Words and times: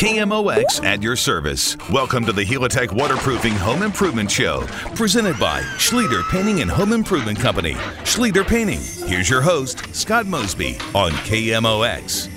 KMOX 0.00 0.82
at 0.82 1.02
your 1.02 1.14
service. 1.14 1.76
Welcome 1.90 2.24
to 2.24 2.32
the 2.32 2.42
Helitech 2.42 2.90
Waterproofing 2.90 3.52
Home 3.56 3.82
Improvement 3.82 4.30
Show, 4.30 4.62
presented 4.94 5.38
by 5.38 5.60
Schlueter 5.76 6.26
Painting 6.30 6.62
and 6.62 6.70
Home 6.70 6.94
Improvement 6.94 7.38
Company. 7.38 7.74
Schlueter 8.04 8.46
Painting. 8.46 8.80
Here's 9.06 9.28
your 9.28 9.42
host, 9.42 9.94
Scott 9.94 10.24
Mosby, 10.24 10.78
on 10.94 11.10
KMOX. 11.10 12.30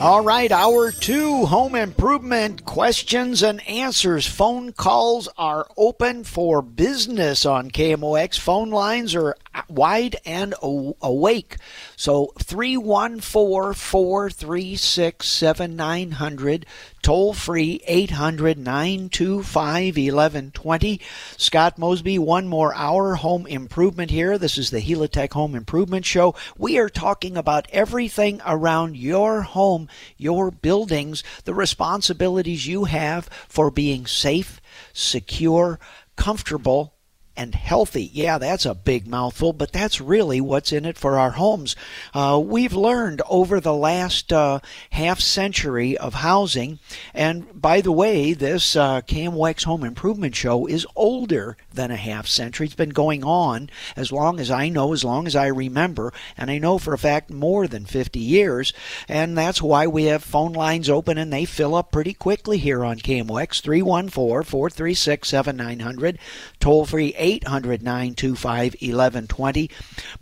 All 0.00 0.24
right, 0.24 0.50
hour 0.50 0.90
two, 0.90 1.44
home 1.44 1.74
improvement 1.74 2.64
questions 2.64 3.42
and 3.42 3.60
answers. 3.68 4.26
Phone 4.26 4.72
calls 4.72 5.28
are 5.36 5.68
open 5.76 6.24
for 6.24 6.62
business 6.62 7.44
on 7.44 7.70
KMOX. 7.70 8.38
Phone 8.38 8.70
lines 8.70 9.14
are 9.14 9.36
wide 9.68 10.16
and 10.24 10.54
awake. 10.62 11.56
So 11.96 12.32
314 12.40 13.20
436 13.20 15.26
7900. 15.26 16.66
Toll 17.02 17.34
free 17.34 17.82
800 17.86 18.58
925 18.58 19.96
1120. 19.96 21.00
Scott 21.36 21.78
Mosby, 21.78 22.18
one 22.18 22.48
more 22.48 22.74
hour 22.74 23.16
home 23.16 23.46
improvement 23.46 24.10
here. 24.10 24.38
This 24.38 24.56
is 24.56 24.70
the 24.70 24.80
Helitech 24.80 25.32
Home 25.32 25.54
Improvement 25.54 26.06
Show. 26.06 26.34
We 26.56 26.78
are 26.78 26.88
talking 26.88 27.36
about 27.36 27.68
everything 27.70 28.40
around 28.46 28.96
your 28.96 29.42
home, 29.42 29.88
your 30.16 30.50
buildings, 30.50 31.22
the 31.44 31.54
responsibilities 31.54 32.66
you 32.66 32.84
have 32.84 33.28
for 33.48 33.70
being 33.70 34.06
safe, 34.06 34.60
secure, 34.92 35.78
comfortable, 36.16 36.94
and 37.36 37.54
healthy. 37.54 38.10
Yeah, 38.12 38.38
that's 38.38 38.64
a 38.64 38.74
big 38.74 39.06
mouthful, 39.06 39.52
but 39.52 39.72
that's 39.72 40.00
really 40.00 40.40
what's 40.40 40.72
in 40.72 40.84
it 40.84 40.96
for 40.96 41.18
our 41.18 41.32
homes. 41.32 41.74
Uh, 42.12 42.40
we've 42.42 42.72
learned 42.72 43.22
over 43.28 43.60
the 43.60 43.74
last 43.74 44.32
uh, 44.32 44.60
half 44.90 45.20
century 45.20 45.96
of 45.96 46.14
housing, 46.14 46.78
and 47.12 47.60
by 47.60 47.80
the 47.80 47.92
way, 47.92 48.32
this 48.32 48.76
uh, 48.76 49.00
KMOX 49.02 49.64
Home 49.64 49.84
Improvement 49.84 50.34
Show 50.34 50.66
is 50.66 50.86
older 50.94 51.56
than 51.72 51.90
a 51.90 51.96
half 51.96 52.26
century. 52.26 52.66
It's 52.66 52.74
been 52.74 52.90
going 52.90 53.24
on 53.24 53.70
as 53.96 54.12
long 54.12 54.38
as 54.38 54.50
I 54.50 54.68
know, 54.68 54.92
as 54.92 55.04
long 55.04 55.26
as 55.26 55.34
I 55.34 55.46
remember, 55.46 56.12
and 56.36 56.50
I 56.50 56.58
know 56.58 56.78
for 56.78 56.94
a 56.94 56.98
fact 56.98 57.30
more 57.30 57.66
than 57.66 57.84
50 57.84 58.20
years, 58.20 58.72
and 59.08 59.36
that's 59.36 59.60
why 59.60 59.86
we 59.86 60.04
have 60.04 60.22
phone 60.22 60.52
lines 60.52 60.88
open 60.88 61.18
and 61.18 61.32
they 61.32 61.44
fill 61.44 61.74
up 61.74 61.90
pretty 61.90 62.14
quickly 62.14 62.58
here 62.58 62.84
on 62.84 62.98
KMOX 62.98 63.60
314 63.60 64.44
436 64.44 65.28
7900, 65.28 66.18
toll 66.60 66.86
free 66.86 67.14
800 67.24 67.82
925 67.82 68.74
1120. 68.74 69.70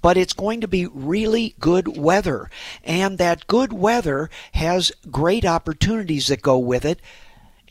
But 0.01 0.17
it's 0.17 0.33
going 0.33 0.61
to 0.61 0.69
be 0.69 0.87
really 0.87 1.55
good 1.59 1.97
weather. 1.97 2.49
And 2.85 3.19
that 3.19 3.47
good 3.49 3.73
weather 3.73 4.31
has 4.55 4.93
great 5.11 5.45
opportunities 5.45 6.29
that 6.29 6.43
go 6.43 6.59
with 6.59 6.85
it. 6.85 7.01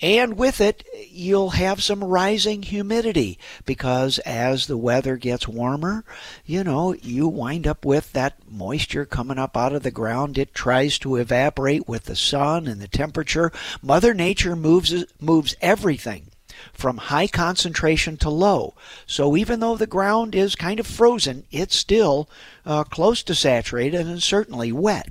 And 0.02 0.36
with 0.36 0.60
it, 0.60 0.84
you'll 1.12 1.52
have 1.52 1.84
some 1.84 2.04
rising 2.04 2.64
humidity 2.64 3.38
because 3.66 4.18
as 4.20 4.66
the 4.66 4.78
weather 4.78 5.16
gets 5.16 5.48
warmer, 5.48 6.04
you 6.44 6.64
know, 6.64 6.94
you 6.94 7.28
wind 7.28 7.68
up 7.68 7.86
with 7.86 8.12
that 8.14 8.40
moisture 8.50 9.06
coming 9.06 9.38
up 9.38 9.56
out 9.56 9.74
of 9.74 9.84
the 9.84 9.92
ground. 9.92 10.40
It 10.40 10.56
tries 10.56 10.98
to 11.00 11.18
evaporate 11.18 11.88
with 11.88 12.06
the 12.06 12.16
sun 12.16 12.66
and 12.66 12.82
the 12.82 12.88
temperature. 12.88 13.52
Mother 13.84 14.16
Nature 14.16 14.56
moves 14.56 15.06
moves 15.20 15.56
everything 15.62 16.31
from 16.74 16.98
high 16.98 17.28
concentration 17.28 18.18
to 18.18 18.30
low. 18.30 18.74
So 19.06 19.36
even 19.36 19.60
though 19.60 19.78
the 19.78 19.88
ground 19.88 20.36
is 20.36 20.56
kind 20.56 20.80
of 20.80 20.88
frozen, 20.88 21.46
it's 21.52 21.76
still 21.76 22.30
uh, 22.66 22.84
close 22.84 23.24
to 23.24 23.36
saturated 23.36 24.08
and 24.08 24.22
certainly 24.22 24.72
wet. 24.72 25.10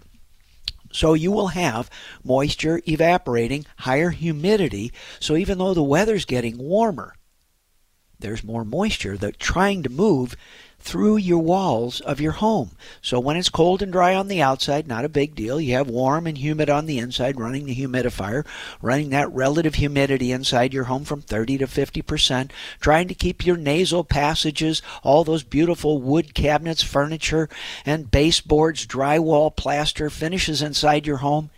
So 0.92 1.14
you 1.14 1.30
will 1.30 1.48
have 1.48 1.88
moisture 2.24 2.80
evaporating, 2.86 3.66
higher 3.78 4.10
humidity. 4.10 4.92
So 5.20 5.36
even 5.36 5.58
though 5.58 5.74
the 5.74 5.82
weather's 5.82 6.24
getting 6.24 6.58
warmer, 6.58 7.14
there's 8.18 8.44
more 8.44 8.64
moisture 8.64 9.16
that's 9.16 9.38
trying 9.38 9.82
to 9.82 9.88
move 9.88 10.36
through 10.80 11.18
your 11.18 11.38
walls 11.38 12.00
of 12.00 12.20
your 12.20 12.32
home. 12.32 12.70
So 13.02 13.20
when 13.20 13.36
it's 13.36 13.48
cold 13.48 13.82
and 13.82 13.92
dry 13.92 14.14
on 14.14 14.28
the 14.28 14.40
outside, 14.42 14.88
not 14.88 15.04
a 15.04 15.08
big 15.08 15.34
deal. 15.34 15.60
You 15.60 15.74
have 15.74 15.88
warm 15.88 16.26
and 16.26 16.38
humid 16.38 16.70
on 16.70 16.86
the 16.86 16.98
inside, 16.98 17.38
running 17.38 17.66
the 17.66 17.76
humidifier, 17.76 18.46
running 18.80 19.10
that 19.10 19.30
relative 19.32 19.76
humidity 19.76 20.32
inside 20.32 20.72
your 20.72 20.84
home 20.84 21.04
from 21.04 21.20
30 21.22 21.58
to 21.58 21.66
50%, 21.66 22.50
trying 22.80 23.08
to 23.08 23.14
keep 23.14 23.44
your 23.44 23.56
nasal 23.56 24.04
passages, 24.04 24.82
all 25.02 25.22
those 25.22 25.42
beautiful 25.42 26.00
wood 26.00 26.34
cabinets, 26.34 26.82
furniture, 26.82 27.48
and 27.84 28.10
baseboards, 28.10 28.86
drywall, 28.86 29.54
plaster, 29.54 30.10
finishes 30.10 30.62
inside 30.62 31.06
your 31.06 31.18
home. 31.18 31.50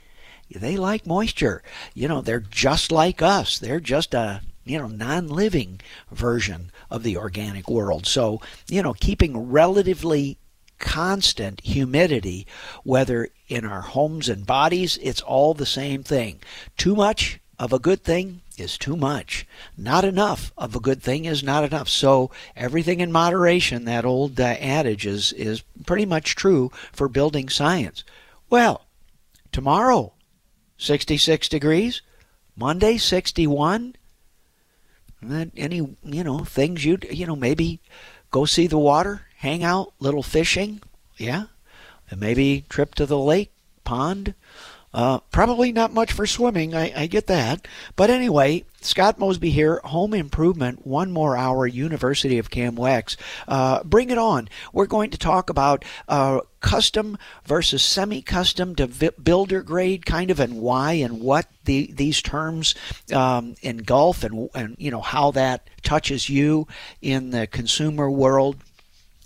They 0.51 0.77
like 0.77 1.07
moisture. 1.07 1.63
You 1.95 2.09
know, 2.09 2.21
they're 2.21 2.41
just 2.41 2.93
like 2.93 3.23
us. 3.23 3.59
They're 3.59 3.81
just 3.81 4.13
a 4.13 4.43
you 4.65 4.79
know, 4.79 4.89
non 4.89 5.29
living 5.29 5.81
version 6.11 6.71
of 6.91 7.03
the 7.03 7.17
organic 7.17 7.69
world. 7.69 8.07
So, 8.07 8.41
you 8.69 8.83
know, 8.83 8.95
keeping 8.95 9.51
relatively 9.51 10.39
constant 10.79 11.61
humidity, 11.61 12.47
whether 12.85 13.29
in 13.49 13.65
our 13.65 13.83
homes 13.83 14.29
and 14.29 14.47
bodies, 14.47 14.99
it's 15.03 15.21
all 15.21 15.55
the 15.55 15.67
same 15.67 16.03
thing. 16.03 16.41
Too 16.77 16.95
much 16.95 17.41
of 17.59 17.73
a 17.73 17.79
good 17.79 18.03
thing 18.03 18.41
is 18.59 18.77
too 18.77 18.97
much. 18.97 19.47
Not 19.77 20.05
enough 20.05 20.53
of 20.59 20.75
a 20.75 20.81
good 20.81 21.03
thing 21.03 21.25
is 21.25 21.43
not 21.43 21.65
enough. 21.65 21.89
So 21.89 22.31
everything 22.57 23.01
in 23.01 23.13
moderation, 23.13 23.85
that 23.85 24.05
old 24.05 24.41
uh, 24.41 24.45
adage 24.45 25.07
is 25.07 25.33
is 25.33 25.63
pretty 25.87 26.07
much 26.07 26.35
true 26.35 26.71
for 26.93 27.09
building 27.09 27.49
science. 27.49 28.05
Well, 28.51 28.87
tomorrow 29.53 30.13
66 30.77 31.49
degrees, 31.49 32.03
Monday 32.57 32.97
61, 32.97 33.97
any 35.57 35.77
you 36.05 36.25
know 36.25 36.41
things 36.41 36.85
you'd 36.85 37.07
you 37.11 37.27
know 37.27 37.37
maybe 37.37 37.81
go 38.31 38.45
see 38.45 38.67
the 38.67 38.79
water, 38.79 39.27
hang 39.37 39.63
out, 39.63 39.93
little 40.01 40.23
fishing, 40.23 40.83
yeah, 41.17 41.45
and 42.11 42.19
maybe 42.19 42.65
trip 42.69 42.95
to 42.97 43.07
the 43.07 43.19
lake, 43.19 43.53
pond. 43.85 44.35
Uh, 44.95 45.21
probably 45.31 45.73
not 45.73 45.93
much 45.93 46.13
for 46.13 46.27
swimming, 46.27 46.75
I, 46.75 46.93
I, 46.95 47.07
get 47.07 47.27
that. 47.29 47.67
But 47.97 48.11
anyway, 48.11 48.65
Scott 48.83 49.19
Mosby 49.19 49.51
here, 49.51 49.81
Home 49.85 50.13
Improvement, 50.13 50.87
one 50.87 51.13
more 51.13 51.35
hour, 51.35 51.67
University 51.67 52.37
of 52.39 52.51
KMOX. 52.51 53.17
Uh, 53.49 53.83
bring 53.85 54.11
it 54.11 54.19
on. 54.19 54.51
We're 54.73 54.87
going 54.87 55.11
to 55.11 55.19
talk 55.19 55.49
about 55.49 55.87
uh, 56.09 56.41
custom 56.61 57.17
versus 57.47 57.83
semi-custom 57.83 58.75
to 58.77 59.13
builder 59.13 59.63
grade, 59.63 60.05
kind 60.05 60.31
of, 60.31 60.39
and 60.39 60.61
why 60.61 60.93
and 60.95 61.21
what 61.21 61.47
the, 61.65 61.91
these 61.93 62.21
terms 62.21 62.75
um, 63.15 63.55
engulf, 63.63 64.25
and 64.25 64.51
and 64.55 64.77
you 64.79 64.91
know 64.91 65.01
how 65.01 65.31
that 65.31 65.69
touches 65.83 66.29
you 66.29 66.67
in 67.01 67.31
the 67.31 67.47
consumer 67.47 68.11
world 68.11 68.57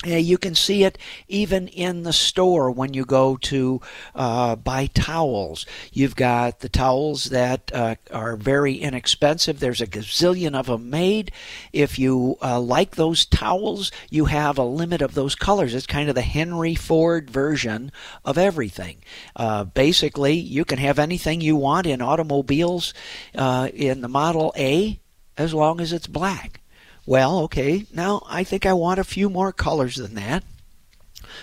yeah, 0.04 0.18
you 0.18 0.36
can 0.36 0.54
see 0.54 0.84
it 0.84 0.98
even 1.26 1.68
in 1.68 2.02
the 2.02 2.12
store 2.12 2.70
when 2.70 2.92
you 2.92 3.06
go 3.06 3.36
to 3.38 3.80
uh, 4.14 4.54
buy 4.54 4.86
towels. 4.86 5.64
You've 5.90 6.14
got 6.14 6.60
the 6.60 6.68
towels 6.68 7.26
that 7.26 7.70
uh, 7.72 7.94
are 8.12 8.36
very 8.36 8.74
inexpensive. 8.74 9.58
There's 9.58 9.80
a 9.80 9.86
gazillion 9.86 10.54
of 10.54 10.66
them 10.66 10.90
made. 10.90 11.32
If 11.72 11.98
you 11.98 12.36
uh, 12.42 12.60
like 12.60 12.96
those 12.96 13.24
towels, 13.24 13.90
you 14.10 14.26
have 14.26 14.58
a 14.58 14.64
limit 14.64 15.00
of 15.00 15.14
those 15.14 15.34
colors. 15.34 15.74
It's 15.74 15.86
kind 15.86 16.10
of 16.10 16.14
the 16.14 16.20
Henry 16.20 16.74
Ford 16.74 17.30
version 17.30 17.90
of 18.22 18.36
everything. 18.36 18.98
Uh, 19.34 19.64
basically, 19.64 20.34
you 20.34 20.66
can 20.66 20.78
have 20.78 20.98
anything 20.98 21.40
you 21.40 21.56
want 21.56 21.86
in 21.86 22.02
automobiles 22.02 22.92
uh, 23.34 23.70
in 23.72 24.02
the 24.02 24.08
Model 24.08 24.52
A 24.58 25.00
as 25.38 25.54
long 25.54 25.80
as 25.80 25.92
it's 25.92 26.06
black. 26.06 26.60
Well, 27.06 27.38
okay, 27.44 27.86
now 27.94 28.22
I 28.28 28.42
think 28.42 28.66
I 28.66 28.72
want 28.72 28.98
a 28.98 29.04
few 29.04 29.30
more 29.30 29.52
colors 29.52 29.94
than 29.94 30.14
that. 30.16 30.42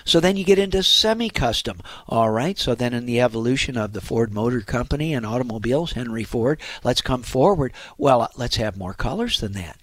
So 0.03 0.19
then 0.19 0.35
you 0.35 0.43
get 0.43 0.59
into 0.59 0.83
semi 0.83 1.29
custom. 1.29 1.79
All 2.07 2.29
right, 2.29 2.59
so 2.59 2.75
then 2.75 2.93
in 2.93 3.05
the 3.05 3.21
evolution 3.21 3.77
of 3.77 3.93
the 3.93 4.01
Ford 4.01 4.33
Motor 4.33 4.59
Company 4.59 5.13
and 5.13 5.25
automobiles, 5.25 5.93
Henry 5.93 6.25
Ford, 6.25 6.59
let's 6.83 7.01
come 7.01 7.23
forward. 7.23 7.71
Well, 7.97 8.21
uh, 8.21 8.27
let's 8.35 8.57
have 8.57 8.75
more 8.75 8.93
colors 8.93 9.39
than 9.39 9.53
that. 9.53 9.79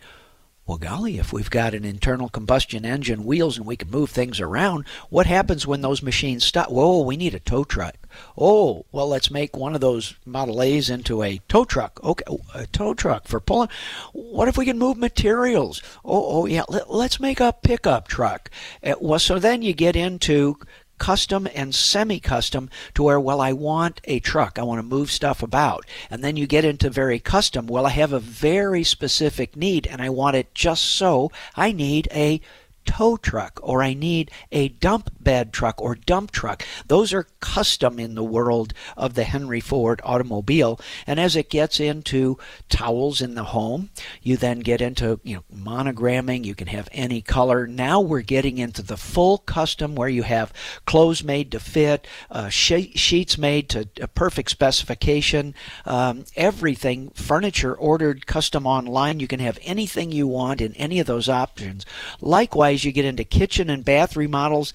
Well, 0.67 0.79
golly, 0.79 1.19
if 1.19 1.33
we've 1.33 1.51
got 1.51 1.75
an 1.75 1.85
internal 1.85 2.29
combustion 2.29 2.85
engine, 2.85 3.25
wheels, 3.25 3.57
and 3.57 3.67
we 3.67 3.77
can 3.77 3.91
move 3.91 4.11
things 4.11 4.39
around, 4.39 4.85
what 5.09 5.27
happens 5.27 5.67
when 5.67 5.81
those 5.81 6.03
machines 6.03 6.45
stop? 6.45 6.71
Whoa, 6.71 7.01
we 7.01 7.17
need 7.17 7.35
a 7.35 7.41
tow 7.41 7.65
truck. 7.65 7.97
Oh, 8.37 8.87
well, 8.93 9.09
let's 9.09 9.31
make 9.31 9.57
one 9.57 9.75
of 9.75 9.81
those 9.81 10.15
Model 10.25 10.63
A's 10.63 10.91
into 10.91 11.23
a 11.23 11.41
tow 11.49 11.65
truck. 11.65 12.03
Okay, 12.03 12.25
a 12.55 12.67
tow 12.67 12.95
truck 12.95 13.27
for 13.27 13.41
pulling. 13.41 13.69
What 14.13 14.49
if 14.49 14.57
we 14.57 14.65
can 14.65 14.79
move 14.79 14.97
materials? 14.97 15.83
Oh, 16.05 16.43
oh 16.43 16.47
yeah, 16.47 16.63
let, 16.69 16.89
us 16.89 17.21
make 17.21 17.41
a 17.41 17.53
pickup 17.53 18.09
truck. 18.09 18.51
Uh, 18.83 18.95
well, 19.01 19.19
so 19.19 19.39
then 19.39 19.63
you 19.63 19.73
get 19.73 19.97
into 19.97 20.59
custom 21.01 21.49
and 21.55 21.75
semi 21.75 22.21
custom 22.21 22.71
to 22.95 23.03
where, 23.03 23.19
well, 23.19 23.41
I 23.41 23.53
want 23.53 24.01
a 24.05 24.21
truck. 24.21 24.59
I 24.59 24.63
want 24.63 24.79
to 24.79 24.83
move 24.87 25.11
stuff 25.11 25.43
about. 25.43 25.85
And 26.11 26.23
then 26.23 26.37
you 26.37 26.47
get 26.47 26.65
into 26.65 26.91
very 26.91 27.19
custom. 27.19 27.67
Well, 27.67 27.87
I 27.87 27.91
have 27.91 28.13
a 28.13 28.21
very 28.21 28.85
specific 28.85 29.57
need 29.57 29.89
and 29.89 30.01
I 30.01 30.11
want 30.11 30.37
it 30.37 30.55
just 30.55 30.85
so. 30.85 31.33
I 31.57 31.73
need 31.73 32.07
a 32.13 32.41
tow 32.85 33.17
truck 33.17 33.61
or 33.63 33.83
I 33.83 33.95
need 33.95 34.31
a 34.51 34.69
dump 34.69 35.11
bed 35.21 35.53
truck 35.53 35.81
or 35.81 35.95
dump 35.95 36.31
truck. 36.31 36.65
Those 36.87 37.13
are 37.13 37.29
custom 37.41 37.99
in 37.99 38.15
the 38.15 38.25
world 38.25 38.75
of 38.97 39.15
the 39.15 39.25
Henry 39.25 39.61
Ford 39.61 40.01
automobile. 40.05 40.81
And 41.07 41.21
as 41.21 41.37
it 41.37 41.51
gets 41.51 41.81
into 41.81 42.39
towels 42.69 43.21
in 43.21 43.35
the 43.35 43.45
home, 43.45 43.91
you 44.23 44.37
then 44.37 44.61
get 44.61 44.81
into 44.81 45.21
you 45.23 45.37
know 45.37 45.45
monogramming. 45.55 46.45
You 46.45 46.55
can 46.55 46.69
have 46.69 46.89
any 46.93 47.21
color. 47.21 47.67
Now 47.67 48.01
we're 48.01 48.23
getting 48.23 48.59
into 48.59 48.83
the 48.83 48.97
full 48.97 49.39
custom 49.39 49.95
where 49.95 50.09
you 50.09 50.23
have 50.23 50.53
clothes 50.87 51.23
made 51.23 51.53
to 51.53 51.61
fit, 51.61 52.07
uh, 52.31 52.49
sheets 52.49 53.39
made 53.39 53.69
to 53.71 53.89
a 54.01 54.09
perfect 54.09 54.51
specification, 54.51 55.55
um, 55.85 56.25
everything, 56.37 57.11
furniture 57.11 57.75
ordered 57.75 58.27
custom 58.27 58.67
online. 58.67 59.21
You 59.21 59.27
can 59.27 59.41
have 59.41 59.59
anything 59.63 60.13
you 60.13 60.27
want 60.27 60.61
in 60.61 60.75
any 60.75 61.01
of 61.01 61.07
those 61.07 61.29
options. 61.29 61.85
Likewise, 62.21 62.70
you 62.73 62.93
get 62.93 63.05
into 63.05 63.25
kitchen 63.25 63.71
and 63.71 63.85
bath 63.85 64.17
remodels, 64.17 64.73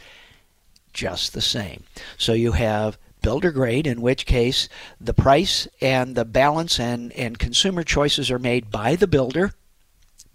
just 0.93 1.33
the 1.33 1.41
same. 1.41 1.83
So 2.17 2.33
you 2.33 2.53
have 2.53 2.97
builder 3.21 3.51
grade, 3.51 3.87
in 3.87 4.01
which 4.01 4.25
case 4.25 4.69
the 5.01 5.13
price 5.13 5.67
and 5.81 6.15
the 6.15 6.25
balance 6.25 6.79
and, 6.79 7.11
and 7.13 7.39
consumer 7.39 7.83
choices 7.83 8.29
are 8.29 8.39
made 8.39 8.69
by 8.69 8.95
the 8.95 9.07
builder. 9.07 9.53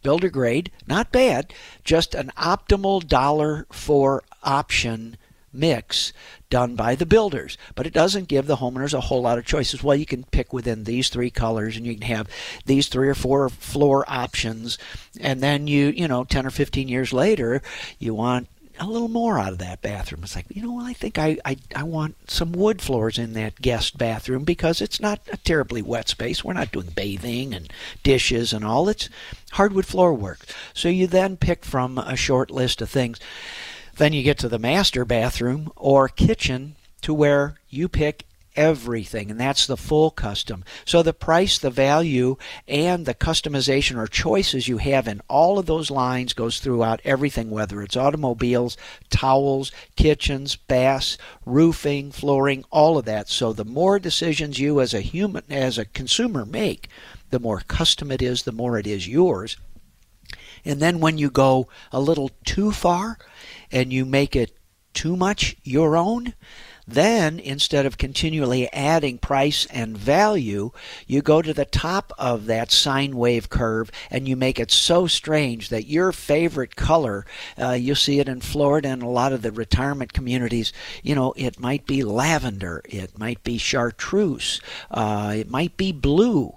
Builder 0.02 0.30
grade, 0.30 0.72
not 0.86 1.12
bad, 1.12 1.52
just 1.84 2.14
an 2.14 2.32
optimal 2.36 3.06
dollar 3.06 3.66
for 3.70 4.24
option 4.42 5.16
mix 5.52 6.12
done 6.48 6.74
by 6.74 6.94
the 6.94 7.06
builders. 7.06 7.56
But 7.74 7.86
it 7.86 7.92
doesn't 7.92 8.28
give 8.28 8.46
the 8.46 8.56
homeowners 8.56 8.94
a 8.94 9.00
whole 9.00 9.22
lot 9.22 9.38
of 9.38 9.46
choices. 9.46 9.82
Well, 9.82 9.96
you 9.96 10.06
can 10.06 10.24
pick 10.24 10.52
within 10.52 10.84
these 10.84 11.08
three 11.08 11.30
colors 11.30 11.76
and 11.76 11.86
you 11.86 11.94
can 11.94 12.08
have 12.08 12.28
these 12.66 12.88
three 12.88 13.08
or 13.08 13.14
four 13.14 13.48
floor 13.48 14.04
options. 14.08 14.78
And 15.20 15.40
then 15.40 15.66
you, 15.66 15.88
you 15.88 16.08
know, 16.08 16.24
10 16.24 16.46
or 16.46 16.50
15 16.50 16.88
years 16.88 17.12
later, 17.12 17.62
you 17.98 18.14
want 18.14 18.48
a 18.80 18.86
little 18.86 19.08
more 19.08 19.38
out 19.38 19.52
of 19.52 19.58
that 19.58 19.82
bathroom. 19.82 20.22
It's 20.24 20.34
like, 20.34 20.46
you 20.48 20.62
know, 20.62 20.80
I 20.80 20.94
think 20.94 21.18
I, 21.18 21.36
I, 21.44 21.56
I 21.76 21.82
want 21.82 22.30
some 22.30 22.52
wood 22.52 22.80
floors 22.80 23.18
in 23.18 23.34
that 23.34 23.60
guest 23.60 23.98
bathroom 23.98 24.44
because 24.44 24.80
it's 24.80 25.00
not 25.00 25.20
a 25.30 25.36
terribly 25.36 25.82
wet 25.82 26.08
space. 26.08 26.42
We're 26.42 26.54
not 26.54 26.72
doing 26.72 26.88
bathing 26.88 27.52
and 27.52 27.70
dishes 28.02 28.54
and 28.54 28.64
all. 28.64 28.88
It's 28.88 29.10
hardwood 29.52 29.84
floor 29.84 30.14
work. 30.14 30.46
So 30.72 30.88
you 30.88 31.06
then 31.06 31.36
pick 31.36 31.64
from 31.64 31.98
a 31.98 32.16
short 32.16 32.50
list 32.50 32.80
of 32.80 32.88
things. 32.88 33.20
Then 34.00 34.14
you 34.14 34.22
get 34.22 34.38
to 34.38 34.48
the 34.48 34.58
master 34.58 35.04
bathroom 35.04 35.70
or 35.76 36.08
kitchen 36.08 36.76
to 37.02 37.12
where 37.12 37.56
you 37.68 37.86
pick 37.86 38.24
everything, 38.56 39.30
and 39.30 39.38
that's 39.38 39.66
the 39.66 39.76
full 39.76 40.10
custom. 40.10 40.64
So 40.86 41.02
the 41.02 41.12
price, 41.12 41.58
the 41.58 41.68
value, 41.68 42.38
and 42.66 43.04
the 43.04 43.12
customization 43.12 43.98
or 43.98 44.06
choices 44.06 44.68
you 44.68 44.78
have 44.78 45.06
in 45.06 45.20
all 45.28 45.58
of 45.58 45.66
those 45.66 45.90
lines 45.90 46.32
goes 46.32 46.60
throughout 46.60 47.02
everything, 47.04 47.50
whether 47.50 47.82
it's 47.82 47.94
automobiles, 47.94 48.78
towels, 49.10 49.70
kitchens, 49.96 50.56
baths, 50.56 51.18
roofing, 51.44 52.10
flooring, 52.10 52.64
all 52.70 52.96
of 52.96 53.04
that. 53.04 53.28
So 53.28 53.52
the 53.52 53.66
more 53.66 53.98
decisions 53.98 54.58
you 54.58 54.80
as 54.80 54.94
a 54.94 55.02
human, 55.02 55.44
as 55.50 55.76
a 55.76 55.84
consumer 55.84 56.46
make, 56.46 56.88
the 57.28 57.38
more 57.38 57.60
custom 57.68 58.10
it 58.10 58.22
is, 58.22 58.44
the 58.44 58.50
more 58.50 58.78
it 58.78 58.86
is 58.86 59.06
yours. 59.06 59.58
And 60.64 60.80
then 60.80 61.00
when 61.00 61.18
you 61.18 61.30
go 61.30 61.68
a 61.92 62.00
little 62.00 62.30
too 62.44 62.72
far 62.72 63.18
and 63.70 63.92
you 63.92 64.04
make 64.04 64.36
it 64.36 64.52
too 64.92 65.16
much 65.16 65.56
your 65.62 65.96
own, 65.96 66.34
then, 66.92 67.38
instead 67.38 67.86
of 67.86 67.98
continually 67.98 68.72
adding 68.72 69.18
price 69.18 69.66
and 69.66 69.96
value, 69.96 70.70
you 71.06 71.22
go 71.22 71.42
to 71.42 71.52
the 71.52 71.64
top 71.64 72.12
of 72.18 72.46
that 72.46 72.70
sine 72.70 73.16
wave 73.16 73.48
curve 73.48 73.90
and 74.10 74.28
you 74.28 74.36
make 74.36 74.58
it 74.58 74.70
so 74.70 75.06
strange 75.06 75.68
that 75.68 75.86
your 75.86 76.12
favorite 76.12 76.76
color, 76.76 77.24
uh, 77.60 77.72
you 77.72 77.94
see 77.94 78.18
it 78.18 78.28
in 78.28 78.40
Florida 78.40 78.88
and 78.88 79.02
a 79.02 79.08
lot 79.08 79.32
of 79.32 79.42
the 79.42 79.52
retirement 79.52 80.12
communities, 80.12 80.72
you 81.02 81.14
know, 81.14 81.32
it 81.36 81.58
might 81.60 81.86
be 81.86 82.02
lavender, 82.02 82.82
it 82.84 83.18
might 83.18 83.42
be 83.44 83.58
chartreuse, 83.58 84.60
uh, 84.90 85.34
it 85.36 85.50
might 85.50 85.76
be 85.76 85.92
blue. 85.92 86.54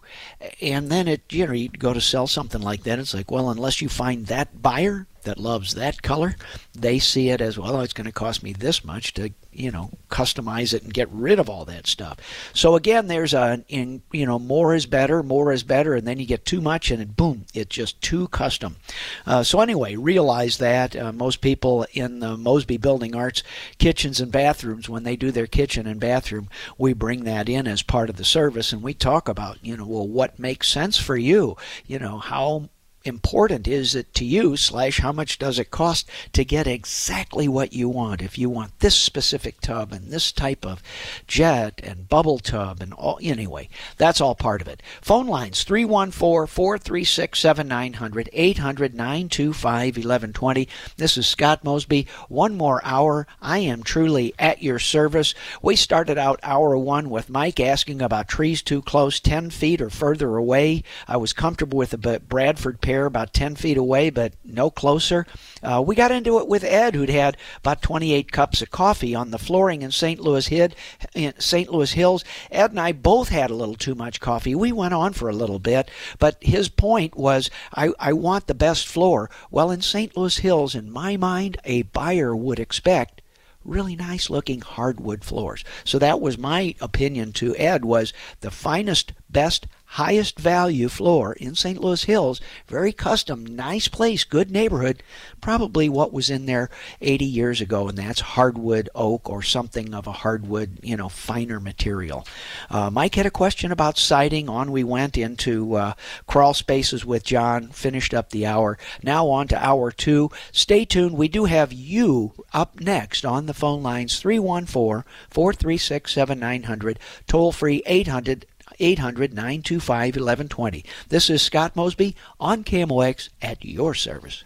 And 0.62 0.90
then 0.90 1.08
it, 1.08 1.22
you 1.32 1.48
know, 1.48 1.54
you 1.54 1.70
go 1.70 1.94
to 1.94 2.02
sell 2.02 2.28
something 2.28 2.62
like 2.62 2.84
that, 2.84 3.00
it's 3.00 3.14
like, 3.14 3.32
well, 3.32 3.50
unless 3.50 3.82
you 3.82 3.90
find 3.90 4.28
that 4.28 4.62
buyer, 4.62 5.08
that 5.24 5.38
loves 5.38 5.76
that 5.76 6.02
color, 6.02 6.36
they 6.74 7.00
see 7.00 7.30
it 7.30 7.42
as 7.42 7.58
well. 7.58 7.82
It's 7.82 7.94
going 7.94 8.06
to 8.06 8.12
cost 8.12 8.44
me 8.44 8.54
this 8.54 8.84
much 8.84 9.14
to 9.16 9.32
you 9.56 9.72
know 9.72 9.92
customize 10.10 10.74
it 10.74 10.84
and 10.84 10.94
get 10.94 11.10
rid 11.12 11.40
of 11.40 11.50
all 11.50 11.66
that 11.66 11.88
stuff. 11.88 12.18
So 12.54 12.76
again, 12.76 13.08
there's 13.08 13.34
a 13.34 13.64
in 13.68 14.02
you 14.12 14.26
know 14.26 14.40
more 14.40 14.74
is 14.74 14.86
better, 14.86 15.24
more 15.24 15.52
is 15.52 15.64
better, 15.64 15.94
and 15.96 16.08
then 16.08 16.20
you 16.20 16.26
get 16.26 16.46
too 16.46 16.62
much 16.62 16.92
and 16.92 17.16
boom, 17.16 17.46
it's 17.54 17.76
just 17.76 18.02
too 18.02 18.28
custom. 18.30 18.78
Uh, 19.26 19.44
so 19.44 19.60
anyway, 19.60 19.96
realize 19.96 20.58
that 20.58 20.96
uh, 20.96 21.12
most 21.12 21.42
people 21.42 21.86
in 21.94 22.20
the 22.20 22.38
Mosby 22.38 22.78
Building 22.78 23.16
Arts 23.16 23.44
kitchens 23.78 24.20
and 24.20 24.32
bathrooms, 24.32 24.90
when 24.90 25.04
they 25.04 25.16
do 25.16 25.32
their 25.32 25.48
kitchen 25.48 25.88
and 25.88 26.00
bathroom, 26.00 26.50
we 26.78 26.94
bring 26.94 27.24
that 27.24 27.50
in 27.50 27.68
as 27.68 27.82
part 27.82 28.10
of 28.10 28.18
the 28.18 28.24
service 28.24 28.74
and 28.74 28.82
we 28.82 28.94
talk 28.94 29.28
about 29.28 29.58
you 29.62 29.78
know 29.78 29.86
well 29.86 30.08
what 30.08 30.40
makes 30.40 30.68
sense 30.68 30.98
for 30.98 31.18
you, 31.18 31.56
you 31.86 32.00
know 32.00 32.18
how 32.18 32.70
important 33.06 33.68
is 33.68 33.96
it 33.96 34.14
to 34.14 34.24
you 34.24 34.56
slash 34.56 35.00
how 35.00 35.12
much 35.12 35.38
does 35.38 35.60
it 35.60 35.70
cost 35.72 36.10
to 36.32 36.46
get 36.46 36.68
exactly 36.68 37.46
what 37.48 37.74
you 37.74 37.90
want. 37.90 38.22
If 38.22 38.38
you 38.38 38.50
want 38.50 38.80
this 38.80 38.96
specific 38.96 39.60
tub 39.60 39.92
and 39.92 40.10
this 40.10 40.32
type 40.32 40.66
of 40.66 40.82
jet 41.28 41.82
and 41.84 42.08
bubble 42.08 42.40
tub 42.40 42.82
and 42.82 42.94
all 42.94 43.20
anyway 43.22 43.68
that's 43.98 44.22
all 44.22 44.36
part 44.36 44.62
of 44.62 44.70
it. 44.70 44.82
Phone 45.02 45.28
lines 45.28 45.66
314-436-7900 45.66 48.30
800-925-1120 48.34 50.68
this 50.98 51.18
is 51.18 51.28
scott 51.28 51.64
mosby. 51.64 52.08
One 52.30 52.56
more 52.56 52.80
hour. 52.86 53.28
I 53.42 53.58
am 53.60 53.84
truly 53.84 54.34
at 54.40 54.64
your 54.64 54.80
service. 54.80 55.36
We 55.62 55.76
started 55.76 56.18
out 56.18 56.40
hour 56.44 56.78
one 56.78 57.10
with 57.10 57.30
mike 57.30 57.60
asking 57.60 58.02
about 58.02 58.30
trees 58.30 58.62
too 58.62 58.82
close 58.82 59.20
10 59.20 59.50
feet 59.50 59.82
or 59.82 59.90
further 59.90 60.38
away. 60.38 60.84
I 61.08 61.18
was 61.18 61.34
comfortable 61.34 61.78
with 61.78 61.90
the 61.92 62.22
bradford 62.28 62.80
pear 62.82 62.93
about 63.02 63.34
10 63.34 63.56
feet 63.56 63.78
away, 63.78 64.10
but 64.10 64.34
no 64.44 64.70
closer. 64.70 65.26
Uh, 65.62 65.84
we 65.86 65.96
got 65.96 66.12
into 66.12 66.40
it 66.40 66.48
with 66.48 66.64
Ed, 66.64 66.96
who'd 66.96 67.10
had 67.10 67.38
about 67.58 67.82
28 67.82 68.32
cups 68.32 68.62
of 68.62 68.72
coffee 68.72 69.16
on 69.16 69.32
the 69.32 69.38
flooring 69.38 69.82
in 69.82 69.92
St. 69.92 70.20
Louis, 70.20 70.48
Hid, 70.48 70.76
in 71.14 71.34
St. 71.40 71.72
Louis 71.72 71.92
Hills. 71.92 72.24
Ed 72.52 72.72
and 72.72 72.80
I 72.80 72.92
both 72.92 73.30
had 73.30 73.52
a 73.52 73.56
little 73.56 73.76
too 73.76 73.96
much 73.96 74.20
coffee. 74.20 74.56
We 74.56 74.72
went 74.72 74.94
on 74.94 75.14
for 75.14 75.30
a 75.30 75.34
little 75.34 75.60
bit, 75.60 75.90
but 76.20 76.38
his 76.42 76.70
point 76.70 77.18
was 77.18 77.50
I, 77.74 77.92
I 78.00 78.14
want 78.14 78.48
the 78.48 78.54
best 78.54 78.88
floor. 78.88 79.30
Well, 79.52 79.72
in 79.72 79.82
St. 79.82 80.16
Louis 80.16 80.38
Hills, 80.38 80.76
in 80.76 80.92
my 80.92 81.18
mind, 81.18 81.58
a 81.66 81.84
buyer 81.84 82.36
would 82.36 82.60
expect 82.60 83.22
really 83.66 83.96
nice 83.96 84.30
looking 84.30 84.62
hardwood 84.62 85.24
floors. 85.24 85.64
So 85.84 86.00
that 86.00 86.20
was 86.20 86.38
my 86.38 86.76
opinion 86.82 87.32
to 87.34 87.56
Ed 87.56 87.86
was 87.86 88.14
the 88.42 88.52
finest, 88.52 89.14
best 89.34 89.68
highest 89.94 90.40
value 90.40 90.90
floor 90.90 91.34
in 91.34 91.54
St. 91.54 91.80
Louis 91.80 92.04
Hills. 92.06 92.42
Very 92.68 92.92
custom, 92.92 93.46
nice 93.46 93.88
place, 93.88 94.24
good 94.24 94.50
neighborhood. 94.50 95.04
Probably 95.40 95.88
what 95.88 96.12
was 96.12 96.32
in 96.32 96.48
there 96.48 96.72
80 97.00 97.26
years 97.26 97.62
ago, 97.62 97.88
and 97.88 97.96
that's 97.96 98.22
hardwood 98.22 98.90
oak 98.96 99.30
or 99.30 99.44
something 99.44 99.94
of 99.94 100.08
a 100.08 100.12
hardwood, 100.12 100.80
you 100.82 100.98
know, 100.98 101.10
finer 101.10 101.60
material. 101.60 102.26
Uh, 102.72 102.90
Mike 102.90 103.14
had 103.14 103.28
a 103.28 103.32
question 103.32 103.72
about 103.72 104.00
siding. 104.00 104.50
On 104.50 104.72
we 104.72 104.84
went 104.84 105.16
into 105.16 105.76
uh, 105.76 105.94
crawl 106.26 106.56
spaces 106.56 107.06
with 107.06 107.24
John, 107.24 107.68
finished 107.68 108.16
up 108.16 108.32
the 108.32 108.48
hour. 108.48 108.80
Now 109.04 109.28
on 109.28 109.48
to 109.50 109.64
hour 109.64 109.92
two. 109.92 110.32
Stay 110.52 110.86
tuned. 110.86 111.18
We 111.18 111.28
do 111.28 111.46
have 111.46 111.72
you 111.72 112.34
up 112.52 112.80
next 112.80 113.26
on 113.26 113.46
the 113.46 113.54
phone 113.54 113.84
lines 113.84 114.20
314 114.20 115.04
436 115.30 116.12
7900, 116.12 117.00
toll 117.28 117.52
free 117.52 117.84
800 117.86 118.48
800 118.80 119.34
925 119.34 120.16
1120. 120.16 120.86
This 121.10 121.30
is 121.30 121.42
Scott 121.42 121.76
Mosby 121.76 122.16
on 122.40 122.64
KMOX 122.64 123.30
at 123.42 123.64
your 123.64 123.94
service. 123.94 124.44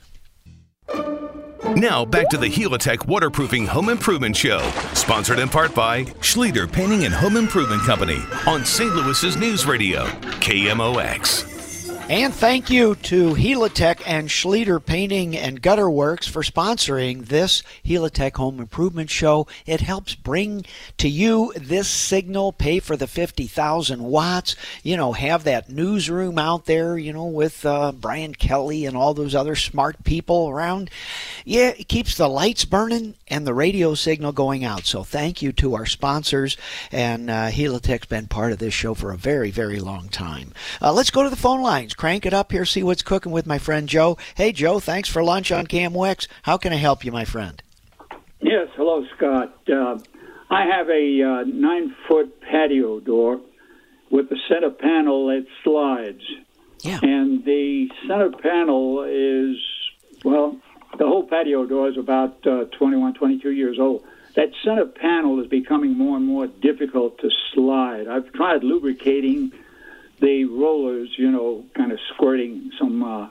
Now 1.76 2.06
back 2.06 2.30
to 2.30 2.38
the 2.38 2.48
Helitech 2.48 3.08
Waterproofing 3.08 3.68
Home 3.68 3.90
Improvement 3.90 4.36
Show, 4.36 4.60
sponsored 4.94 5.40
in 5.40 5.50
part 5.50 5.76
by 5.76 6.06
Schlueter 6.22 6.72
Painting 6.72 7.06
and 7.06 7.14
Home 7.14 7.36
Improvement 7.36 7.82
Company 7.82 8.20
on 8.46 8.64
St. 8.64 8.96
Louis's 8.96 9.36
News 9.36 9.66
Radio, 9.66 10.06
KMOX. 10.40 11.57
And 12.10 12.34
thank 12.34 12.70
you 12.70 12.96
to 12.96 13.34
Helitech 13.34 14.02
and 14.06 14.30
Schlueter 14.30 14.84
Painting 14.84 15.36
and 15.36 15.62
Gutter 15.62 15.90
Works 15.90 16.26
for 16.26 16.42
sponsoring 16.42 17.26
this 17.26 17.64
Helitech 17.84 18.38
Home 18.38 18.62
Improvement 18.62 19.10
Show. 19.10 19.46
It 19.66 19.82
helps 19.82 20.16
bring 20.16 20.66
to 21.00 21.10
you 21.10 21.52
this 21.58 21.90
signal, 21.90 22.54
pay 22.54 22.80
for 22.80 22.96
the 22.96 23.08
50,000 23.08 24.02
watts, 24.02 24.56
you 24.84 24.96
know, 24.96 25.12
have 25.12 25.44
that 25.44 25.70
newsroom 25.70 26.40
out 26.40 26.64
there, 26.64 26.98
you 26.98 27.12
know, 27.12 27.26
with 27.26 27.66
uh, 27.66 27.92
Brian 27.92 28.34
Kelly 28.34 28.86
and 28.86 28.96
all 28.96 29.14
those 29.14 29.36
other 29.36 29.56
smart 29.56 30.06
people 30.06 30.48
around. 30.48 30.90
Yeah, 31.44 31.74
it 31.78 31.90
keeps 31.90 32.16
the 32.16 32.30
lights 32.30 32.64
burning 32.64 33.16
and 33.28 33.46
the 33.46 33.54
radio 33.54 33.96
signal 33.96 34.32
going 34.32 34.64
out. 34.64 34.86
So 34.86 35.04
thank 35.04 35.42
you 35.42 35.52
to 35.52 35.76
our 35.76 35.86
sponsors. 35.86 36.56
And 36.90 37.30
uh, 37.30 37.50
Helitech's 37.50 38.06
been 38.08 38.28
part 38.28 38.54
of 38.54 38.60
this 38.60 38.74
show 38.74 38.94
for 38.94 39.12
a 39.12 39.18
very, 39.18 39.52
very 39.52 39.82
long 39.82 40.08
time. 40.08 40.54
Uh, 40.82 40.94
let's 40.94 41.12
go 41.12 41.24
to 41.24 41.30
the 41.30 41.36
phone 41.36 41.62
lines. 41.62 41.96
Crank 41.98 42.26
it 42.26 42.34
up 42.34 42.52
here, 42.52 42.66
see 42.66 42.84
what's 42.84 43.02
cooking 43.02 43.32
with 43.32 43.46
my 43.46 43.58
friend 43.58 43.90
Joe. 43.90 44.18
Hey, 44.36 44.54
Joe, 44.54 44.80
thanks 44.80 45.10
for 45.10 45.24
lunch 45.24 45.52
on 45.52 45.68
KMOX. 45.68 46.28
How 46.44 46.58
can 46.58 46.72
I 46.72 46.78
help 46.78 47.04
you, 47.04 47.12
my 47.12 47.26
friend? 47.26 47.62
Yes, 48.40 48.70
hello, 48.76 49.06
Scott. 49.18 49.58
Uh, 49.68 49.98
I 50.50 50.66
have 50.66 50.90
a 50.90 51.22
uh, 51.22 51.44
nine 51.44 51.96
foot 52.08 52.40
patio 52.42 53.00
door 53.00 53.42
with 54.10 54.30
the 54.30 54.38
center 54.48 54.70
panel 54.70 55.28
that 55.28 55.46
slides. 55.64 56.24
Yeah. 56.82 57.00
And 57.02 57.44
the 57.44 57.90
center 58.08 58.30
panel 58.32 59.04
is, 59.04 59.58
well, 60.24 60.58
the 60.98 61.06
whole 61.06 61.24
patio 61.24 61.66
door 61.66 61.90
is 61.90 61.98
about 61.98 62.46
uh, 62.46 62.66
21, 62.78 63.16
22 63.16 63.52
years 63.52 63.80
old. 63.80 64.06
That 64.36 64.52
center 64.64 64.86
panel 64.86 65.42
is 65.42 65.48
becoming 65.48 65.98
more 65.98 66.16
and 66.16 66.26
more 66.26 66.46
difficult 66.46 67.18
to 67.20 67.30
slide. 67.54 68.08
I've 68.08 68.32
tried 68.34 68.64
lubricating 68.64 69.52
the 70.20 70.46
rollers, 70.46 71.10
you 71.18 71.32
know, 71.32 71.66
kind 71.76 71.92
of 71.92 72.00
squirting 72.14 72.72
some 72.80 73.04
uh, 73.04 73.30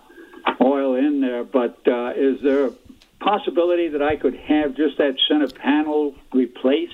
oil 0.61 0.95
in 0.95 1.21
there, 1.21 1.45
but 1.45 1.79
uh, 1.87 2.13
is 2.17 2.41
there 2.43 2.67
a 2.67 2.73
possibility 3.21 3.89
that 3.89 4.03
I 4.03 4.17
could 4.17 4.35
have 4.35 4.77
just 4.77 4.99
that 4.99 5.17
center 5.29 5.49
panel 5.49 6.15
replaced? 6.33 6.93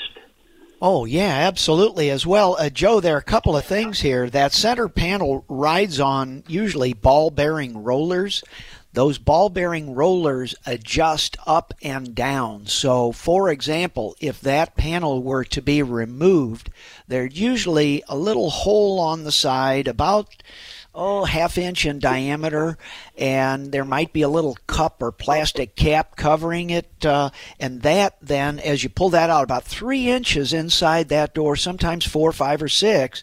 Oh, 0.80 1.04
yeah, 1.04 1.46
absolutely. 1.46 2.10
As 2.10 2.26
well, 2.26 2.56
uh, 2.58 2.68
Joe, 2.68 2.98
there 2.98 3.14
are 3.14 3.18
a 3.18 3.22
couple 3.22 3.56
of 3.56 3.64
things 3.64 4.00
here. 4.00 4.28
That 4.28 4.52
center 4.52 4.88
panel 4.88 5.44
rides 5.48 6.00
on 6.00 6.42
usually 6.48 6.92
ball 6.92 7.30
bearing 7.30 7.84
rollers. 7.84 8.42
Those 8.94 9.16
ball 9.16 9.48
bearing 9.48 9.94
rollers 9.94 10.54
adjust 10.66 11.36
up 11.46 11.72
and 11.82 12.14
down. 12.14 12.66
So, 12.66 13.10
for 13.12 13.48
example, 13.48 14.14
if 14.20 14.40
that 14.42 14.76
panel 14.76 15.22
were 15.22 15.44
to 15.44 15.62
be 15.62 15.82
removed, 15.82 16.70
there's 17.08 17.38
usually 17.38 18.02
a 18.08 18.16
little 18.16 18.50
hole 18.50 19.00
on 19.00 19.24
the 19.24 19.32
side 19.32 19.88
about 19.88 20.42
oh, 20.94 21.24
half 21.24 21.56
inch 21.56 21.86
in 21.86 21.98
diameter, 21.98 22.76
and 23.16 23.72
there 23.72 23.84
might 23.84 24.12
be 24.12 24.22
a 24.22 24.28
little 24.28 24.56
cup 24.66 25.02
or 25.02 25.10
plastic 25.10 25.74
cap 25.74 26.16
covering 26.16 26.70
it. 26.70 27.04
Uh, 27.04 27.30
and 27.58 27.82
that 27.82 28.16
then, 28.20 28.58
as 28.58 28.82
you 28.82 28.88
pull 28.88 29.10
that 29.10 29.30
out, 29.30 29.44
about 29.44 29.64
three 29.64 30.08
inches 30.08 30.52
inside 30.52 31.08
that 31.08 31.34
door, 31.34 31.56
sometimes 31.56 32.06
four, 32.06 32.32
five, 32.32 32.62
or 32.62 32.68
six, 32.68 33.22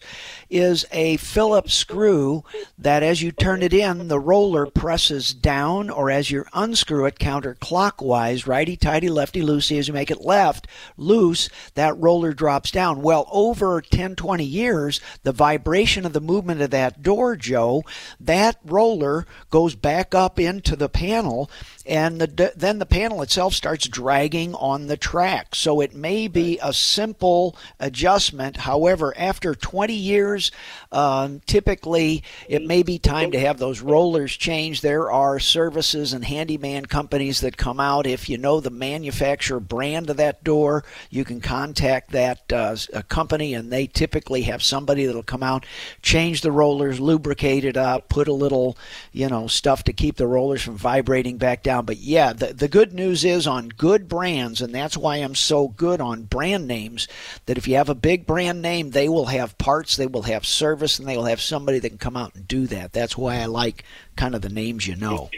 is 0.50 0.86
a 0.92 1.18
Phillips 1.18 1.74
screw 1.74 2.44
that 2.78 3.04
as 3.04 3.22
you 3.22 3.32
turn 3.32 3.62
it 3.62 3.74
in, 3.74 4.08
the 4.08 4.20
roller 4.20 4.66
presses 4.66 5.34
down, 5.34 5.90
or 5.90 6.10
as 6.10 6.32
you 6.32 6.46
unscrew 6.54 7.06
it 7.06 7.20
counterclockwise, 7.20 8.48
righty 8.48 8.76
tighty, 8.76 9.10
lefty 9.10 9.42
loosey, 9.42 9.78
as 9.78 9.88
you 9.88 9.94
make 9.94 10.12
it 10.12 10.22
left 10.22 10.68
loose, 10.98 11.50
that 11.76 11.98
roller 11.98 12.34
drops 12.34 12.72
down. 12.72 13.02
Well, 13.02 13.28
over 13.32 13.82
10, 13.82 14.16
20 14.16 14.44
years, 14.44 15.02
the 15.24 15.32
vibration 15.32 16.06
of 16.06 16.14
the 16.14 16.22
movement 16.22 16.62
of 16.62 16.72
that 16.72 17.04
door, 17.04 17.36
Joe, 17.36 17.84
that 18.20 18.58
roller 18.66 19.26
goes 19.50 19.76
back 19.76 20.16
up 20.16 20.40
into 20.40 20.76
the 20.76 20.90
panel 20.90 21.50
and 21.90 22.22
the, 22.22 22.54
then 22.56 22.78
the 22.78 22.86
panel 22.86 23.24
itself 23.24 23.56
starts 23.56 23.88
dragging 23.88 24.54
on 24.54 24.86
the 24.86 24.96
track. 24.96 25.56
So 25.56 25.82
it 25.82 25.96
may 25.96 26.28
be 26.28 26.60
a 26.62 26.72
simple 26.72 27.58
adjustment. 27.80 28.58
However, 28.58 29.12
after 29.18 29.56
20 29.56 29.94
years, 29.94 30.52
um, 30.92 31.42
typically 31.48 32.24
it 32.48 32.64
may 32.64 32.84
be 32.84 33.00
time 33.00 33.32
to 33.32 33.40
have 33.40 33.58
those 33.58 33.82
rollers 33.82 34.38
changed. 34.38 34.84
There 34.84 35.12
are 35.12 35.40
services 35.40 36.14
and 36.14 36.24
handyman 36.24 36.86
companies 36.86 37.42
that 37.42 37.58
come 37.58 37.80
out. 37.80 38.06
If 38.06 38.30
you 38.30 38.38
know 38.38 38.60
the 38.60 38.70
manufacturer 38.70 39.60
brand 39.60 40.12
of 40.12 40.18
that 40.18 40.44
door, 40.44 40.84
you 41.10 41.26
can 41.26 41.42
contact 41.42 42.12
that 42.12 42.54
uh, 42.54 42.76
company, 43.08 43.56
and 43.56 43.72
they 43.72 43.88
typically 43.88 44.44
have 44.44 44.62
somebody 44.62 45.08
that'll 45.08 45.24
come 45.24 45.42
out, 45.42 45.66
change 46.04 46.42
the 46.42 46.52
rollers, 46.52 47.00
lubricate 47.00 47.66
it 47.66 47.78
up, 47.78 48.10
put 48.10 48.28
a 48.28 48.34
little, 48.34 48.78
you 49.12 49.28
know, 49.28 49.48
stuff 49.48 49.84
to 49.86 49.94
keep 49.94 50.18
the 50.18 50.28
rollers 50.28 50.62
from 50.62 50.78
vibrating 50.78 51.38
back 51.38 51.64
down. 51.64 51.79
But 51.82 51.98
yeah, 51.98 52.34
the, 52.34 52.54
the 52.54 52.68
good 52.68 52.94
news 52.94 53.24
is 53.26 53.48
on 53.48 53.70
good 53.70 54.08
brands, 54.08 54.62
and 54.62 54.74
that's 54.74 54.98
why 54.98 55.18
I'm 55.18 55.36
so 55.36 55.68
good 55.68 56.02
on 56.02 56.24
brand 56.24 56.68
names, 56.68 57.08
that 57.46 57.58
if 57.58 57.68
you 57.68 57.76
have 57.76 57.90
a 57.90 57.96
big 57.96 58.26
brand 58.26 58.62
name, 58.62 58.92
they 58.92 59.10
will 59.10 59.26
have 59.26 59.58
parts, 59.58 59.96
they 59.96 60.08
will 60.08 60.24
have 60.24 60.46
service, 60.46 61.00
and 61.00 61.08
they 61.08 61.18
will 61.18 61.26
have 61.26 61.42
somebody 61.42 61.80
that 61.80 61.90
can 61.90 61.98
come 61.98 62.18
out 62.18 62.36
and 62.36 62.48
do 62.48 62.68
that. 62.68 62.94
That's 62.94 63.18
why 63.18 63.38
I 63.38 63.46
like 63.46 63.84
kind 64.16 64.36
of 64.36 64.42
the 64.42 64.50
names 64.50 64.88
you 64.88 64.96
know. 64.96 65.30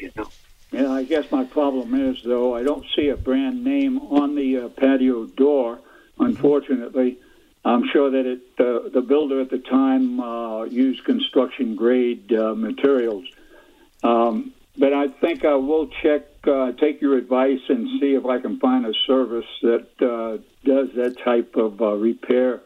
Yeah, 0.71 0.91
I 0.91 1.03
guess 1.03 1.29
my 1.31 1.43
problem 1.43 1.93
is, 2.09 2.23
though, 2.23 2.55
I 2.55 2.63
don't 2.63 2.85
see 2.95 3.09
a 3.09 3.17
brand 3.17 3.63
name 3.63 3.99
on 3.99 4.35
the 4.35 4.57
uh, 4.57 4.69
patio 4.69 5.25
door, 5.25 5.79
unfortunately. 6.17 7.17
I'm 7.63 7.87
sure 7.89 8.09
that 8.09 8.25
it, 8.25 8.41
uh, 8.57 8.89
the 8.89 9.01
builder 9.01 9.41
at 9.41 9.49
the 9.49 9.59
time 9.59 10.19
uh, 10.19 10.63
used 10.63 11.03
construction 11.03 11.75
grade 11.75 12.33
uh, 12.33 12.55
materials. 12.55 13.25
Um, 14.01 14.53
but 14.77 14.93
I 14.93 15.09
think 15.09 15.43
I 15.45 15.55
will 15.55 15.87
check, 16.01 16.30
uh, 16.47 16.71
take 16.73 17.01
your 17.01 17.17
advice, 17.17 17.61
and 17.69 17.99
see 17.99 18.13
if 18.13 18.25
I 18.25 18.39
can 18.39 18.59
find 18.59 18.85
a 18.85 18.93
service 19.05 19.45
that 19.61 19.87
uh, 20.01 20.37
does 20.63 20.89
that 20.95 21.17
type 21.23 21.55
of 21.55 21.81
uh, 21.81 21.93
repair, 21.93 22.61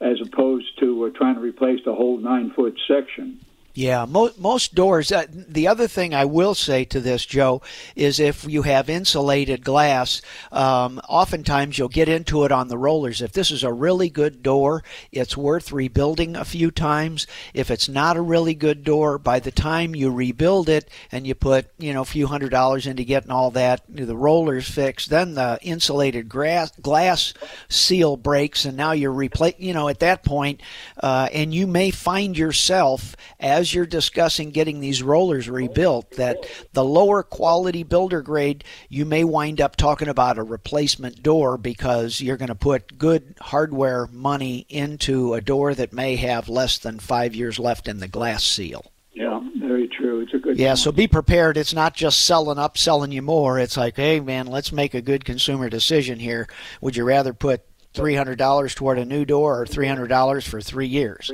as 0.00 0.20
opposed 0.20 0.78
to 0.80 1.06
uh, 1.06 1.10
trying 1.10 1.34
to 1.34 1.40
replace 1.40 1.84
the 1.84 1.94
whole 1.94 2.18
nine 2.18 2.50
foot 2.50 2.78
section. 2.86 3.40
Yeah, 3.78 4.06
most 4.06 4.40
most 4.40 4.74
doors. 4.74 5.12
Uh, 5.12 5.26
the 5.30 5.68
other 5.68 5.86
thing 5.86 6.12
I 6.12 6.24
will 6.24 6.56
say 6.56 6.84
to 6.86 6.98
this, 6.98 7.24
Joe, 7.24 7.62
is 7.94 8.18
if 8.18 8.44
you 8.44 8.62
have 8.62 8.90
insulated 8.90 9.64
glass, 9.64 10.20
um, 10.50 11.00
oftentimes 11.08 11.78
you'll 11.78 11.86
get 11.86 12.08
into 12.08 12.42
it 12.42 12.50
on 12.50 12.66
the 12.66 12.76
rollers. 12.76 13.22
If 13.22 13.30
this 13.30 13.52
is 13.52 13.62
a 13.62 13.72
really 13.72 14.10
good 14.10 14.42
door, 14.42 14.82
it's 15.12 15.36
worth 15.36 15.70
rebuilding 15.70 16.34
a 16.34 16.44
few 16.44 16.72
times. 16.72 17.28
If 17.54 17.70
it's 17.70 17.88
not 17.88 18.16
a 18.16 18.20
really 18.20 18.52
good 18.52 18.82
door, 18.82 19.16
by 19.16 19.38
the 19.38 19.52
time 19.52 19.94
you 19.94 20.10
rebuild 20.10 20.68
it 20.68 20.90
and 21.12 21.24
you 21.24 21.36
put 21.36 21.68
you 21.78 21.92
know 21.92 22.02
a 22.02 22.04
few 22.04 22.26
hundred 22.26 22.50
dollars 22.50 22.84
into 22.84 23.04
getting 23.04 23.30
all 23.30 23.52
that 23.52 23.82
the 23.88 24.16
rollers 24.16 24.68
fixed, 24.68 25.08
then 25.08 25.34
the 25.34 25.56
insulated 25.62 26.28
grass, 26.28 26.72
glass 26.82 27.32
seal 27.68 28.16
breaks, 28.16 28.64
and 28.64 28.76
now 28.76 28.90
you're 28.90 29.12
replace. 29.12 29.54
You 29.58 29.72
know 29.72 29.86
at 29.86 30.00
that 30.00 30.24
point, 30.24 30.62
uh, 31.00 31.28
and 31.32 31.54
you 31.54 31.68
may 31.68 31.92
find 31.92 32.36
yourself 32.36 33.14
as 33.38 33.67
you're 33.72 33.86
discussing 33.86 34.50
getting 34.50 34.80
these 34.80 35.02
rollers 35.02 35.48
rebuilt, 35.48 36.10
that 36.12 36.46
the 36.72 36.84
lower 36.84 37.22
quality 37.22 37.82
builder 37.82 38.22
grade, 38.22 38.64
you 38.88 39.04
may 39.04 39.24
wind 39.24 39.60
up 39.60 39.76
talking 39.76 40.08
about 40.08 40.38
a 40.38 40.42
replacement 40.42 41.22
door 41.22 41.56
because 41.58 42.20
you're 42.20 42.36
going 42.36 42.48
to 42.48 42.54
put 42.54 42.98
good 42.98 43.34
hardware 43.40 44.06
money 44.08 44.66
into 44.68 45.34
a 45.34 45.40
door 45.40 45.74
that 45.74 45.92
may 45.92 46.16
have 46.16 46.48
less 46.48 46.78
than 46.78 46.98
five 46.98 47.34
years 47.34 47.58
left 47.58 47.88
in 47.88 48.00
the 48.00 48.08
glass 48.08 48.44
seal. 48.44 48.92
Yeah, 49.12 49.40
very 49.56 49.88
true. 49.88 50.20
It's 50.20 50.32
a 50.32 50.38
good. 50.38 50.56
Yeah, 50.58 50.70
point. 50.70 50.78
so 50.78 50.92
be 50.92 51.08
prepared. 51.08 51.56
It's 51.56 51.74
not 51.74 51.94
just 51.94 52.24
selling 52.24 52.58
up, 52.58 52.78
selling 52.78 53.10
you 53.10 53.22
more. 53.22 53.58
It's 53.58 53.76
like, 53.76 53.96
hey, 53.96 54.20
man, 54.20 54.46
let's 54.46 54.70
make 54.70 54.94
a 54.94 55.02
good 55.02 55.24
consumer 55.24 55.68
decision 55.68 56.20
here. 56.20 56.48
Would 56.80 56.96
you 56.96 57.02
rather 57.04 57.32
put 57.32 57.62
three 57.94 58.14
hundred 58.14 58.38
dollars 58.38 58.76
toward 58.76 58.98
a 58.98 59.04
new 59.04 59.24
door 59.24 59.60
or 59.60 59.66
three 59.66 59.88
hundred 59.88 60.06
dollars 60.06 60.46
for 60.46 60.60
three 60.60 60.86
years? 60.86 61.32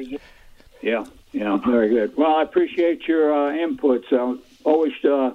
Yeah, 0.81 1.05
yeah, 1.35 1.57
very 1.67 1.89
good. 1.91 2.17
Well, 2.17 2.37
I 2.37 2.43
appreciate 2.43 3.07
your 3.07 3.33
uh, 3.33 3.53
inputs. 3.53 4.11
I'm 4.13 4.41
always 4.65 4.93
uh, 5.05 5.33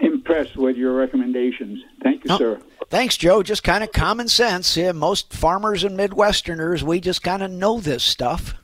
impressed 0.00 0.56
with 0.56 0.76
your 0.76 0.94
recommendations. 0.94 1.80
Thank 2.02 2.24
you, 2.24 2.30
Oh. 2.34 2.38
sir. 2.38 2.60
Thanks, 2.90 3.16
Joe. 3.18 3.42
Just 3.42 3.62
kind 3.62 3.84
of 3.84 3.92
common 3.92 4.28
sense. 4.28 4.74
Yeah, 4.76 4.92
most 4.92 5.32
farmers 5.34 5.84
and 5.84 5.98
Midwesterners, 5.98 6.82
we 6.82 7.00
just 7.00 7.22
kind 7.22 7.42
of 7.42 7.50
know 7.50 7.80
this 7.80 8.02
stuff. 8.02 8.54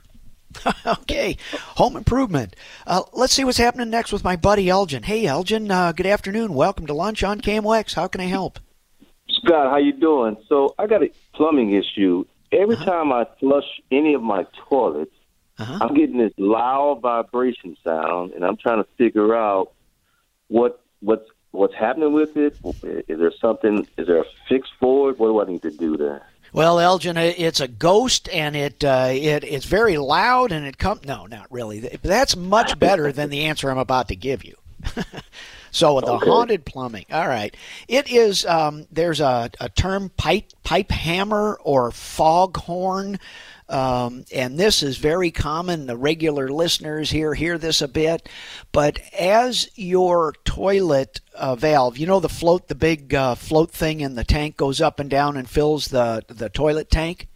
okay, 0.86 1.36
home 1.76 1.96
improvement. 1.96 2.56
Uh, 2.86 3.02
let's 3.12 3.32
see 3.34 3.44
what's 3.44 3.58
happening 3.58 3.90
next 3.90 4.12
with 4.12 4.24
my 4.24 4.36
buddy 4.36 4.68
Elgin. 4.70 5.02
Hey, 5.02 5.26
Elgin. 5.26 5.70
Uh, 5.70 5.92
good 5.92 6.06
afternoon. 6.06 6.54
Welcome 6.54 6.86
to 6.86 6.94
lunch 6.94 7.22
on 7.22 7.40
KMOX. 7.40 7.94
How 7.94 8.06
can 8.06 8.20
I 8.20 8.26
help? 8.26 8.58
Scott, 9.28 9.70
how 9.70 9.76
you 9.78 9.92
doing? 9.92 10.36
So 10.48 10.74
I 10.78 10.86
got 10.86 11.02
a 11.02 11.10
plumbing 11.34 11.72
issue. 11.74 12.24
Every 12.52 12.76
Uh-huh. 12.76 12.84
time 12.84 13.12
I 13.12 13.26
flush 13.40 13.64
any 13.90 14.14
of 14.14 14.22
my 14.22 14.46
toilets, 14.68 15.10
Uh-huh. 15.58 15.78
I'm 15.80 15.94
getting 15.94 16.18
this 16.18 16.32
loud 16.36 17.00
vibration 17.00 17.76
sound, 17.84 18.32
and 18.32 18.44
I'm 18.44 18.56
trying 18.56 18.82
to 18.82 18.88
figure 18.96 19.34
out 19.36 19.72
what 20.48 20.80
what's 21.00 21.28
what's 21.52 21.74
happening 21.74 22.12
with 22.12 22.36
it. 22.36 22.56
Is 22.82 23.18
there 23.20 23.32
something? 23.40 23.86
Is 23.96 24.06
there 24.06 24.20
a 24.20 24.24
fix 24.48 24.68
for 24.80 25.10
it? 25.10 25.18
What 25.18 25.28
do 25.28 25.40
I 25.40 25.44
need 25.44 25.62
to 25.62 25.70
do 25.70 25.96
there? 25.96 26.26
Well, 26.52 26.78
Elgin, 26.78 27.16
it's 27.16 27.60
a 27.60 27.66
ghost, 27.68 28.28
and 28.28 28.54
it 28.56 28.84
uh, 28.84 29.08
it 29.10 29.44
it's 29.44 29.64
very 29.66 29.96
loud, 29.98 30.52
and 30.52 30.66
it 30.66 30.78
come. 30.78 31.00
No, 31.04 31.26
not 31.26 31.46
really. 31.50 31.80
That's 31.80 32.36
much 32.36 32.78
better 32.78 33.12
than 33.12 33.30
the 33.30 33.44
answer 33.44 33.70
I'm 33.70 33.78
about 33.78 34.08
to 34.08 34.16
give 34.16 34.44
you. 34.44 34.54
so 35.70 36.00
the 36.00 36.12
Okay. 36.12 36.26
haunted 36.30 36.64
plumbing. 36.64 37.06
All 37.12 37.26
right, 37.26 37.56
it 37.88 38.10
is. 38.10 38.44
Um, 38.46 38.86
there's 38.92 39.20
a, 39.20 39.50
a 39.60 39.68
term 39.68 40.10
pipe 40.16 40.46
pipe 40.62 40.90
hammer 40.90 41.58
or 41.62 41.90
foghorn. 41.90 43.18
Um, 43.68 44.24
and 44.34 44.58
this 44.58 44.82
is 44.82 44.98
very 44.98 45.30
common. 45.30 45.86
The 45.86 45.96
regular 45.96 46.48
listeners 46.48 47.10
here 47.10 47.34
hear 47.34 47.56
this 47.56 47.80
a 47.80 47.88
bit. 47.88 48.28
But 48.72 49.00
as 49.18 49.70
your 49.74 50.34
toilet 50.44 51.20
uh, 51.34 51.56
valve, 51.56 51.96
you 51.96 52.06
know 52.06 52.20
the 52.20 52.28
float, 52.28 52.68
the 52.68 52.74
big 52.74 53.14
uh, 53.14 53.34
float 53.34 53.70
thing 53.70 54.00
in 54.00 54.14
the 54.14 54.24
tank 54.24 54.56
goes 54.56 54.80
up 54.80 55.00
and 55.00 55.08
down 55.08 55.36
and 55.36 55.48
fills 55.48 55.88
the 55.88 56.22
the 56.28 56.50
toilet 56.50 56.90
tank. 56.90 57.28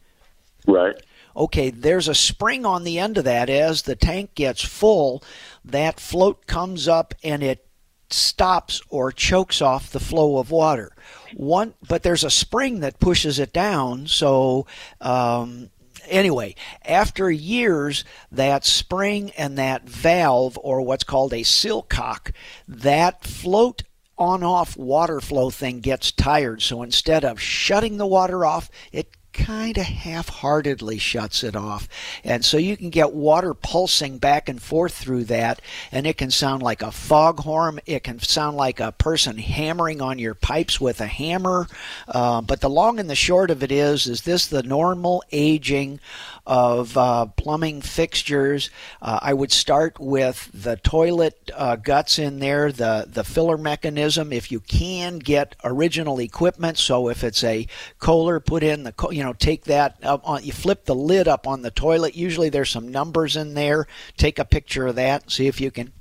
Right. 0.66 1.00
Okay, 1.34 1.70
there's 1.70 2.08
a 2.08 2.14
spring 2.14 2.66
on 2.66 2.84
the 2.84 2.98
end 2.98 3.16
of 3.16 3.24
that. 3.24 3.48
As 3.48 3.82
the 3.82 3.96
tank 3.96 4.34
gets 4.34 4.62
full, 4.62 5.22
that 5.64 6.00
float 6.00 6.46
comes 6.46 6.88
up 6.88 7.14
and 7.22 7.42
it 7.42 7.64
stops 8.10 8.82
or 8.88 9.12
chokes 9.12 9.62
off 9.62 9.90
the 9.90 10.00
flow 10.00 10.38
of 10.38 10.50
water. 10.50 10.92
One, 11.36 11.74
but 11.86 12.02
there's 12.02 12.24
a 12.24 12.30
spring 12.30 12.80
that 12.80 13.00
pushes 13.00 13.38
it 13.38 13.52
down. 13.52 14.06
So 14.06 14.66
um, 15.00 15.70
anyway, 16.08 16.54
after 16.84 17.30
years, 17.30 18.04
that 18.32 18.64
spring 18.64 19.30
and 19.36 19.58
that 19.58 19.88
valve, 19.88 20.58
or 20.62 20.82
what's 20.82 21.04
called 21.04 21.32
a 21.32 21.42
sillcock, 21.42 22.32
that 22.66 23.24
float 23.24 23.82
on 24.16 24.42
off 24.42 24.76
water 24.76 25.20
flow 25.20 25.50
thing 25.50 25.80
gets 25.80 26.10
tired. 26.10 26.60
So 26.60 26.82
instead 26.82 27.24
of 27.24 27.40
shutting 27.40 27.98
the 27.98 28.06
water 28.06 28.44
off, 28.44 28.70
it 28.92 29.16
kind 29.38 29.78
of 29.78 29.84
half 29.84 30.28
heartedly 30.28 30.98
shuts 30.98 31.44
it 31.44 31.54
off. 31.54 31.88
And 32.24 32.44
so 32.44 32.56
you 32.56 32.76
can 32.76 32.90
get 32.90 33.12
water 33.12 33.54
pulsing 33.54 34.18
back 34.18 34.48
and 34.48 34.60
forth 34.60 34.94
through 34.94 35.24
that, 35.24 35.62
and 35.92 36.06
it 36.06 36.18
can 36.18 36.30
sound 36.30 36.62
like 36.62 36.82
a 36.82 36.90
foghorn. 36.90 37.80
It 37.86 38.04
can 38.04 38.18
sound 38.18 38.56
like 38.56 38.80
a 38.80 38.92
person 38.92 39.38
hammering 39.38 40.02
on 40.02 40.18
your 40.18 40.34
pipes 40.34 40.80
with 40.80 41.00
a 41.00 41.06
hammer. 41.06 41.68
Uh, 42.06 42.40
but 42.40 42.60
the 42.60 42.68
long 42.68 42.98
and 42.98 43.08
the 43.08 43.14
short 43.14 43.50
of 43.50 43.62
it 43.62 43.72
is, 43.72 44.06
is 44.06 44.22
this 44.22 44.46
the 44.46 44.62
normal 44.62 45.22
aging 45.32 46.00
of 46.46 46.96
uh, 46.96 47.26
plumbing 47.36 47.82
fixtures. 47.82 48.70
Uh, 49.02 49.18
I 49.22 49.34
would 49.34 49.52
start 49.52 50.00
with 50.00 50.50
the 50.54 50.76
toilet 50.76 51.50
uh, 51.54 51.76
guts 51.76 52.18
in 52.18 52.38
there, 52.38 52.72
the, 52.72 53.06
the 53.06 53.22
filler 53.22 53.58
mechanism. 53.58 54.32
If 54.32 54.50
you 54.50 54.60
can 54.60 55.18
get 55.18 55.54
original 55.62 56.18
equipment, 56.18 56.78
so 56.78 57.08
if 57.08 57.22
it's 57.22 57.44
a 57.44 57.66
Kohler, 57.98 58.40
put 58.40 58.62
in 58.62 58.84
the, 58.84 58.94
you 59.10 59.22
know, 59.22 59.27
take 59.32 59.64
that 59.64 59.96
up 60.02 60.28
on, 60.28 60.44
you 60.44 60.52
flip 60.52 60.84
the 60.84 60.94
lid 60.94 61.28
up 61.28 61.46
on 61.46 61.62
the 61.62 61.70
toilet. 61.70 62.14
Usually 62.14 62.48
there's 62.48 62.70
some 62.70 62.88
numbers 62.88 63.36
in 63.36 63.54
there. 63.54 63.86
Take 64.16 64.38
a 64.38 64.44
picture 64.44 64.86
of 64.86 64.96
that. 64.96 65.30
See 65.30 65.46
if 65.46 65.60
you 65.60 65.70
can 65.70 65.92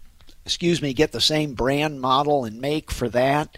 excuse 0.48 0.82
me, 0.82 0.94
get 0.94 1.12
the 1.12 1.20
same 1.20 1.54
brand, 1.54 2.00
model, 2.00 2.46
and 2.46 2.62
make 2.62 2.90
for 2.90 3.10
that. 3.10 3.58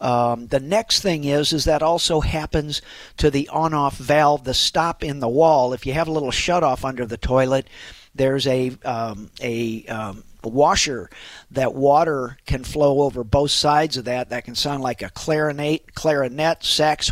Um, 0.00 0.46
the 0.46 0.60
next 0.60 1.00
thing 1.00 1.24
is 1.24 1.52
is 1.52 1.64
that 1.64 1.82
also 1.82 2.20
happens 2.20 2.80
to 3.16 3.28
the 3.28 3.48
on-off 3.48 3.96
valve, 3.96 4.44
the 4.44 4.54
stop 4.54 5.02
in 5.02 5.18
the 5.18 5.28
wall. 5.28 5.72
If 5.72 5.84
you 5.84 5.94
have 5.94 6.06
a 6.06 6.12
little 6.12 6.30
shut-off 6.30 6.84
under 6.84 7.04
the 7.04 7.16
toilet, 7.16 7.66
there's 8.14 8.46
a 8.46 8.70
um, 8.84 9.30
a 9.40 9.84
um, 9.86 10.22
washer 10.42 11.10
that 11.50 11.74
water 11.74 12.36
can 12.46 12.64
flow 12.64 13.02
over 13.02 13.24
both 13.24 13.50
sides 13.50 13.96
of 13.96 14.04
that 14.04 14.30
that 14.30 14.44
can 14.44 14.54
sound 14.54 14.82
like 14.82 15.02
a 15.02 15.10
clarinet 15.10 15.94
clarinet 15.94 16.62
sax, 16.64 17.10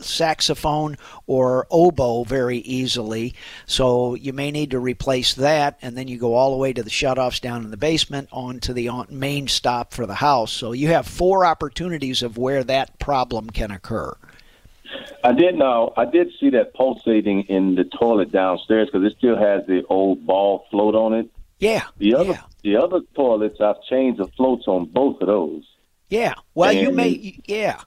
saxophone 0.00 0.96
or 1.26 1.66
oboe 1.70 2.24
very 2.24 2.58
easily 2.58 3.34
so 3.66 4.14
you 4.14 4.32
may 4.32 4.50
need 4.50 4.70
to 4.70 4.78
replace 4.78 5.34
that 5.34 5.78
and 5.82 5.96
then 5.96 6.08
you 6.08 6.18
go 6.18 6.34
all 6.34 6.52
the 6.52 6.56
way 6.56 6.72
to 6.72 6.82
the 6.82 6.90
shutoffs 6.90 7.40
down 7.40 7.64
in 7.64 7.70
the 7.70 7.76
basement 7.76 8.28
onto 8.32 8.72
the 8.72 8.90
main 9.08 9.48
stop 9.48 9.92
for 9.92 10.06
the 10.06 10.14
house 10.14 10.52
so 10.52 10.72
you 10.72 10.88
have 10.88 11.06
four 11.06 11.44
opportunities 11.44 12.22
of 12.22 12.38
where 12.38 12.62
that 12.64 12.98
problem 12.98 13.50
can 13.50 13.70
occur 13.70 14.14
I 15.22 15.32
did 15.32 15.56
know. 15.56 15.92
I 15.96 16.04
did 16.04 16.30
see 16.38 16.50
that 16.50 16.74
pulsating 16.74 17.42
in 17.44 17.74
the 17.74 17.84
toilet 17.84 18.30
downstairs 18.32 18.88
because 18.90 19.04
it 19.04 19.16
still 19.18 19.36
has 19.36 19.66
the 19.66 19.84
old 19.88 20.26
ball 20.26 20.66
float 20.70 20.94
on 20.94 21.12
it. 21.12 21.28
Yeah. 21.58 21.84
The 21.98 22.14
other 22.14 22.32
yeah. 22.32 22.42
the 22.62 22.76
other 22.76 23.00
toilets, 23.14 23.60
I've 23.60 23.82
changed 23.82 24.20
the 24.20 24.28
floats 24.36 24.64
on 24.66 24.86
both 24.86 25.20
of 25.20 25.26
those. 25.26 25.64
Yeah. 26.08 26.34
Well, 26.54 26.70
and 26.70 26.80
you 26.80 26.92
may. 26.92 27.40
Yeah. 27.46 27.80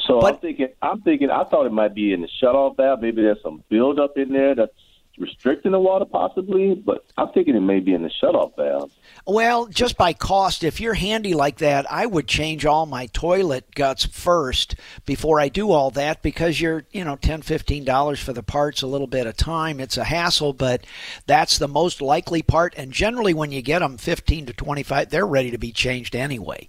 So 0.00 0.20
but, 0.20 0.34
I'm 0.34 0.40
thinking. 0.40 0.68
I'm 0.82 1.00
thinking. 1.02 1.30
I 1.30 1.44
thought 1.44 1.66
it 1.66 1.72
might 1.72 1.94
be 1.94 2.12
in 2.12 2.22
the 2.22 2.28
shut 2.40 2.54
off 2.54 2.76
valve. 2.76 3.00
Maybe 3.00 3.22
there's 3.22 3.42
some 3.42 3.62
buildup 3.68 4.16
in 4.18 4.32
there 4.32 4.54
that's 4.54 4.72
restricting 5.18 5.72
the 5.72 5.78
water, 5.78 6.04
possibly. 6.04 6.74
But 6.74 7.04
I'm 7.16 7.28
thinking 7.30 7.54
it 7.54 7.60
may 7.60 7.80
be 7.80 7.94
in 7.94 8.02
the 8.02 8.10
shutoff 8.22 8.56
valve. 8.56 8.92
Well, 9.26 9.66
just 9.66 9.96
by 9.96 10.12
cost, 10.12 10.64
if 10.64 10.80
you're 10.80 10.94
handy 10.94 11.34
like 11.34 11.58
that, 11.58 11.90
I 11.90 12.04
would 12.04 12.26
change 12.26 12.66
all 12.66 12.84
my 12.84 13.06
toilet 13.06 13.74
guts 13.74 14.04
first 14.04 14.74
before 15.06 15.40
I 15.40 15.48
do 15.48 15.70
all 15.70 15.90
that 15.92 16.22
because 16.22 16.60
you're, 16.60 16.84
you 16.92 17.04
know, 17.04 17.16
ten, 17.16 17.42
fifteen 17.42 17.84
dollars 17.84 18.20
for 18.20 18.32
the 18.32 18.42
parts, 18.42 18.82
a 18.82 18.86
little 18.86 19.06
bit 19.06 19.26
of 19.26 19.36
time. 19.36 19.80
It's 19.80 19.96
a 19.96 20.04
hassle, 20.04 20.52
but 20.52 20.84
that's 21.26 21.58
the 21.58 21.68
most 21.68 22.02
likely 22.02 22.42
part. 22.42 22.74
And 22.76 22.92
generally, 22.92 23.32
when 23.32 23.52
you 23.52 23.62
get 23.62 23.78
them 23.78 23.96
fifteen 23.96 24.46
to 24.46 24.52
twenty-five, 24.52 25.10
they're 25.10 25.26
ready 25.26 25.50
to 25.50 25.58
be 25.58 25.72
changed 25.72 26.14
anyway. 26.14 26.68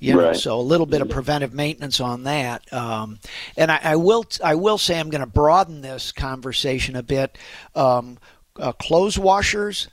You 0.00 0.14
know, 0.14 0.32
so 0.34 0.58
a 0.58 0.60
little 0.60 0.86
bit 0.86 1.00
of 1.00 1.08
preventive 1.08 1.54
maintenance 1.54 2.00
on 2.00 2.24
that. 2.24 2.70
Um, 2.72 3.18
and 3.56 3.70
I, 3.72 3.80
I, 3.82 3.96
will, 3.96 4.24
I 4.42 4.54
will 4.54 4.78
say, 4.78 4.98
I'm 4.98 5.08
going 5.08 5.20
to 5.20 5.26
broaden 5.26 5.80
this 5.80 6.12
conversation 6.12 6.96
a 6.96 7.02
bit. 7.02 7.38
Um, 7.74 8.18
uh, 8.56 8.72
clothes 8.72 9.18
washers, 9.18 9.88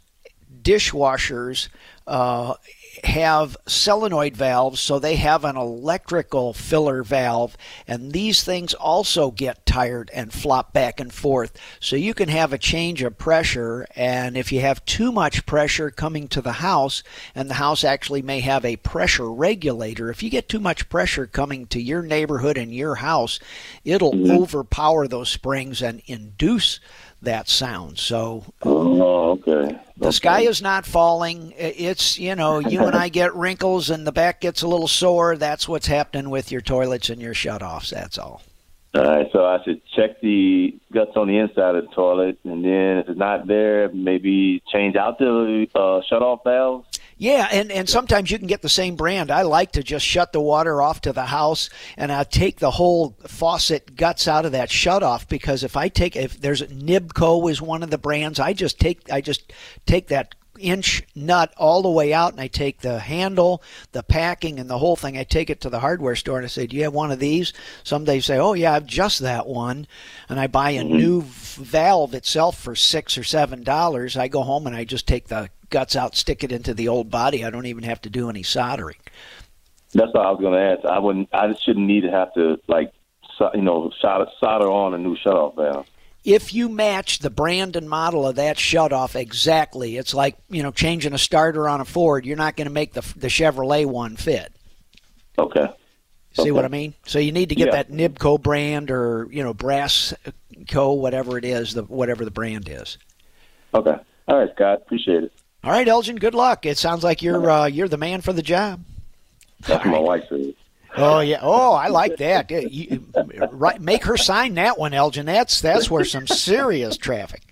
dishwashers 0.61 1.69
uh, 2.07 2.55
have 3.03 3.55
solenoid 3.67 4.35
valves, 4.35 4.79
so 4.79 4.99
they 4.99 5.15
have 5.15 5.45
an 5.45 5.55
electrical 5.55 6.53
filler 6.53 7.03
valve, 7.03 7.55
and 7.87 8.11
these 8.11 8.43
things 8.43 8.73
also 8.73 9.31
get 9.31 9.65
tired 9.65 10.11
and 10.13 10.33
flop 10.33 10.73
back 10.73 10.99
and 10.99 11.13
forth. 11.13 11.57
So 11.79 11.95
you 11.95 12.13
can 12.13 12.29
have 12.29 12.51
a 12.51 12.57
change 12.57 13.01
of 13.01 13.17
pressure, 13.17 13.87
and 13.95 14.35
if 14.35 14.51
you 14.51 14.59
have 14.61 14.83
too 14.85 15.11
much 15.11 15.45
pressure 15.45 15.89
coming 15.89 16.27
to 16.29 16.41
the 16.41 16.53
house, 16.53 17.01
and 17.33 17.49
the 17.49 17.55
house 17.55 17.83
actually 17.83 18.21
may 18.21 18.41
have 18.41 18.65
a 18.65 18.75
pressure 18.77 19.31
regulator, 19.31 20.09
if 20.09 20.21
you 20.21 20.29
get 20.29 20.49
too 20.49 20.59
much 20.59 20.89
pressure 20.89 21.25
coming 21.25 21.67
to 21.67 21.81
your 21.81 22.01
neighborhood 22.01 22.57
and 22.57 22.73
your 22.73 22.95
house, 22.95 23.39
it'll 23.85 24.13
mm-hmm. 24.13 24.31
overpower 24.31 25.07
those 25.07 25.29
springs 25.29 25.81
and 25.81 26.01
induce 26.07 26.79
that 27.21 27.47
sound. 27.49 27.99
So, 27.99 28.43
oh, 28.63 29.31
okay. 29.31 29.79
The 29.97 30.07
okay. 30.07 30.11
sky 30.11 30.41
is 30.41 30.61
not 30.61 30.85
falling. 30.85 31.53
It's, 31.57 32.17
you 32.17 32.35
know, 32.35 32.59
you 32.59 32.85
and 32.85 32.95
I 32.95 33.09
get 33.21 33.35
wrinkles 33.35 33.89
and 33.89 34.05
the 34.05 34.11
back 34.11 34.41
gets 34.41 34.61
a 34.61 34.67
little 34.67 34.87
sore. 34.87 35.37
That's 35.37 35.67
what's 35.67 35.87
happening 35.87 36.29
with 36.29 36.51
your 36.51 36.61
toilets 36.61 37.09
and 37.09 37.21
your 37.21 37.33
shutoffs. 37.33 37.89
That's 37.89 38.17
all. 38.17 38.41
All 38.93 39.03
right, 39.03 39.29
so 39.31 39.45
I 39.45 39.63
should 39.63 39.81
check 39.95 40.19
the 40.19 40.77
guts 40.91 41.11
on 41.15 41.29
the 41.29 41.37
inside 41.37 41.75
of 41.75 41.85
the 41.85 41.91
toilet, 41.91 42.39
and 42.43 42.65
then 42.65 42.97
if 42.97 43.07
it's 43.07 43.17
not 43.17 43.47
there, 43.47 43.89
maybe 43.93 44.61
change 44.69 44.97
out 44.97 45.17
the 45.17 45.65
uh, 45.73 46.01
shutoff 46.11 46.43
valves. 46.43 46.90
Yeah, 47.21 47.47
and, 47.51 47.71
and 47.71 47.87
sometimes 47.87 48.31
you 48.31 48.39
can 48.39 48.47
get 48.47 48.63
the 48.63 48.67
same 48.67 48.95
brand. 48.95 49.29
I 49.29 49.43
like 49.43 49.73
to 49.73 49.83
just 49.83 50.03
shut 50.03 50.33
the 50.33 50.41
water 50.41 50.81
off 50.81 51.01
to 51.01 51.13
the 51.13 51.27
house 51.27 51.69
and 51.95 52.11
I 52.11 52.23
take 52.23 52.57
the 52.57 52.71
whole 52.71 53.15
faucet 53.27 53.95
guts 53.95 54.27
out 54.27 54.47
of 54.47 54.53
that 54.53 54.69
shutoff 54.69 55.27
because 55.27 55.63
if 55.63 55.77
I 55.77 55.87
take 55.87 56.15
if 56.15 56.41
there's 56.41 56.63
Nibco 56.63 57.51
is 57.51 57.61
one 57.61 57.83
of 57.83 57.91
the 57.91 57.99
brands, 57.99 58.39
I 58.39 58.53
just 58.53 58.79
take 58.79 59.11
I 59.11 59.21
just 59.21 59.53
take 59.85 60.07
that 60.07 60.33
inch 60.57 61.03
nut 61.13 61.53
all 61.57 61.83
the 61.83 61.91
way 61.91 62.11
out 62.11 62.31
and 62.31 62.41
I 62.41 62.47
take 62.47 62.79
the 62.79 62.97
handle, 62.97 63.61
the 63.91 64.01
packing, 64.01 64.59
and 64.59 64.67
the 64.67 64.79
whole 64.79 64.95
thing. 64.95 65.15
I 65.15 65.23
take 65.23 65.51
it 65.51 65.61
to 65.61 65.69
the 65.69 65.79
hardware 65.79 66.15
store 66.15 66.37
and 66.37 66.45
I 66.45 66.49
say, 66.49 66.65
Do 66.65 66.75
you 66.75 66.85
have 66.85 66.93
one 66.93 67.11
of 67.11 67.19
these? 67.19 67.53
Some 67.83 68.05
they 68.05 68.19
say, 68.19 68.39
Oh, 68.39 68.53
yeah, 68.53 68.73
I've 68.73 68.87
just 68.87 69.19
that 69.19 69.45
one. 69.45 69.85
And 70.27 70.39
I 70.39 70.47
buy 70.47 70.71
a 70.71 70.83
mm-hmm. 70.83 70.97
new 70.97 71.21
valve 71.21 72.15
itself 72.15 72.57
for 72.57 72.75
six 72.75 73.15
or 73.15 73.23
seven 73.23 73.61
dollars. 73.61 74.17
I 74.17 74.27
go 74.27 74.41
home 74.41 74.65
and 74.65 74.75
I 74.75 74.85
just 74.85 75.07
take 75.07 75.27
the 75.27 75.51
guts 75.71 75.95
out, 75.95 76.15
stick 76.15 76.43
it 76.43 76.51
into 76.51 76.75
the 76.75 76.87
old 76.87 77.09
body. 77.09 77.43
I 77.43 77.49
don't 77.49 77.65
even 77.65 77.83
have 77.83 78.01
to 78.01 78.09
do 78.09 78.29
any 78.29 78.43
soldering. 78.43 78.97
That's 79.93 80.13
what 80.13 80.25
I 80.25 80.31
was 80.31 80.39
going 80.39 80.53
to 80.53 80.59
ask. 80.59 80.85
I 80.85 80.99
wouldn't. 80.99 81.29
I 81.33 81.53
shouldn't 81.55 81.87
need 81.87 82.01
to 82.01 82.11
have 82.11 82.33
to 82.35 82.59
like, 82.67 82.93
you 83.55 83.61
know, 83.61 83.91
solder 83.99 84.69
on 84.71 84.93
a 84.93 84.97
new 84.97 85.17
shutoff 85.17 85.55
valve 85.55 85.87
if 86.23 86.53
you 86.53 86.69
match 86.69 87.19
the 87.19 87.29
brand 87.29 87.75
and 87.75 87.89
model 87.89 88.27
of 88.27 88.35
that 88.35 88.57
shutoff 88.57 89.15
exactly, 89.15 89.97
it's 89.97 90.13
like 90.13 90.37
you 90.49 90.61
know 90.63 90.71
changing 90.71 91.13
a 91.13 91.17
starter 91.17 91.67
on 91.67 91.81
a 91.81 91.85
Ford. 91.85 92.25
You're 92.25 92.37
not 92.37 92.55
going 92.55 92.67
to 92.67 92.73
make 92.73 92.93
the 92.93 93.01
the 93.15 93.27
Chevrolet 93.27 93.85
one 93.85 94.15
fit. 94.15 94.53
Okay. 95.37 95.67
See 96.33 96.43
okay. 96.43 96.51
what 96.51 96.63
I 96.63 96.69
mean? 96.69 96.93
So 97.05 97.19
you 97.19 97.31
need 97.31 97.49
to 97.49 97.55
get 97.55 97.67
yeah. 97.67 97.83
that 97.83 97.91
Nibco 97.91 98.41
brand 98.41 98.91
or 98.91 99.27
you 99.31 99.43
know 99.43 99.53
Brass 99.53 100.13
Co. 100.69 100.93
whatever 100.93 101.37
it 101.37 101.45
is, 101.45 101.73
the 101.73 101.83
whatever 101.83 102.23
the 102.23 102.31
brand 102.31 102.69
is. 102.69 102.97
Okay. 103.73 103.95
All 104.27 104.37
right, 104.37 104.49
Scott. 104.53 104.81
Appreciate 104.83 105.23
it. 105.23 105.33
All 105.63 105.71
right, 105.71 105.87
Elgin. 105.87 106.15
Good 106.15 106.33
luck. 106.33 106.65
It 106.65 106.77
sounds 106.77 107.03
like 107.03 107.21
you're 107.21 107.49
uh, 107.49 107.65
you're 107.65 107.87
the 107.87 107.97
man 107.97 108.21
for 108.21 108.33
the 108.33 108.41
job. 108.41 108.83
That's 109.67 109.85
my 109.85 109.99
wife. 109.99 110.23
Oh 110.97 111.19
yeah. 111.19 111.39
Oh, 111.41 111.73
I 111.73 111.87
like 111.87 112.17
that. 112.17 112.49
You, 112.49 113.05
right, 113.51 113.79
make 113.79 114.03
her 114.05 114.17
sign 114.17 114.55
that 114.55 114.77
one, 114.79 114.93
Elgin. 114.93 115.25
That's 115.25 115.61
that's 115.61 115.89
where 115.89 116.03
some 116.03 116.27
serious 116.27 116.97
traffic. 116.97 117.43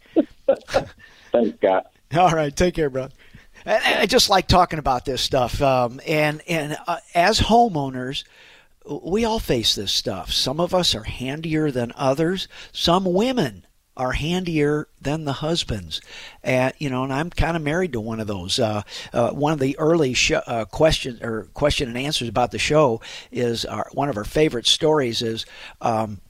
Thanks, 1.31 1.57
Scott. 1.57 1.91
All 2.15 2.31
right. 2.31 2.55
Take 2.55 2.73
care, 2.73 2.89
bro. 2.89 3.09
I, 3.65 3.99
I 4.01 4.05
just 4.07 4.29
like 4.29 4.47
talking 4.47 4.79
about 4.79 5.05
this 5.05 5.21
stuff. 5.21 5.61
Um, 5.61 6.01
and 6.07 6.41
and 6.47 6.77
uh, 6.87 6.97
as 7.13 7.39
homeowners, 7.39 8.23
we 8.85 9.23
all 9.23 9.39
face 9.39 9.75
this 9.75 9.91
stuff. 9.91 10.31
Some 10.31 10.59
of 10.59 10.73
us 10.73 10.95
are 10.95 11.03
handier 11.03 11.69
than 11.69 11.93
others. 11.95 12.47
Some 12.71 13.05
women 13.05 13.67
are 13.99 14.13
handier 14.13 14.87
than 15.01 15.25
the 15.25 15.33
husbands. 15.33 16.01
And 16.41 16.73
you 16.79 16.89
know, 16.89 17.03
and 17.03 17.13
I'm 17.13 17.29
kind 17.29 17.57
of 17.57 17.61
married 17.61 17.93
to 17.93 17.99
one 17.99 18.19
of 18.19 18.27
those. 18.27 18.57
Uh, 18.57 18.81
uh, 19.13 19.31
one 19.31 19.53
of 19.53 19.59
the 19.59 19.77
early 19.77 20.13
sh- 20.13 20.31
uh, 20.31 20.65
questions 20.65 21.21
or 21.21 21.49
question 21.53 21.89
and 21.89 21.97
answers 21.97 22.29
about 22.29 22.51
the 22.51 22.59
show 22.59 23.01
is 23.31 23.65
our, 23.65 23.89
one 23.93 24.09
of 24.09 24.17
our 24.17 24.25
favorite 24.25 24.65
stories 24.65 25.21
is. 25.21 25.45
Um, 25.81 26.21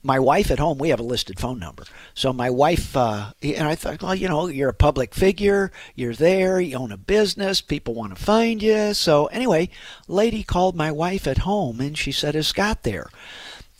my 0.00 0.20
wife 0.20 0.52
at 0.52 0.60
home, 0.60 0.78
we 0.78 0.90
have 0.90 1.00
a 1.00 1.02
listed 1.02 1.40
phone 1.40 1.58
number. 1.58 1.82
So 2.14 2.32
my 2.32 2.50
wife, 2.50 2.96
uh, 2.96 3.32
and 3.42 3.66
I 3.66 3.74
thought, 3.74 4.00
well, 4.00 4.14
you 4.14 4.28
know, 4.28 4.46
you're 4.46 4.68
a 4.68 4.74
public 4.74 5.12
figure, 5.12 5.72
you're 5.96 6.14
there, 6.14 6.60
you 6.60 6.76
own 6.78 6.92
a 6.92 6.96
business, 6.96 7.60
people 7.60 7.94
want 7.94 8.16
to 8.16 8.24
find 8.24 8.62
you. 8.62 8.94
So 8.94 9.26
anyway, 9.26 9.70
lady 10.06 10.44
called 10.44 10.76
my 10.76 10.92
wife 10.92 11.26
at 11.26 11.38
home 11.38 11.80
and 11.80 11.98
she 11.98 12.12
said, 12.12 12.36
is 12.36 12.46
Scott 12.46 12.84
there? 12.84 13.10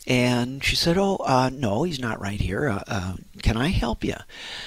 And 0.09 0.63
she 0.63 0.75
said, 0.75 0.97
oh, 0.97 1.17
uh, 1.17 1.51
no, 1.53 1.83
he's 1.83 1.99
not 1.99 2.19
right 2.19 2.41
here. 2.41 2.67
Uh, 2.67 2.83
uh 2.87 3.13
can 3.41 3.55
I 3.55 3.67
help 3.67 4.03
you? 4.03 4.15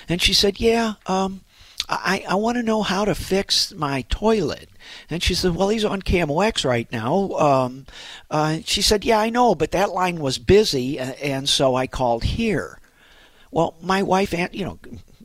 And 0.09 0.23
she 0.23 0.33
said, 0.33 0.61
yeah, 0.61 0.95
um, 1.07 1.43
I, 1.89 2.25
I 2.29 2.35
want 2.37 2.57
to 2.57 2.63
know 2.63 2.83
how 2.83 3.05
to 3.05 3.15
fix 3.15 3.75
my 3.75 4.03
toilet. 4.09 4.71
And 5.11 5.23
she 5.23 5.35
said, 5.35 5.55
Well, 5.55 5.69
he's 5.69 5.85
on 5.85 6.03
KMOX 6.03 6.65
right 6.65 6.91
now. 6.91 7.31
Um, 7.33 7.87
uh, 8.31 8.59
she 8.65 8.83
said, 8.83 9.05
Yeah, 9.05 9.19
I 9.19 9.31
know, 9.31 9.55
but 9.55 9.73
that 9.73 9.91
line 9.91 10.19
was 10.21 10.39
busy, 10.39 10.99
and 10.99 11.49
so 11.49 11.75
I 11.75 11.87
called 11.87 12.25
here. 12.25 12.79
Well, 13.51 13.75
my 13.83 14.03
wife, 14.03 14.33
you 14.53 14.65
know, 14.65 14.79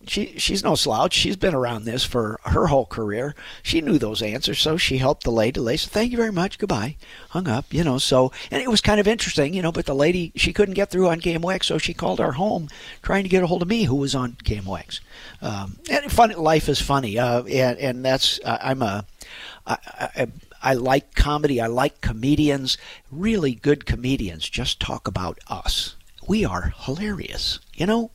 she 0.08 0.38
she's 0.38 0.64
no 0.64 0.76
slouch. 0.76 1.14
She's 1.14 1.36
been 1.36 1.54
around 1.54 1.86
this 1.86 2.04
for 2.04 2.40
her 2.46 2.68
whole 2.68 2.86
career. 2.86 3.36
She 3.64 3.82
knew 3.82 3.98
those 3.98 4.22
answers, 4.22 4.60
so 4.60 4.78
she 4.78 4.98
helped 4.98 5.24
the 5.24 5.32
lady. 5.32 5.60
The 5.60 5.62
lady 5.62 5.78
said, 5.78 5.92
"Thank 5.92 6.12
you 6.12 6.18
very 6.18 6.32
much. 6.32 6.58
Goodbye." 6.58 6.96
Hung 7.30 7.48
up, 7.48 7.74
you 7.74 7.84
know. 7.84 7.98
So, 7.98 8.32
and 8.52 8.62
it 8.62 8.70
was 8.70 8.82
kind 8.82 9.00
of 9.00 9.08
interesting, 9.08 9.54
you 9.54 9.62
know. 9.62 9.72
But 9.72 9.86
the 9.86 9.96
lady 9.96 10.32
she 10.36 10.54
couldn't 10.54 10.76
get 10.76 10.90
through 10.90 11.10
on 11.10 11.22
KMOX, 11.22 11.66
so 11.66 11.78
she 11.78 11.94
called 11.94 12.20
our 12.20 12.34
home 12.34 12.70
trying 13.02 13.24
to 13.24 13.30
get 13.30 13.44
a 13.44 13.48
hold 13.48 13.62
of 13.62 13.68
me, 13.68 13.84
who 13.84 13.96
was 13.96 14.16
on 14.16 14.34
KMOX. 14.44 15.00
Um, 15.42 15.78
and 15.90 16.12
fun, 16.12 16.32
life 16.32 16.70
is 16.70 16.82
funny, 16.82 17.18
uh, 17.18 17.44
and 17.44 17.78
and 17.78 18.06
that's 18.06 18.40
uh, 18.44 18.58
I'm 18.62 18.82
a 18.82 19.06
I, 19.66 19.78
I, 20.16 20.28
I 20.62 20.74
like 20.74 21.16
comedy. 21.16 21.62
I 21.62 21.68
like 21.68 22.02
comedians. 22.02 22.78
Really 23.12 23.54
good 23.54 23.86
comedians 23.86 24.50
just 24.50 24.80
talk 24.80 25.08
about 25.08 25.40
us. 25.50 25.96
We 26.28 26.44
are 26.44 26.74
hilarious, 26.78 27.60
you 27.76 27.86
know. 27.86 28.12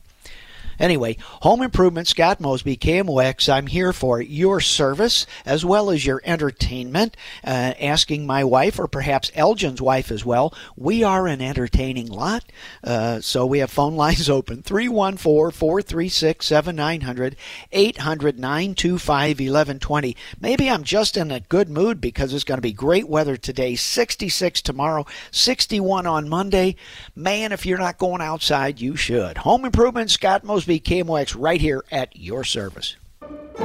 Anyway, 0.79 1.17
home 1.41 1.61
improvement, 1.61 2.07
Scott 2.07 2.39
Mosby, 2.39 2.77
KMOX. 2.77 3.51
I'm 3.51 3.67
here 3.67 3.93
for 3.93 4.21
your 4.21 4.59
service 4.59 5.25
as 5.45 5.63
well 5.63 5.89
as 5.89 6.05
your 6.05 6.21
entertainment. 6.25 7.15
Uh, 7.43 7.73
asking 7.79 8.25
my 8.25 8.43
wife, 8.43 8.79
or 8.79 8.87
perhaps 8.87 9.31
Elgin's 9.35 9.81
wife 9.81 10.11
as 10.11 10.25
well. 10.25 10.53
We 10.75 11.03
are 11.03 11.27
an 11.27 11.41
entertaining 11.41 12.07
lot, 12.07 12.43
uh, 12.83 13.21
so 13.21 13.45
we 13.45 13.59
have 13.59 13.71
phone 13.71 13.95
lines 13.95 14.29
open 14.29 14.61
314 14.61 15.51
436 15.51 16.45
7900 16.45 17.35
800 17.71 18.39
925 18.39 19.29
1120. 19.39 20.17
Maybe 20.39 20.69
I'm 20.69 20.83
just 20.83 21.17
in 21.17 21.31
a 21.31 21.39
good 21.39 21.69
mood 21.69 22.01
because 22.01 22.33
it's 22.33 22.43
going 22.43 22.57
to 22.57 22.61
be 22.61 22.73
great 22.73 23.07
weather 23.07 23.37
today 23.37 23.75
66 23.75 24.61
tomorrow, 24.61 25.05
61 25.31 26.07
on 26.07 26.27
Monday. 26.27 26.75
Man, 27.15 27.51
if 27.51 27.65
you're 27.65 27.77
not 27.77 27.97
going 27.97 28.21
outside, 28.21 28.81
you 28.81 28.95
should. 28.95 29.39
Home 29.39 29.65
improvement, 29.65 30.09
Scott 30.09 30.43
Mosby. 30.43 30.62
Mosby 30.63 30.79
KMOX 30.79 31.35
right 31.37 31.59
here 31.59 31.83
at 31.91 32.15
your 32.15 32.45
service. 32.45 32.95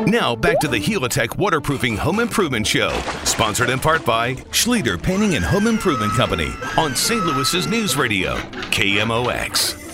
Now 0.06 0.34
back 0.34 0.58
to 0.60 0.68
the 0.68 0.80
Helitech 0.80 1.36
Waterproofing 1.38 1.96
Home 1.96 2.18
Improvement 2.18 2.66
Show, 2.66 2.90
sponsored 3.24 3.70
in 3.70 3.78
part 3.78 4.04
by 4.04 4.34
Schlueter 4.50 5.00
Painting 5.00 5.36
and 5.36 5.44
Home 5.44 5.68
Improvement 5.68 6.12
Company 6.12 6.50
on 6.76 6.96
St. 6.96 7.24
Louis's 7.24 7.68
News 7.68 7.96
Radio, 7.96 8.36
KMOX. 8.72 9.87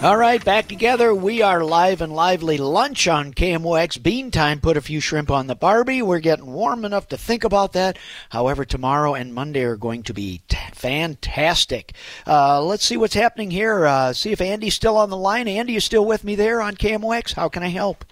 All 0.00 0.16
right, 0.16 0.42
back 0.44 0.68
together. 0.68 1.12
We 1.12 1.42
are 1.42 1.64
live 1.64 2.02
and 2.02 2.14
lively 2.14 2.56
lunch 2.56 3.08
on 3.08 3.34
KMOX. 3.34 4.00
Bean 4.00 4.30
time. 4.30 4.60
Put 4.60 4.76
a 4.76 4.80
few 4.80 5.00
shrimp 5.00 5.28
on 5.28 5.48
the 5.48 5.56
Barbie. 5.56 6.02
We're 6.02 6.20
getting 6.20 6.52
warm 6.52 6.84
enough 6.84 7.08
to 7.08 7.16
think 7.16 7.42
about 7.42 7.72
that. 7.72 7.98
However, 8.28 8.64
tomorrow 8.64 9.14
and 9.14 9.34
Monday 9.34 9.64
are 9.64 9.74
going 9.74 10.04
to 10.04 10.14
be 10.14 10.42
t- 10.46 10.56
fantastic. 10.72 11.94
Uh, 12.28 12.62
let's 12.62 12.84
see 12.84 12.96
what's 12.96 13.14
happening 13.14 13.50
here. 13.50 13.86
Uh, 13.86 14.12
see 14.12 14.30
if 14.30 14.40
Andy's 14.40 14.74
still 14.74 14.96
on 14.96 15.10
the 15.10 15.16
line. 15.16 15.48
Andy, 15.48 15.72
you 15.72 15.80
still 15.80 16.04
with 16.04 16.22
me 16.22 16.36
there 16.36 16.62
on 16.62 16.76
KMOX? 16.76 17.34
How 17.34 17.48
can 17.48 17.64
I 17.64 17.68
help? 17.68 18.04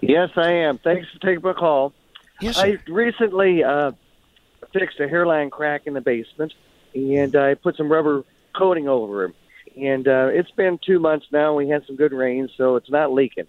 Yes, 0.00 0.30
I 0.34 0.50
am. 0.50 0.78
Thanks 0.78 1.06
for 1.12 1.20
taking 1.20 1.42
my 1.44 1.52
call. 1.52 1.92
Yes, 2.40 2.56
sir. 2.56 2.80
I 2.86 2.90
recently 2.90 3.62
uh, 3.62 3.92
fixed 4.72 4.98
a 4.98 5.06
hairline 5.06 5.50
crack 5.50 5.82
in 5.86 5.94
the 5.94 6.00
basement, 6.00 6.54
and 6.92 7.36
I 7.36 7.54
put 7.54 7.76
some 7.76 7.90
rubber 7.90 8.24
coating 8.52 8.88
over 8.88 9.26
it 9.26 9.34
and 9.76 10.06
uh, 10.06 10.28
it's 10.32 10.50
been 10.52 10.78
two 10.84 10.98
months 10.98 11.26
now. 11.32 11.54
We 11.54 11.68
had 11.68 11.84
some 11.86 11.96
good 11.96 12.12
rain, 12.12 12.48
so 12.56 12.76
it's 12.76 12.90
not 12.90 13.12
leaking. 13.12 13.46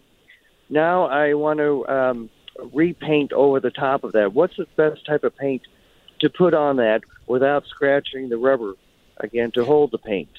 Now 0.69 1.05
I 1.05 1.33
want 1.33 1.59
to 1.59 1.88
um, 1.88 2.29
repaint 2.73 3.33
over 3.33 3.59
the 3.59 3.71
top 3.71 4.03
of 4.03 4.13
that. 4.13 4.33
What's 4.33 4.57
the 4.57 4.67
best 4.75 5.05
type 5.05 5.23
of 5.23 5.35
paint 5.38 5.61
to 6.19 6.29
put 6.29 6.53
on 6.53 6.77
that 6.77 7.01
without 7.27 7.65
scratching 7.67 8.29
the 8.29 8.38
rubber 8.38 8.73
again 9.17 9.51
to 9.51 9.65
hold 9.65 9.91
the 9.91 9.97
paint? 9.97 10.29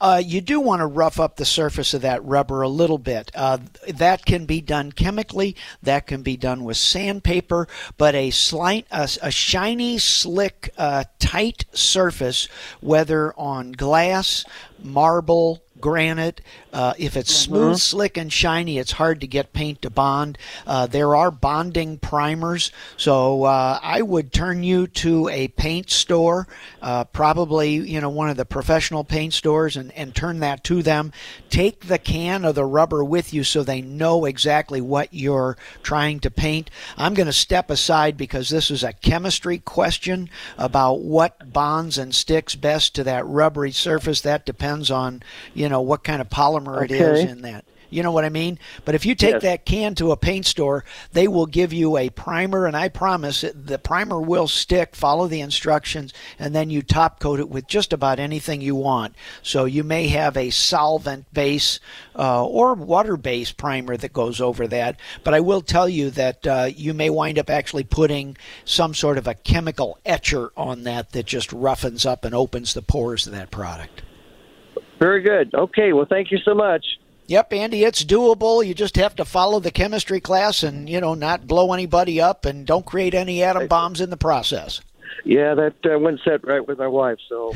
Uh, 0.00 0.22
you 0.24 0.40
do 0.40 0.60
want 0.60 0.80
to 0.80 0.86
rough 0.86 1.18
up 1.20 1.36
the 1.36 1.44
surface 1.44 1.94
of 1.94 2.02
that 2.02 2.24
rubber 2.24 2.62
a 2.62 2.68
little 2.68 2.98
bit. 2.98 3.30
Uh, 3.34 3.58
that 3.88 4.24
can 4.24 4.46
be 4.46 4.60
done 4.60 4.92
chemically. 4.92 5.56
That 5.82 6.06
can 6.06 6.22
be 6.22 6.36
done 6.36 6.64
with 6.64 6.76
sandpaper. 6.76 7.68
But 7.96 8.14
a 8.14 8.30
slight, 8.30 8.86
a, 8.90 9.08
a 9.22 9.30
shiny, 9.30 9.98
slick, 9.98 10.70
uh, 10.76 11.04
tight 11.18 11.64
surface, 11.72 12.48
whether 12.80 13.32
on 13.38 13.72
glass, 13.72 14.44
marble, 14.82 15.62
granite. 15.80 16.40
Uh, 16.74 16.94
if 16.98 17.16
it's 17.16 17.32
mm-hmm. 17.32 17.54
smooth, 17.54 17.78
slick, 17.78 18.16
and 18.16 18.32
shiny, 18.32 18.78
it's 18.78 18.92
hard 18.92 19.20
to 19.20 19.26
get 19.26 19.52
paint 19.52 19.82
to 19.82 19.90
bond. 19.90 20.38
Uh, 20.66 20.86
there 20.86 21.14
are 21.14 21.30
bonding 21.30 21.98
primers, 21.98 22.72
so 22.96 23.44
uh, 23.44 23.78
I 23.82 24.02
would 24.02 24.32
turn 24.32 24.62
you 24.62 24.86
to 24.86 25.28
a 25.28 25.48
paint 25.48 25.90
store, 25.90 26.48
uh, 26.80 27.04
probably 27.04 27.74
you 27.74 28.00
know 28.00 28.08
one 28.08 28.30
of 28.30 28.38
the 28.38 28.46
professional 28.46 29.04
paint 29.04 29.34
stores, 29.34 29.76
and, 29.76 29.92
and 29.92 30.14
turn 30.14 30.40
that 30.40 30.64
to 30.64 30.82
them. 30.82 31.12
Take 31.50 31.86
the 31.88 31.98
can 31.98 32.46
of 32.46 32.54
the 32.54 32.64
rubber 32.64 33.04
with 33.04 33.34
you 33.34 33.44
so 33.44 33.62
they 33.62 33.82
know 33.82 34.24
exactly 34.24 34.80
what 34.80 35.12
you're 35.12 35.58
trying 35.82 36.20
to 36.20 36.30
paint. 36.30 36.70
I'm 36.96 37.12
going 37.12 37.26
to 37.26 37.32
step 37.32 37.70
aside 37.70 38.16
because 38.16 38.48
this 38.48 38.70
is 38.70 38.82
a 38.82 38.94
chemistry 38.94 39.58
question 39.58 40.30
about 40.56 41.00
what 41.00 41.52
bonds 41.52 41.98
and 41.98 42.14
sticks 42.14 42.54
best 42.54 42.94
to 42.94 43.04
that 43.04 43.26
rubbery 43.26 43.70
surface. 43.70 44.22
That 44.22 44.46
depends 44.46 44.90
on 44.90 45.22
you 45.52 45.68
know 45.68 45.74
know 45.74 45.80
what 45.80 46.04
kind 46.04 46.22
of 46.22 46.28
polymer 46.30 46.63
okay. 46.82 46.94
it 46.94 47.00
is 47.00 47.30
in 47.30 47.42
that. 47.42 47.64
You 47.94 48.02
know 48.02 48.10
what 48.10 48.24
I 48.24 48.28
mean? 48.28 48.58
But 48.84 48.96
if 48.96 49.06
you 49.06 49.14
take 49.14 49.34
yes. 49.34 49.42
that 49.42 49.64
can 49.64 49.94
to 49.96 50.10
a 50.10 50.16
paint 50.16 50.46
store, 50.46 50.84
they 51.12 51.28
will 51.28 51.46
give 51.46 51.72
you 51.72 51.96
a 51.96 52.10
primer, 52.10 52.66
and 52.66 52.76
I 52.76 52.88
promise 52.88 53.44
it, 53.44 53.68
the 53.68 53.78
primer 53.78 54.20
will 54.20 54.48
stick. 54.48 54.96
Follow 54.96 55.28
the 55.28 55.40
instructions, 55.40 56.12
and 56.36 56.52
then 56.54 56.70
you 56.70 56.82
top 56.82 57.20
coat 57.20 57.38
it 57.38 57.48
with 57.48 57.68
just 57.68 57.92
about 57.92 58.18
anything 58.18 58.60
you 58.60 58.74
want. 58.74 59.14
So 59.42 59.64
you 59.64 59.84
may 59.84 60.08
have 60.08 60.36
a 60.36 60.50
solvent 60.50 61.32
base 61.32 61.78
uh, 62.18 62.44
or 62.44 62.74
water 62.74 63.16
based 63.16 63.56
primer 63.56 63.96
that 63.96 64.12
goes 64.12 64.40
over 64.40 64.66
that. 64.66 64.96
But 65.22 65.34
I 65.34 65.40
will 65.40 65.62
tell 65.62 65.88
you 65.88 66.10
that 66.10 66.46
uh, 66.46 66.70
you 66.74 66.94
may 66.94 67.10
wind 67.10 67.38
up 67.38 67.48
actually 67.48 67.84
putting 67.84 68.36
some 68.64 68.94
sort 68.94 69.18
of 69.18 69.28
a 69.28 69.34
chemical 69.34 69.98
etcher 70.04 70.50
on 70.56 70.82
that 70.82 71.12
that 71.12 71.26
just 71.26 71.52
roughens 71.52 72.04
up 72.04 72.24
and 72.24 72.34
opens 72.34 72.74
the 72.74 72.82
pores 72.82 73.28
of 73.28 73.32
that 73.34 73.52
product. 73.52 74.02
Very 75.04 75.20
good. 75.20 75.54
Okay. 75.54 75.92
Well, 75.92 76.06
thank 76.08 76.30
you 76.30 76.38
so 76.38 76.54
much. 76.54 76.98
Yep, 77.26 77.52
Andy, 77.52 77.84
it's 77.84 78.02
doable. 78.02 78.66
You 78.66 78.72
just 78.72 78.96
have 78.96 79.14
to 79.16 79.26
follow 79.26 79.60
the 79.60 79.70
chemistry 79.70 80.18
class 80.18 80.62
and, 80.62 80.88
you 80.88 80.98
know, 80.98 81.12
not 81.12 81.46
blow 81.46 81.74
anybody 81.74 82.22
up 82.22 82.46
and 82.46 82.66
don't 82.66 82.86
create 82.86 83.12
any 83.12 83.42
atom 83.42 83.66
bombs 83.66 84.00
in 84.00 84.08
the 84.08 84.16
process. 84.16 84.80
Yeah, 85.22 85.54
that 85.54 85.74
uh, 85.84 85.98
went 85.98 86.20
set 86.24 86.46
right 86.46 86.66
with 86.66 86.78
my 86.78 86.86
wife, 86.86 87.18
so. 87.28 87.52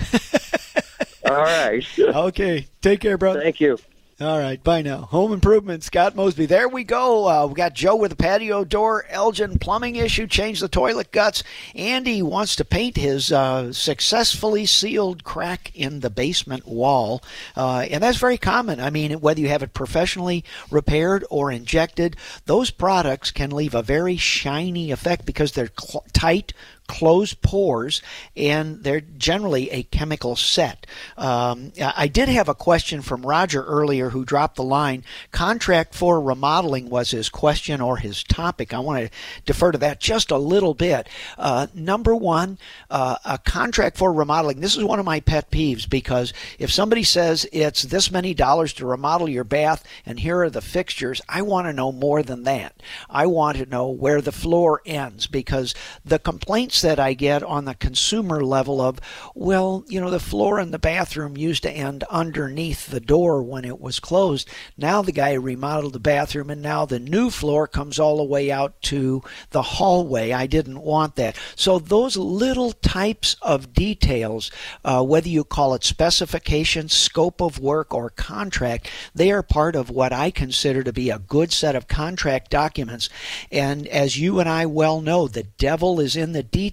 All 1.27 1.43
right. 1.43 1.83
okay. 1.99 2.67
Take 2.83 3.01
care, 3.01 3.17
brother. 3.17 3.41
Thank 3.41 3.61
you. 3.61 3.79
All 4.21 4.41
right, 4.41 4.61
bye 4.65 4.83
now. 4.83 5.03
Home 5.03 5.33
improvement, 5.33 5.85
Scott 5.85 6.17
Mosby. 6.17 6.47
There 6.47 6.69
we 6.69 6.83
go. 6.83 7.29
Uh, 7.29 7.47
we 7.47 7.55
got 7.55 7.73
Joe 7.73 7.95
with 7.95 8.11
a 8.11 8.17
patio 8.17 8.65
door, 8.65 9.07
Elgin 9.09 9.61
plumbing 9.61 9.95
issue, 9.95 10.27
change 10.27 10.59
the 10.59 10.67
toilet 10.67 11.13
guts. 11.13 11.45
Andy 11.77 12.21
wants 12.21 12.57
to 12.57 12.65
paint 12.65 12.97
his 12.97 13.31
uh, 13.31 13.73
successfully 13.73 14.67
sealed 14.67 15.23
crack 15.23 15.71
in 15.73 16.01
the 16.01 16.11
basement 16.11 16.67
wall, 16.67 17.23
uh, 17.57 17.87
and 17.89 18.03
that's 18.03 18.19
very 18.19 18.39
common. 18.39 18.81
I 18.81 18.91
mean, 18.91 19.21
whether 19.21 19.41
you 19.41 19.51
have 19.51 19.63
it 19.63 19.73
professionally 19.73 20.45
repaired 20.69 21.25
or 21.31 21.53
injected, 21.53 22.17
those 22.45 22.73
products 22.73 23.31
can 23.31 23.51
leave 23.51 23.73
a 23.77 23.83
very 23.83 24.17
shiny 24.17 24.91
effect 24.91 25.27
because 25.27 25.53
they're 25.53 25.71
cl- 25.79 26.05
tight, 26.13 26.53
closed 26.89 27.41
pores, 27.43 28.03
and 28.37 28.83
they're 28.83 29.01
generally 29.01 29.71
a 29.71 29.85
chemical 29.85 30.35
set. 30.35 30.87
Um, 31.17 31.73
I 31.81 32.09
did 32.09 32.29
have 32.29 32.49
a 32.49 32.55
question 32.55 33.03
from 33.03 33.25
Roger 33.25 33.63
earlier 33.63 34.11
who 34.11 34.25
dropped 34.25 34.57
the 34.57 34.65
line. 34.65 35.05
Contract 35.31 35.95
for 35.95 36.21
remodeling 36.21 36.89
was 36.91 37.13
his 37.13 37.29
question 37.29 37.81
or 37.81 37.99
his 37.99 38.25
topic. 38.25 38.75
I 38.75 38.81
want 38.81 39.05
to 39.05 39.11
defer 39.45 39.71
to 39.71 39.79
that 39.79 40.01
just 40.01 40.31
a 40.31 40.39
little 40.39 40.75
bit. 40.75 41.09
Uh, 41.37 41.69
number 41.75 42.15
one, 42.15 42.59
uh, 42.91 43.17
a 43.25 43.39
contract 43.39 43.97
for 43.97 44.13
remodeling. 44.13 44.61
This 44.61 44.77
is 44.77 44.83
one 44.83 44.99
of 44.99 45.05
my 45.05 45.21
pet 45.21 45.51
peeves 45.51 45.89
because 45.89 46.33
if 46.59 46.73
somebody 46.73 47.05
says 47.05 47.47
it's 47.53 47.83
this 47.83 48.11
many 48.11 48.35
dollars 48.35 48.73
to 48.75 48.87
remodel 48.87 49.29
your 49.29 49.45
bath 49.45 49.85
and 50.07 50.19
here 50.19 50.43
are 50.43 50.51
the 50.51 50.61
fixtures, 50.63 51.21
I 51.29 51.43
want 51.43 51.67
to 51.67 51.73
know 51.73 51.93
more 51.93 52.23
than 52.23 52.45
that. 52.45 52.83
I 53.11 53.27
want 53.27 53.59
to 53.59 53.67
know 53.67 53.89
where 53.89 54.23
the 54.23 54.33
floor 54.33 54.81
ends 54.87 55.27
because 55.27 55.75
the 56.05 56.19
complaints 56.19 56.78
that 56.83 56.99
I 56.99 57.15
get 57.15 57.43
on 57.43 57.65
the 57.65 57.75
consumer 57.75 58.43
level 58.45 58.81
of, 58.81 59.01
well, 59.35 59.85
you 59.89 60.01
know, 60.01 60.11
the 60.11 60.21
floor 60.21 60.61
in 60.61 60.71
the 60.71 60.79
bathroom 60.79 61.37
used 61.37 61.63
to 61.63 61.71
end 61.71 62.05
underneath 62.05 62.87
the 62.87 63.01
door 63.01 63.43
when 63.43 63.65
it 63.65 63.81
was 63.81 64.01
closed. 64.01 64.49
Now 64.77 65.03
the 65.03 65.13
guy 65.13 65.33
remodeled 65.33 65.93
the 65.93 66.01
bathroom 66.01 66.51
and 66.51 66.63
now 66.63 66.87
the 66.87 66.99
new 66.99 67.31
floor 67.31 67.67
comes 67.67 67.99
all 67.99 68.17
the 68.17 68.25
way 68.25 68.51
out 68.51 68.81
to 68.83 69.23
the 69.51 69.63
hallway. 69.63 70.33
I 70.33 70.47
didn't 70.47 70.81
want 70.81 71.17
that. 71.17 71.37
So 71.57 71.79
those 71.79 72.17
little 72.17 72.73
types 72.73 73.37
of 73.43 73.73
details, 73.73 74.51
uh, 74.85 75.03
whether 75.03 75.29
you 75.29 75.45
call 75.45 75.75
it 75.75 75.85
specification, 75.85 76.89
scope 76.89 77.41
of 77.41 77.59
work, 77.59 77.95
or 77.95 78.11
contract, 78.11 78.91
they 79.15 79.31
are 79.31 79.43
part 79.43 79.77
of 79.77 79.91
what 79.91 80.13
I 80.13 80.31
consider 80.31 80.83
to 80.83 80.93
be 80.93 81.11
a 81.11 81.19
good 81.19 81.53
set 81.53 81.77
of 81.77 81.89
contract 81.89 82.51
documents. 82.51 83.09
And 83.51 83.87
as 83.89 84.19
you 84.19 84.41
and 84.41 84.49
I 84.49 84.67
well 84.67 85.01
know, 85.01 85.29
the 85.29 85.43
devil 85.43 86.01
is 86.01 86.17
in 86.17 86.33
the 86.33 86.43
details. 86.43 86.68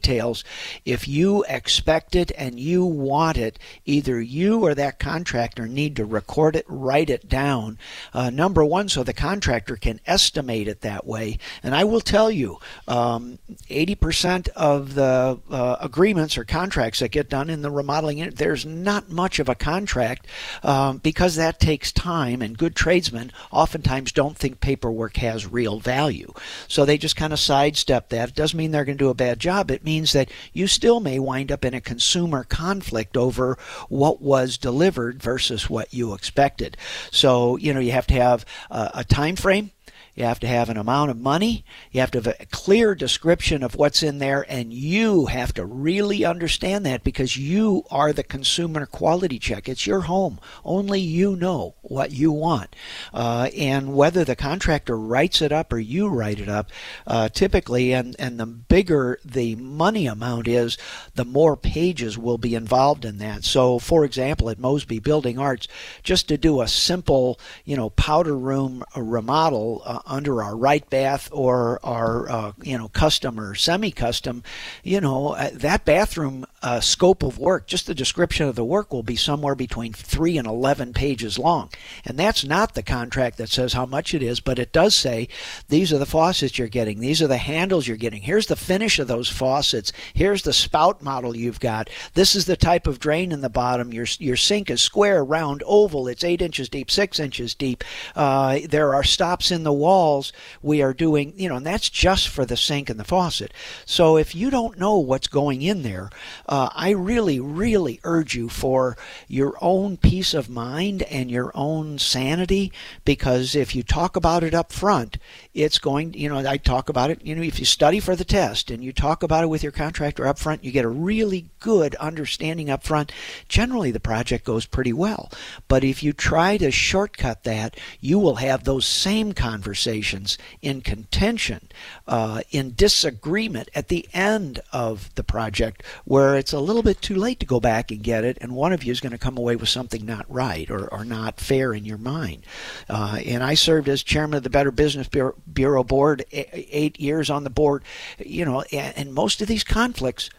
If 0.85 1.07
you 1.07 1.43
expect 1.47 2.15
it 2.15 2.31
and 2.37 2.59
you 2.59 2.85
want 2.85 3.37
it, 3.37 3.59
either 3.85 4.21
you 4.21 4.65
or 4.65 4.75
that 4.75 4.99
contractor 4.99 5.67
need 5.67 5.95
to 5.95 6.05
record 6.05 6.55
it, 6.55 6.65
write 6.67 7.09
it 7.09 7.29
down. 7.29 7.77
Uh, 8.13 8.29
number 8.29 8.63
one, 8.63 8.89
so 8.89 9.03
the 9.03 9.13
contractor 9.13 9.75
can 9.75 9.99
estimate 10.05 10.67
it 10.67 10.81
that 10.81 11.05
way. 11.05 11.37
And 11.63 11.75
I 11.75 11.83
will 11.83 12.01
tell 12.01 12.29
you, 12.29 12.59
um, 12.87 13.39
80% 13.69 14.49
of 14.49 14.95
the 14.95 15.39
uh, 15.49 15.75
agreements 15.79 16.37
or 16.37 16.43
contracts 16.43 16.99
that 16.99 17.09
get 17.09 17.29
done 17.29 17.49
in 17.49 17.61
the 17.61 17.71
remodeling, 17.71 18.29
there's 18.31 18.65
not 18.65 19.09
much 19.09 19.39
of 19.39 19.49
a 19.49 19.55
contract 19.55 20.27
um, 20.63 20.97
because 20.97 21.35
that 21.35 21.59
takes 21.59 21.91
time, 21.91 22.41
and 22.41 22.57
good 22.57 22.75
tradesmen 22.75 23.31
oftentimes 23.51 24.11
don't 24.11 24.37
think 24.37 24.59
paperwork 24.59 25.17
has 25.17 25.47
real 25.47 25.79
value. 25.79 26.31
So 26.67 26.85
they 26.85 26.97
just 26.97 27.15
kind 27.15 27.33
of 27.33 27.39
sidestep 27.39 28.09
that. 28.09 28.29
It 28.29 28.35
doesn't 28.35 28.57
mean 28.57 28.71
they're 28.71 28.85
going 28.85 28.97
to 28.97 29.03
do 29.03 29.09
a 29.09 29.13
bad 29.13 29.39
job. 29.39 29.71
It 29.71 29.83
means 29.85 30.13
that 30.13 30.29
you 30.53 30.67
still 30.67 30.99
may 30.99 31.19
wind 31.19 31.51
up 31.51 31.63
in 31.63 31.73
a 31.73 31.81
consumer 31.81 32.43
conflict 32.43 33.15
over 33.15 33.57
what 33.87 34.21
was 34.21 34.57
delivered 34.57 35.21
versus 35.21 35.69
what 35.69 35.93
you 35.93 36.13
expected. 36.13 36.75
So, 37.11 37.57
you 37.57 37.73
know, 37.73 37.79
you 37.79 37.91
have 37.91 38.07
to 38.07 38.15
have 38.15 38.45
a, 38.69 38.91
a 38.95 39.03
time 39.03 39.35
frame 39.35 39.71
you 40.15 40.23
have 40.23 40.39
to 40.39 40.47
have 40.47 40.69
an 40.69 40.77
amount 40.77 41.11
of 41.11 41.17
money. 41.17 41.65
You 41.91 41.99
have 41.99 42.11
to 42.11 42.19
have 42.21 42.35
a 42.39 42.45
clear 42.45 42.95
description 42.95 43.61
of 43.63 43.75
what's 43.75 44.01
in 44.01 44.19
there, 44.19 44.45
and 44.47 44.73
you 44.73 45.25
have 45.25 45.53
to 45.55 45.65
really 45.65 46.23
understand 46.23 46.85
that 46.85 47.03
because 47.03 47.35
you 47.35 47.83
are 47.91 48.13
the 48.13 48.23
consumer 48.23 48.85
quality 48.85 49.39
check. 49.39 49.67
It's 49.67 49.85
your 49.85 50.01
home. 50.01 50.39
Only 50.63 51.01
you 51.01 51.35
know 51.35 51.75
what 51.81 52.11
you 52.11 52.31
want. 52.31 52.75
Uh, 53.13 53.49
and 53.57 53.93
whether 53.93 54.23
the 54.23 54.37
contractor 54.37 54.97
writes 54.97 55.41
it 55.41 55.51
up 55.51 55.73
or 55.73 55.79
you 55.79 56.07
write 56.07 56.39
it 56.39 56.47
up, 56.47 56.69
uh, 57.05 57.27
typically, 57.27 57.93
and, 57.93 58.15
and 58.17 58.39
the 58.39 58.45
bigger 58.45 59.19
the 59.25 59.55
money 59.55 60.07
amount 60.07 60.47
is, 60.47 60.77
the 61.15 61.25
more 61.25 61.57
pages 61.57 62.17
will 62.17 62.37
be 62.37 62.55
involved 62.55 63.03
in 63.03 63.17
that. 63.17 63.43
So, 63.43 63.79
for 63.79 64.05
example, 64.05 64.49
at 64.49 64.59
Mosby 64.59 64.99
Building 64.99 65.37
Arts, 65.37 65.67
just 66.03 66.29
to 66.29 66.37
do 66.37 66.61
a 66.61 66.67
simple, 66.69 67.37
you 67.65 67.75
know, 67.75 67.89
powder 67.89 68.37
room 68.37 68.83
remodel, 68.95 69.81
uh, 69.85 69.99
under 70.05 70.43
our 70.43 70.55
right 70.55 70.87
bath 70.89 71.29
or 71.31 71.79
our 71.83 72.29
uh, 72.29 72.51
you 72.61 72.77
know 72.77 72.87
custom 72.89 73.39
or 73.39 73.55
semi-custom, 73.55 74.43
you 74.83 75.01
know 75.01 75.29
uh, 75.29 75.49
that 75.53 75.85
bathroom 75.85 76.45
uh, 76.65 76.81
scope 76.81 77.23
of 77.23 77.37
work, 77.37 77.67
just 77.67 77.85
the 77.87 77.95
description 77.95 78.47
of 78.47 78.55
the 78.55 78.65
work 78.65 78.91
will 78.91 79.03
be 79.03 79.15
somewhere 79.15 79.55
between 79.55 79.93
three 79.93 80.37
and 80.37 80.47
eleven 80.47 80.91
pages 80.91 81.39
long, 81.39 81.69
and 82.03 82.17
that's 82.17 82.43
not 82.43 82.73
the 82.73 82.83
contract 82.83 83.37
that 83.37 83.49
says 83.49 83.73
how 83.73 83.85
much 83.85 84.13
it 84.13 84.23
is, 84.23 84.39
but 84.41 84.59
it 84.59 84.73
does 84.73 84.95
say 84.95 85.27
these 85.69 85.93
are 85.93 85.99
the 85.99 86.05
faucets 86.05 86.57
you're 86.57 86.67
getting, 86.67 86.99
these 86.99 87.21
are 87.21 87.27
the 87.27 87.37
handles 87.37 87.87
you're 87.87 87.95
getting, 87.95 88.23
here's 88.23 88.47
the 88.47 88.55
finish 88.55 88.99
of 88.99 89.07
those 89.07 89.29
faucets, 89.29 89.93
here's 90.13 90.41
the 90.41 90.53
spout 90.53 91.01
model 91.01 91.37
you've 91.37 91.59
got, 91.59 91.89
this 92.15 92.35
is 92.35 92.45
the 92.45 92.57
type 92.57 92.87
of 92.87 92.99
drain 92.99 93.31
in 93.31 93.41
the 93.41 93.49
bottom, 93.49 93.93
your 93.93 94.07
your 94.19 94.37
sink 94.37 94.69
is 94.69 94.81
square, 94.81 95.23
round, 95.23 95.61
oval, 95.67 96.07
it's 96.07 96.23
eight 96.23 96.41
inches 96.41 96.67
deep, 96.67 96.89
six 96.89 97.19
inches 97.19 97.53
deep, 97.53 97.83
uh, 98.15 98.59
there 98.67 98.95
are 98.95 99.03
stops 99.03 99.51
in 99.51 99.63
the 99.63 99.71
walls. 99.73 100.33
We 100.61 100.81
are 100.81 100.93
doing, 100.93 101.33
you 101.37 101.47
know, 101.47 101.57
and 101.57 101.65
that's 101.65 101.89
just 101.89 102.27
for 102.27 102.45
the 102.45 102.57
sink 102.57 102.89
and 102.89 102.99
the 102.99 103.03
faucet. 103.03 103.53
So 103.85 104.17
if 104.17 104.33
you 104.33 104.49
don't 104.49 104.79
know 104.79 104.97
what's 104.97 105.27
going 105.27 105.61
in 105.61 105.83
there, 105.83 106.09
uh, 106.47 106.54
I 106.73 106.91
really, 106.91 107.39
really 107.39 107.99
urge 108.03 108.35
you 108.35 108.49
for 108.49 108.97
your 109.27 109.55
own 109.61 109.97
peace 109.97 110.33
of 110.33 110.49
mind 110.49 111.03
and 111.03 111.29
your 111.29 111.51
own 111.55 111.99
sanity, 111.99 112.71
because 113.03 113.55
if 113.55 113.75
you 113.75 113.83
talk 113.83 114.15
about 114.15 114.43
it 114.43 114.53
up 114.53 114.71
front, 114.71 115.17
it's 115.53 115.79
going, 115.79 116.13
you 116.13 116.29
know, 116.29 116.37
I 116.37 116.57
talk 116.57 116.89
about 116.89 117.09
it, 117.09 117.25
you 117.25 117.35
know, 117.35 117.41
if 117.41 117.59
you 117.59 117.65
study 117.65 117.99
for 117.99 118.15
the 118.15 118.25
test 118.25 118.71
and 118.71 118.83
you 118.83 118.91
talk 118.91 119.23
about 119.23 119.43
it 119.43 119.47
with 119.47 119.63
your 119.63 119.71
contractor 119.71 120.27
up 120.27 120.39
front, 120.39 120.63
you 120.63 120.71
get 120.71 120.85
a 120.85 120.89
really 120.89 121.49
good 121.59 121.95
understanding 121.95 122.69
up 122.69 122.83
front. 122.83 123.11
Generally, 123.47 123.91
the 123.91 123.99
project 123.99 124.45
goes 124.45 124.65
pretty 124.65 124.93
well. 124.93 125.31
But 125.67 125.83
if 125.83 126.03
you 126.03 126.13
try 126.13 126.57
to 126.57 126.71
shortcut 126.71 127.43
that, 127.43 127.77
you 127.99 128.19
will 128.19 128.35
have 128.35 128.63
those 128.63 128.85
same 128.85 129.33
conversations 129.33 129.65
conversations 129.65 130.37
in 130.61 130.81
contention, 130.81 131.69
uh, 132.07 132.41
in 132.51 132.73
disagreement 132.75 133.69
at 133.73 133.87
the 133.87 134.07
end 134.13 134.59
of 134.71 135.13
the 135.15 135.23
project, 135.23 135.83
where 136.05 136.35
it's 136.45 136.53
a 136.53 136.59
little 136.59 136.83
bit 136.83 137.01
too 137.01 137.15
late 137.15 137.39
to 137.39 137.45
go 137.47 137.59
back 137.59 137.89
and 137.89 138.03
get 138.03 138.23
it, 138.23 138.37
and 138.39 138.51
one 138.55 138.71
of 138.71 138.83
you 138.83 138.91
is 138.91 138.99
going 138.99 139.11
to 139.11 139.17
come 139.17 139.35
away 139.35 139.55
with 139.55 139.67
something 139.67 140.05
not 140.05 140.31
right 140.31 140.69
or, 140.69 140.87
or 140.93 141.03
not 141.03 141.39
fair 141.39 141.73
in 141.73 141.85
your 141.85 141.97
mind. 141.97 142.45
Uh, 142.87 143.17
and 143.25 143.43
I 143.43 143.55
served 143.55 143.89
as 143.89 144.03
chairman 144.03 144.37
of 144.37 144.43
the 144.43 144.51
Better 144.51 144.69
Business 144.69 145.07
Bureau, 145.07 145.83
Board, 145.83 146.23
eight 146.31 146.99
years 146.99 147.31
on 147.31 147.45
the 147.45 147.49
board, 147.49 147.83
you 148.19 148.45
know, 148.45 148.61
and 148.61 149.11
most 149.11 149.41
of 149.41 149.47
these 149.47 149.63
conflicts 149.63 150.29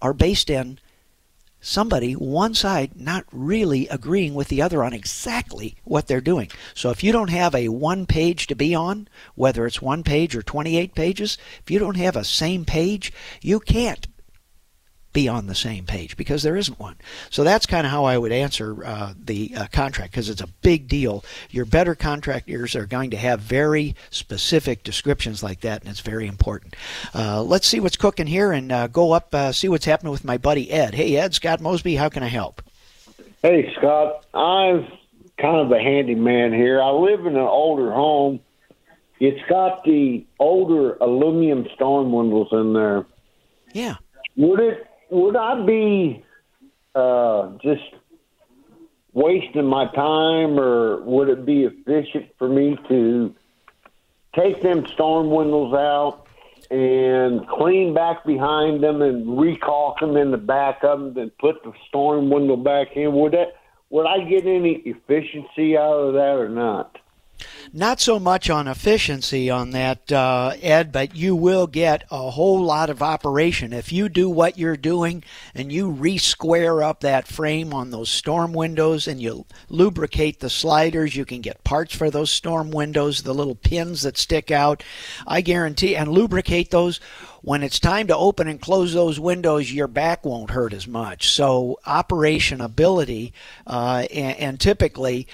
are 0.00 0.12
based 0.12 0.48
in 0.48 0.78
somebody, 1.60 2.12
one 2.12 2.54
side, 2.54 2.92
not 2.94 3.24
really 3.32 3.88
agreeing 3.88 4.34
with 4.34 4.46
the 4.46 4.62
other 4.62 4.84
on 4.84 4.92
exactly 4.92 5.74
what 5.82 6.06
they're 6.06 6.20
doing. 6.20 6.52
So 6.72 6.90
if 6.90 7.02
you 7.02 7.10
don't 7.10 7.30
have 7.30 7.56
a 7.56 7.68
one 7.68 8.06
page 8.06 8.46
to 8.46 8.54
be 8.54 8.76
on, 8.76 9.08
whether 9.34 9.66
it's 9.66 9.82
one 9.82 10.04
page 10.04 10.36
or 10.36 10.42
28 10.42 10.94
pages, 10.94 11.36
if 11.60 11.68
you 11.68 11.80
don't 11.80 11.96
have 11.96 12.14
a 12.14 12.22
same 12.22 12.64
page, 12.64 13.12
you 13.40 13.58
can't 13.58 14.06
be 15.12 15.28
on 15.28 15.46
the 15.46 15.54
same 15.54 15.84
page 15.84 16.16
because 16.16 16.42
there 16.42 16.56
isn't 16.56 16.78
one. 16.78 16.96
So 17.30 17.44
that's 17.44 17.66
kind 17.66 17.86
of 17.86 17.90
how 17.90 18.04
I 18.04 18.16
would 18.16 18.32
answer 18.32 18.84
uh, 18.84 19.14
the 19.18 19.52
uh, 19.56 19.66
contract 19.72 20.12
because 20.12 20.28
it's 20.28 20.40
a 20.40 20.46
big 20.46 20.88
deal. 20.88 21.24
Your 21.50 21.64
better 21.64 21.94
contractors 21.94 22.74
are 22.74 22.86
going 22.86 23.10
to 23.10 23.16
have 23.16 23.40
very 23.40 23.94
specific 24.10 24.82
descriptions 24.82 25.42
like 25.42 25.60
that, 25.60 25.82
and 25.82 25.90
it's 25.90 26.00
very 26.00 26.26
important. 26.26 26.76
Uh, 27.14 27.42
let's 27.42 27.66
see 27.66 27.80
what's 27.80 27.96
cooking 27.96 28.26
here 28.26 28.52
and 28.52 28.72
uh, 28.72 28.86
go 28.86 29.12
up, 29.12 29.34
uh, 29.34 29.52
see 29.52 29.68
what's 29.68 29.84
happening 29.84 30.12
with 30.12 30.24
my 30.24 30.38
buddy 30.38 30.70
Ed. 30.70 30.94
Hey, 30.94 31.16
Ed, 31.16 31.34
Scott 31.34 31.60
Mosby, 31.60 31.96
how 31.96 32.08
can 32.08 32.22
I 32.22 32.28
help? 32.28 32.62
Hey, 33.42 33.72
Scott. 33.76 34.24
I'm 34.32 34.86
kind 35.38 35.58
of 35.58 35.72
a 35.72 35.78
handyman 35.80 36.52
here. 36.52 36.80
I 36.80 36.90
live 36.90 37.26
in 37.26 37.34
an 37.34 37.42
older 37.42 37.92
home. 37.92 38.40
It's 39.18 39.40
got 39.48 39.84
the 39.84 40.24
older 40.38 40.94
aluminum 40.94 41.66
storm 41.74 42.12
windows 42.12 42.48
in 42.52 42.72
there. 42.72 43.06
Yeah. 43.72 43.96
Would 44.36 44.60
it 44.60 44.86
would 45.12 45.36
I 45.36 45.64
be 45.66 46.24
uh, 46.94 47.50
just 47.62 47.82
wasting 49.12 49.66
my 49.66 49.86
time, 49.94 50.58
or 50.58 51.02
would 51.02 51.28
it 51.28 51.44
be 51.44 51.64
efficient 51.64 52.30
for 52.38 52.48
me 52.48 52.78
to 52.88 53.34
take 54.34 54.62
them 54.62 54.86
storm 54.94 55.30
windows 55.30 55.74
out 55.74 56.26
and 56.70 57.46
clean 57.46 57.92
back 57.92 58.24
behind 58.24 58.82
them 58.82 59.02
and 59.02 59.26
recaulk 59.26 60.00
them 60.00 60.16
in 60.16 60.30
the 60.30 60.38
back 60.38 60.82
of 60.82 60.98
them, 60.98 61.14
then 61.14 61.30
put 61.38 61.62
the 61.62 61.72
storm 61.88 62.30
window 62.30 62.56
back 62.56 62.96
in? 62.96 63.12
Would 63.12 63.32
that 63.32 63.56
would 63.90 64.06
I 64.06 64.24
get 64.24 64.46
any 64.46 64.76
efficiency 64.86 65.76
out 65.76 65.92
of 65.92 66.14
that 66.14 66.36
or 66.36 66.48
not? 66.48 66.96
Not 67.72 68.00
so 68.00 68.18
much 68.18 68.50
on 68.50 68.68
efficiency 68.68 69.48
on 69.48 69.70
that, 69.70 70.12
uh, 70.12 70.54
Ed, 70.60 70.92
but 70.92 71.16
you 71.16 71.34
will 71.34 71.66
get 71.66 72.04
a 72.10 72.30
whole 72.30 72.62
lot 72.62 72.90
of 72.90 73.02
operation. 73.02 73.72
If 73.72 73.92
you 73.92 74.08
do 74.08 74.28
what 74.28 74.58
you're 74.58 74.76
doing 74.76 75.24
and 75.54 75.72
you 75.72 75.88
re 75.88 76.18
square 76.18 76.82
up 76.82 77.00
that 77.00 77.26
frame 77.26 77.72
on 77.72 77.90
those 77.90 78.10
storm 78.10 78.52
windows 78.52 79.08
and 79.08 79.20
you 79.20 79.46
lubricate 79.68 80.40
the 80.40 80.50
sliders, 80.50 81.16
you 81.16 81.24
can 81.24 81.40
get 81.40 81.64
parts 81.64 81.94
for 81.94 82.10
those 82.10 82.30
storm 82.30 82.70
windows, 82.70 83.22
the 83.22 83.34
little 83.34 83.54
pins 83.54 84.02
that 84.02 84.18
stick 84.18 84.50
out. 84.50 84.82
I 85.26 85.40
guarantee, 85.40 85.96
and 85.96 86.10
lubricate 86.10 86.70
those 86.70 87.00
when 87.42 87.64
it's 87.64 87.80
time 87.80 88.06
to 88.06 88.16
open 88.16 88.46
and 88.46 88.60
close 88.60 88.94
those 88.94 89.18
windows, 89.18 89.72
your 89.72 89.88
back 89.88 90.24
won't 90.24 90.50
hurt 90.50 90.72
as 90.72 90.86
much. 90.86 91.28
So 91.28 91.78
operation 91.84 92.60
ability, 92.60 93.32
uh, 93.66 94.06
and, 94.12 94.38
and, 94.38 94.60
typically 94.60 95.26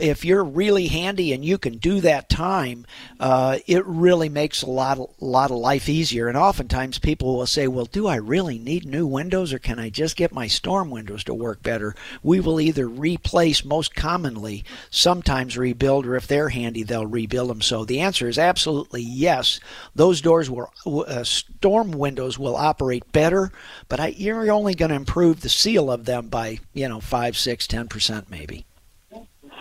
if 0.00 0.24
you're 0.24 0.44
really 0.44 0.88
handy 0.88 1.32
and 1.32 1.44
you 1.44 1.58
can 1.58 1.78
do 1.78 2.00
that 2.00 2.28
time, 2.28 2.86
uh, 3.20 3.58
it 3.66 3.84
really 3.86 4.28
makes 4.28 4.62
a 4.62 4.70
lot 4.70 4.98
of, 4.98 5.10
lot 5.20 5.50
of 5.50 5.56
life 5.56 5.88
easier. 5.88 6.28
And 6.28 6.36
oftentimes 6.36 6.98
people 6.98 7.36
will 7.36 7.46
say, 7.46 7.66
"Well, 7.68 7.86
do 7.86 8.06
I 8.06 8.16
really 8.16 8.58
need 8.58 8.86
new 8.86 9.06
windows, 9.06 9.52
or 9.52 9.58
can 9.58 9.78
I 9.78 9.90
just 9.90 10.16
get 10.16 10.32
my 10.32 10.46
storm 10.46 10.90
windows 10.90 11.24
to 11.24 11.34
work 11.34 11.62
better?" 11.62 11.94
We 12.22 12.40
will 12.40 12.60
either 12.60 12.88
replace, 12.88 13.64
most 13.64 13.94
commonly, 13.94 14.64
sometimes 14.90 15.58
rebuild, 15.58 16.06
or 16.06 16.16
if 16.16 16.26
they're 16.26 16.50
handy, 16.50 16.82
they'll 16.82 17.06
rebuild 17.06 17.50
them. 17.50 17.62
So 17.62 17.84
the 17.84 18.00
answer 18.00 18.28
is 18.28 18.38
absolutely 18.38 19.02
yes. 19.02 19.60
Those 19.94 20.20
doors 20.20 20.50
will 20.50 20.70
uh, 20.86 21.24
storm 21.24 21.92
windows 21.92 22.38
will 22.38 22.56
operate 22.56 23.10
better, 23.12 23.52
but 23.88 24.00
I, 24.00 24.08
you're 24.08 24.50
only 24.50 24.74
going 24.74 24.90
to 24.90 24.96
improve 24.96 25.40
the 25.40 25.48
seal 25.48 25.90
of 25.90 26.04
them 26.04 26.28
by 26.28 26.58
you 26.72 26.88
know 26.88 27.00
five, 27.00 27.36
six, 27.36 27.66
ten 27.66 27.88
percent 27.88 28.30
maybe. 28.30 28.66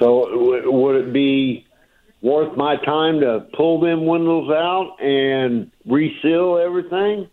So 0.01 0.25
w- 0.31 0.71
would 0.71 0.95
it 0.95 1.13
be 1.13 1.67
worth 2.21 2.57
my 2.57 2.75
time 2.77 3.19
to 3.21 3.47
pull 3.55 3.79
them 3.79 4.05
windows 4.07 4.49
out 4.49 4.97
and 4.99 5.71
reseal 5.85 6.57
everything? 6.57 7.29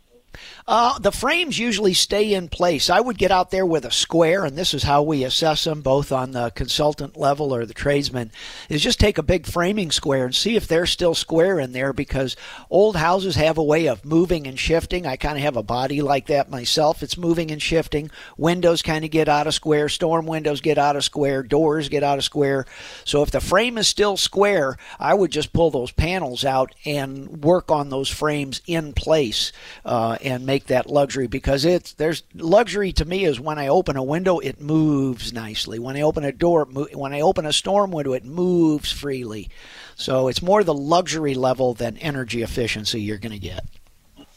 Uh, 0.67 0.99
the 0.99 1.12
frames 1.12 1.59
usually 1.59 1.95
stay 1.95 2.35
in 2.35 2.49
place. 2.49 2.91
I 2.91 3.01
would 3.01 3.17
get 3.17 3.31
out 3.31 3.51
there 3.51 3.64
with 3.64 3.85
a 3.85 3.91
square, 3.91 4.45
and 4.45 4.57
this 4.57 4.75
is 4.75 4.83
how 4.83 5.03
we 5.03 5.25
assess 5.25 5.64
them, 5.64 5.81
both 5.81 6.12
on 6.12 6.33
the 6.33 6.51
consultant 6.51 7.17
level 7.17 7.55
or 7.55 7.64
the 7.64 7.75
tradesman, 7.75 8.31
is 8.69 8.83
just 8.83 9.01
take 9.01 9.17
a 9.17 9.23
big 9.23 9.47
framing 9.47 9.91
square 9.91 10.27
and 10.27 10.35
see 10.35 10.57
if 10.57 10.67
they're 10.67 10.85
still 10.87 11.14
square 11.14 11.59
in 11.59 11.73
there 11.73 11.95
because 11.95 12.37
old 12.69 12.97
houses 12.97 13.37
have 13.37 13.57
a 13.57 13.62
way 13.62 13.87
of 13.87 14.05
moving 14.05 14.47
and 14.47 14.59
shifting. 14.59 15.07
I 15.07 15.17
kind 15.17 15.38
of 15.38 15.43
have 15.43 15.57
a 15.57 15.62
body 15.62 16.03
like 16.03 16.27
that 16.27 16.51
myself. 16.51 17.03
It's 17.03 17.17
moving 17.17 17.51
and 17.51 17.62
shifting. 17.62 18.11
Windows 18.37 18.83
kind 18.83 19.05
of 19.07 19.11
get 19.11 19.29
out 19.29 19.47
of 19.47 19.55
square, 19.55 19.88
storm 19.88 20.27
windows 20.27 20.61
get 20.61 20.77
out 20.77 20.97
of 20.97 21.05
square, 21.05 21.43
doors 21.43 21.88
get 21.88 22.03
out 22.03 22.19
of 22.19 22.25
square. 22.25 22.67
So 23.05 23.23
if 23.23 23.31
the 23.31 23.41
frame 23.41 23.79
is 23.79 23.88
still 23.88 24.19
square, 24.19 24.77
I 25.01 25.14
would 25.14 25.31
just 25.31 25.55
pull 25.55 25.71
those 25.71 25.93
panels 25.93 26.45
out 26.45 26.75
and 26.85 27.43
work 27.43 27.71
on 27.71 27.88
those 27.88 28.11
frames 28.11 28.61
in 28.67 28.93
place 28.93 29.53
uh, 29.85 30.17
and 30.22 30.46
make 30.46 30.66
that 30.66 30.88
luxury 30.88 31.26
because 31.26 31.64
it's 31.64 31.94
there's 31.94 32.22
luxury 32.35 32.92
to 32.92 33.04
me 33.04 33.24
is 33.24 33.40
when 33.40 33.59
I 33.59 33.68
open 33.68 33.96
a 33.96 34.02
window 34.02 34.38
it 34.38 34.61
moves 34.61 35.33
nicely. 35.33 35.78
When 35.78 35.96
I 35.96 36.02
open 36.02 36.24
a 36.24 36.33
door, 36.33 36.64
when 36.64 37.12
I 37.12 37.20
open 37.20 37.46
a 37.46 37.52
storm 37.52 37.90
window, 37.90 38.12
it 38.12 38.24
moves 38.24 38.92
freely. 38.92 39.48
So 39.96 40.28
it's 40.28 40.42
more 40.42 40.62
the 40.64 40.74
luxury 40.74 41.35
level 41.35 41.74
than 41.74 41.96
energy 41.98 42.42
efficiency 42.42 43.00
you're 43.00 43.18
going 43.18 43.33
to 43.33 43.38
get. 43.38 43.64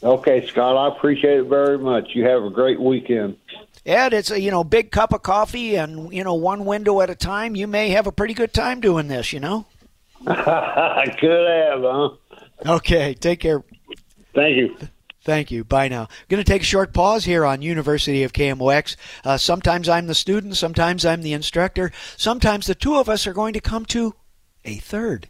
Okay, 0.02 0.46
Scott, 0.48 0.76
I 0.76 0.96
appreciate 0.96 1.38
it 1.38 1.44
very 1.44 1.78
much. 1.78 2.10
You 2.14 2.24
have 2.24 2.42
a 2.42 2.50
great 2.50 2.80
weekend. 2.80 3.36
Ed, 3.86 4.12
it's 4.12 4.30
a 4.30 4.40
you 4.40 4.50
know 4.50 4.64
big 4.64 4.90
cup 4.90 5.12
of 5.12 5.22
coffee 5.22 5.76
and 5.76 6.12
you 6.12 6.24
know 6.24 6.34
one 6.34 6.64
window 6.64 7.00
at 7.00 7.10
a 7.10 7.14
time. 7.14 7.56
You 7.56 7.66
may 7.66 7.90
have 7.90 8.06
a 8.06 8.12
pretty 8.12 8.34
good 8.34 8.52
time 8.52 8.80
doing 8.80 9.08
this. 9.08 9.32
You 9.32 9.40
know. 9.40 9.66
I 10.26 11.14
could 11.18 11.48
have, 11.48 11.82
huh? 11.82 12.10
Okay, 12.64 13.14
take 13.14 13.40
care. 13.40 13.62
Thank 14.34 14.56
you. 14.56 14.76
Thank 15.24 15.52
you. 15.52 15.62
Bye 15.62 15.88
now. 15.88 16.08
Going 16.28 16.42
to 16.42 16.50
take 16.50 16.62
a 16.62 16.66
short 16.66 16.92
pause 16.92 17.24
here 17.24 17.44
on 17.44 17.62
University 17.62 18.24
of 18.24 18.32
KMOX. 18.32 18.96
Uh, 19.24 19.36
sometimes 19.36 19.88
I'm 19.88 20.08
the 20.08 20.14
student, 20.14 20.56
sometimes 20.56 21.06
I'm 21.06 21.22
the 21.22 21.32
instructor, 21.32 21.92
sometimes 22.16 22.66
the 22.66 22.74
two 22.74 22.96
of 22.96 23.08
us 23.08 23.26
are 23.26 23.32
going 23.32 23.52
to 23.54 23.60
come 23.60 23.84
to 23.86 24.16
a 24.64 24.76
third 24.76 25.28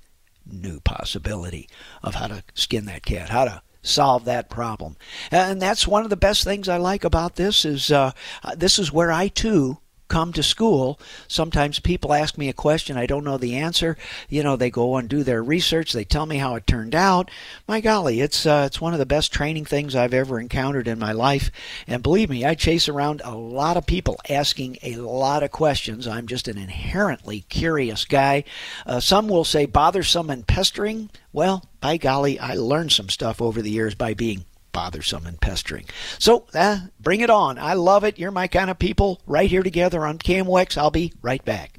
new 0.50 0.80
possibility 0.80 1.68
of 2.02 2.14
how 2.14 2.26
to 2.28 2.42
skin 2.54 2.86
that 2.86 3.04
cat, 3.04 3.28
how 3.28 3.44
to 3.44 3.62
solve 3.82 4.24
that 4.24 4.48
problem. 4.48 4.96
And 5.30 5.60
that's 5.60 5.86
one 5.86 6.04
of 6.04 6.10
the 6.10 6.16
best 6.16 6.42
things 6.42 6.68
I 6.68 6.78
like 6.78 7.04
about 7.04 7.36
this 7.36 7.64
is 7.64 7.90
uh, 7.90 8.12
this 8.56 8.78
is 8.78 8.92
where 8.92 9.12
I 9.12 9.28
too 9.28 9.78
come 10.12 10.30
to 10.34 10.42
school, 10.42 11.00
sometimes 11.26 11.80
people 11.80 12.12
ask 12.12 12.36
me 12.36 12.50
a 12.50 12.52
question, 12.52 12.98
I 12.98 13.06
don't 13.06 13.24
know 13.24 13.38
the 13.38 13.56
answer. 13.56 13.96
You 14.28 14.42
know, 14.42 14.56
they 14.56 14.68
go 14.68 14.96
and 14.96 15.08
do 15.08 15.22
their 15.24 15.42
research, 15.42 15.94
they 15.94 16.04
tell 16.04 16.26
me 16.26 16.36
how 16.36 16.54
it 16.54 16.66
turned 16.66 16.94
out. 16.94 17.30
My 17.66 17.80
golly, 17.80 18.20
it's 18.20 18.44
uh, 18.44 18.64
it's 18.66 18.78
one 18.78 18.92
of 18.92 18.98
the 18.98 19.06
best 19.06 19.32
training 19.32 19.64
things 19.64 19.96
I've 19.96 20.12
ever 20.12 20.38
encountered 20.38 20.86
in 20.86 20.98
my 20.98 21.12
life. 21.12 21.50
And 21.86 22.02
believe 22.02 22.28
me, 22.28 22.44
I 22.44 22.54
chase 22.54 22.90
around 22.90 23.22
a 23.24 23.34
lot 23.34 23.78
of 23.78 23.86
people 23.86 24.20
asking 24.28 24.76
a 24.82 24.96
lot 24.96 25.42
of 25.42 25.50
questions. 25.50 26.06
I'm 26.06 26.26
just 26.26 26.46
an 26.46 26.58
inherently 26.58 27.46
curious 27.48 28.04
guy. 28.04 28.44
Uh, 28.84 29.00
some 29.00 29.28
will 29.28 29.44
say 29.44 29.64
bothersome 29.64 30.28
and 30.28 30.46
pestering. 30.46 31.08
Well, 31.32 31.64
by 31.80 31.96
golly, 31.96 32.38
I 32.38 32.52
learned 32.52 32.92
some 32.92 33.08
stuff 33.08 33.40
over 33.40 33.62
the 33.62 33.70
years 33.70 33.94
by 33.94 34.12
being 34.12 34.44
bothersome 34.72 35.26
and 35.26 35.40
pestering. 35.40 35.84
So, 36.18 36.46
uh, 36.54 36.78
bring 36.98 37.20
it 37.20 37.30
on. 37.30 37.58
I 37.58 37.74
love 37.74 38.04
it. 38.04 38.18
You're 38.18 38.30
my 38.30 38.46
kind 38.46 38.70
of 38.70 38.78
people 38.78 39.20
right 39.26 39.50
here 39.50 39.62
together 39.62 40.04
on 40.06 40.18
KMOX. 40.18 40.76
I'll 40.76 40.90
be 40.90 41.12
right 41.22 41.44
back. 41.44 41.78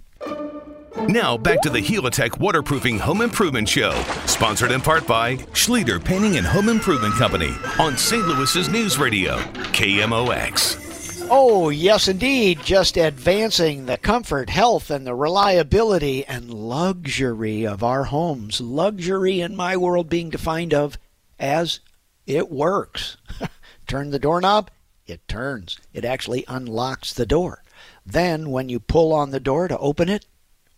Now 1.07 1.37
back 1.37 1.61
to 1.61 1.69
the 1.69 1.81
Helitech 1.81 2.39
Waterproofing 2.39 2.99
Home 2.99 3.21
Improvement 3.21 3.67
Show, 3.67 3.91
sponsored 4.25 4.71
in 4.71 4.79
part 4.79 5.07
by 5.07 5.37
Schlueter 5.53 6.03
Painting 6.03 6.37
and 6.37 6.45
Home 6.45 6.69
Improvement 6.69 7.15
Company 7.15 7.53
on 7.79 7.97
St. 7.97 8.25
Louis's 8.27 8.69
News 8.69 8.97
Radio, 8.97 9.37
KMOX. 9.73 11.27
Oh, 11.29 11.69
yes, 11.69 12.07
indeed. 12.07 12.61
Just 12.63 12.95
advancing 12.95 13.85
the 13.85 13.97
comfort, 13.97 14.49
health, 14.51 14.91
and 14.91 15.05
the 15.07 15.15
reliability 15.15 16.25
and 16.25 16.53
luxury 16.53 17.65
of 17.65 17.83
our 17.83 18.03
homes. 18.05 18.61
Luxury 18.61 19.41
in 19.41 19.55
my 19.55 19.75
world 19.75 20.09
being 20.09 20.29
defined 20.29 20.73
of 20.73 20.97
as 21.39 21.79
it 22.25 22.51
works. 22.51 23.17
Turn 23.87 24.11
the 24.11 24.19
doorknob, 24.19 24.69
it 25.05 25.27
turns. 25.27 25.79
It 25.93 26.05
actually 26.05 26.45
unlocks 26.47 27.13
the 27.13 27.25
door. 27.25 27.63
Then, 28.05 28.51
when 28.51 28.69
you 28.69 28.79
pull 28.79 29.11
on 29.13 29.31
the 29.31 29.39
door 29.39 29.67
to 29.67 29.77
open 29.77 30.09
it 30.09 30.25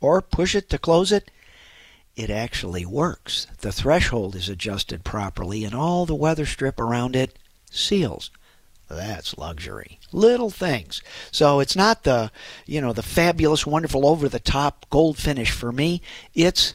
or 0.01 0.21
push 0.21 0.55
it 0.55 0.69
to 0.69 0.77
close 0.77 1.12
it, 1.12 1.29
it 2.15 2.29
actually 2.29 2.86
works. 2.86 3.45
The 3.60 3.71
threshold 3.71 4.36
is 4.36 4.49
adjusted 4.49 5.03
properly, 5.03 5.63
and 5.63 5.75
all 5.75 6.05
the 6.05 6.15
weather 6.15 6.45
strip 6.45 6.79
around 6.79 7.15
it 7.15 7.38
seals. 7.69 8.31
That's 8.88 9.38
luxury. 9.38 9.99
Little 10.12 10.49
things. 10.49 11.01
So 11.31 11.60
it's 11.60 11.75
not 11.75 12.03
the, 12.03 12.31
you 12.65 12.81
know, 12.81 12.93
the 12.93 13.03
fabulous, 13.03 13.65
wonderful, 13.65 14.08
over 14.08 14.29
the 14.29 14.39
top 14.39 14.86
gold 14.89 15.17
finish 15.17 15.51
for 15.51 15.71
me. 15.71 16.01
It's, 16.34 16.73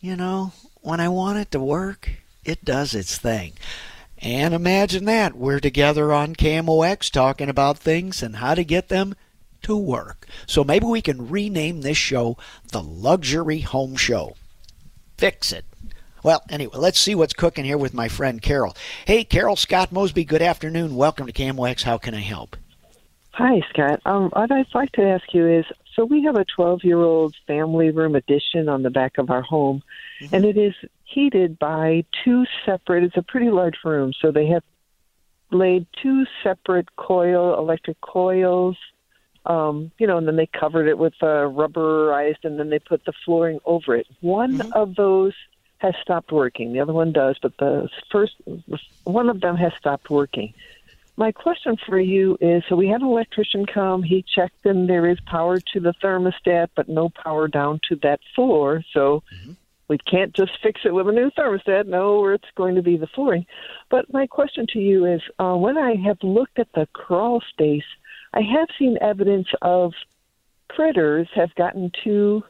you 0.00 0.16
know, 0.16 0.52
when 0.80 1.00
I 1.00 1.08
want 1.08 1.38
it 1.38 1.50
to 1.52 1.60
work, 1.60 2.10
it 2.44 2.64
does 2.64 2.94
its 2.94 3.18
thing. 3.18 3.52
And 4.22 4.52
imagine 4.52 5.06
that. 5.06 5.34
We're 5.34 5.60
together 5.60 6.12
on 6.12 6.34
KMOX 6.34 7.10
talking 7.10 7.48
about 7.48 7.78
things 7.78 8.22
and 8.22 8.36
how 8.36 8.54
to 8.54 8.64
get 8.64 8.88
them 8.88 9.14
to 9.62 9.76
work. 9.76 10.26
So 10.46 10.62
maybe 10.62 10.86
we 10.86 11.00
can 11.00 11.30
rename 11.30 11.80
this 11.80 11.96
show 11.96 12.36
the 12.70 12.82
Luxury 12.82 13.60
Home 13.60 13.96
Show. 13.96 14.36
Fix 15.16 15.52
it. 15.52 15.64
Well, 16.22 16.42
anyway, 16.50 16.76
let's 16.76 16.98
see 16.98 17.14
what's 17.14 17.32
cooking 17.32 17.64
here 17.64 17.78
with 17.78 17.94
my 17.94 18.08
friend 18.08 18.42
Carol. 18.42 18.76
Hey, 19.06 19.24
Carol, 19.24 19.56
Scott 19.56 19.90
Mosby, 19.90 20.24
good 20.24 20.42
afternoon. 20.42 20.96
Welcome 20.96 21.26
to 21.26 21.32
KMOX. 21.32 21.82
How 21.82 21.96
can 21.96 22.14
I 22.14 22.20
help? 22.20 22.56
Hi, 23.32 23.62
Scott. 23.70 24.02
Um, 24.04 24.28
what 24.34 24.52
I'd 24.52 24.66
like 24.74 24.92
to 24.92 25.02
ask 25.02 25.32
you 25.32 25.48
is 25.48 25.64
so 25.96 26.04
we 26.04 26.22
have 26.24 26.36
a 26.36 26.44
12 26.44 26.84
year 26.84 26.98
old 26.98 27.34
family 27.46 27.90
room 27.90 28.14
addition 28.14 28.68
on 28.68 28.82
the 28.82 28.90
back 28.90 29.18
of 29.18 29.30
our 29.30 29.42
home, 29.42 29.82
mm-hmm. 30.20 30.34
and 30.34 30.44
it 30.44 30.58
is 30.58 30.74
heated 31.10 31.58
by 31.58 32.04
two 32.24 32.44
separate, 32.64 33.04
it's 33.04 33.16
a 33.16 33.22
pretty 33.22 33.50
large 33.50 33.76
room, 33.84 34.12
so 34.20 34.30
they 34.30 34.46
have 34.46 34.62
laid 35.50 35.86
two 36.02 36.24
separate 36.42 36.94
coil, 36.96 37.58
electric 37.58 38.00
coils, 38.00 38.76
um, 39.46 39.90
you 39.98 40.06
know, 40.06 40.18
and 40.18 40.28
then 40.28 40.36
they 40.36 40.46
covered 40.46 40.86
it 40.86 40.98
with 40.98 41.14
uh, 41.22 41.48
rubberized, 41.48 42.44
and 42.44 42.58
then 42.58 42.70
they 42.70 42.78
put 42.78 43.04
the 43.04 43.12
flooring 43.24 43.58
over 43.64 43.96
it. 43.96 44.06
One 44.20 44.58
mm-hmm. 44.58 44.72
of 44.72 44.94
those 44.94 45.32
has 45.78 45.94
stopped 46.02 46.30
working. 46.30 46.72
The 46.72 46.80
other 46.80 46.92
one 46.92 47.12
does, 47.12 47.36
but 47.40 47.56
the 47.58 47.88
first 48.10 48.34
one 49.04 49.30
of 49.30 49.40
them 49.40 49.56
has 49.56 49.72
stopped 49.78 50.10
working. 50.10 50.52
My 51.16 51.32
question 51.32 51.76
for 51.86 51.98
you 51.98 52.38
is 52.40 52.62
so 52.68 52.76
we 52.76 52.88
had 52.88 53.00
an 53.00 53.06
electrician 53.06 53.66
come, 53.66 54.02
he 54.02 54.22
checked 54.22 54.64
and 54.64 54.88
there 54.88 55.06
is 55.06 55.18
power 55.20 55.58
to 55.58 55.80
the 55.80 55.92
thermostat, 56.02 56.68
but 56.74 56.88
no 56.88 57.08
power 57.08 57.48
down 57.48 57.80
to 57.88 57.96
that 57.96 58.20
floor. 58.34 58.82
So 58.92 59.22
mm-hmm 59.34 59.52
we 59.90 59.98
can't 59.98 60.32
just 60.32 60.52
fix 60.62 60.82
it 60.84 60.94
with 60.94 61.08
a 61.08 61.12
new 61.12 61.32
thermostat. 61.32 61.88
No, 61.88 62.28
it's 62.28 62.48
going 62.54 62.76
to 62.76 62.82
be 62.82 62.96
the 62.96 63.08
flooring. 63.08 63.44
But 63.90 64.12
my 64.12 64.28
question 64.28 64.68
to 64.68 64.78
you 64.78 65.04
is 65.04 65.20
uh, 65.40 65.56
when 65.56 65.76
I 65.76 65.96
have 65.96 66.22
looked 66.22 66.60
at 66.60 66.72
the 66.76 66.86
crawl 66.92 67.42
space, 67.50 67.84
I 68.32 68.40
have 68.40 68.68
seen 68.78 68.98
evidence 69.00 69.48
of 69.62 69.92
critters 70.68 71.26
have 71.34 71.52
gotten 71.56 71.90
to 72.04 72.44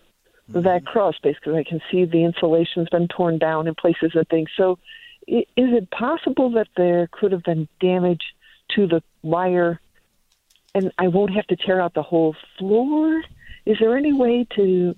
mm-hmm. 0.50 0.60
that 0.60 0.84
crawl 0.84 1.14
space 1.14 1.36
because 1.42 1.56
I 1.56 1.64
can 1.64 1.80
see 1.90 2.04
the 2.04 2.24
insulation's 2.24 2.90
been 2.90 3.08
torn 3.08 3.38
down 3.38 3.66
in 3.66 3.74
places 3.74 4.10
and 4.12 4.28
things. 4.28 4.50
So, 4.54 4.78
is 5.26 5.46
it 5.56 5.90
possible 5.90 6.50
that 6.50 6.68
there 6.76 7.08
could 7.10 7.32
have 7.32 7.44
been 7.44 7.68
damage 7.80 8.34
to 8.72 8.86
the 8.86 9.02
wire 9.22 9.80
and 10.74 10.92
I 10.98 11.08
won't 11.08 11.32
have 11.32 11.46
to 11.46 11.56
tear 11.56 11.80
out 11.80 11.94
the 11.94 12.02
whole 12.02 12.36
floor? 12.58 13.22
Is 13.64 13.78
there 13.80 13.96
any 13.96 14.12
way 14.12 14.46
to 14.56 14.94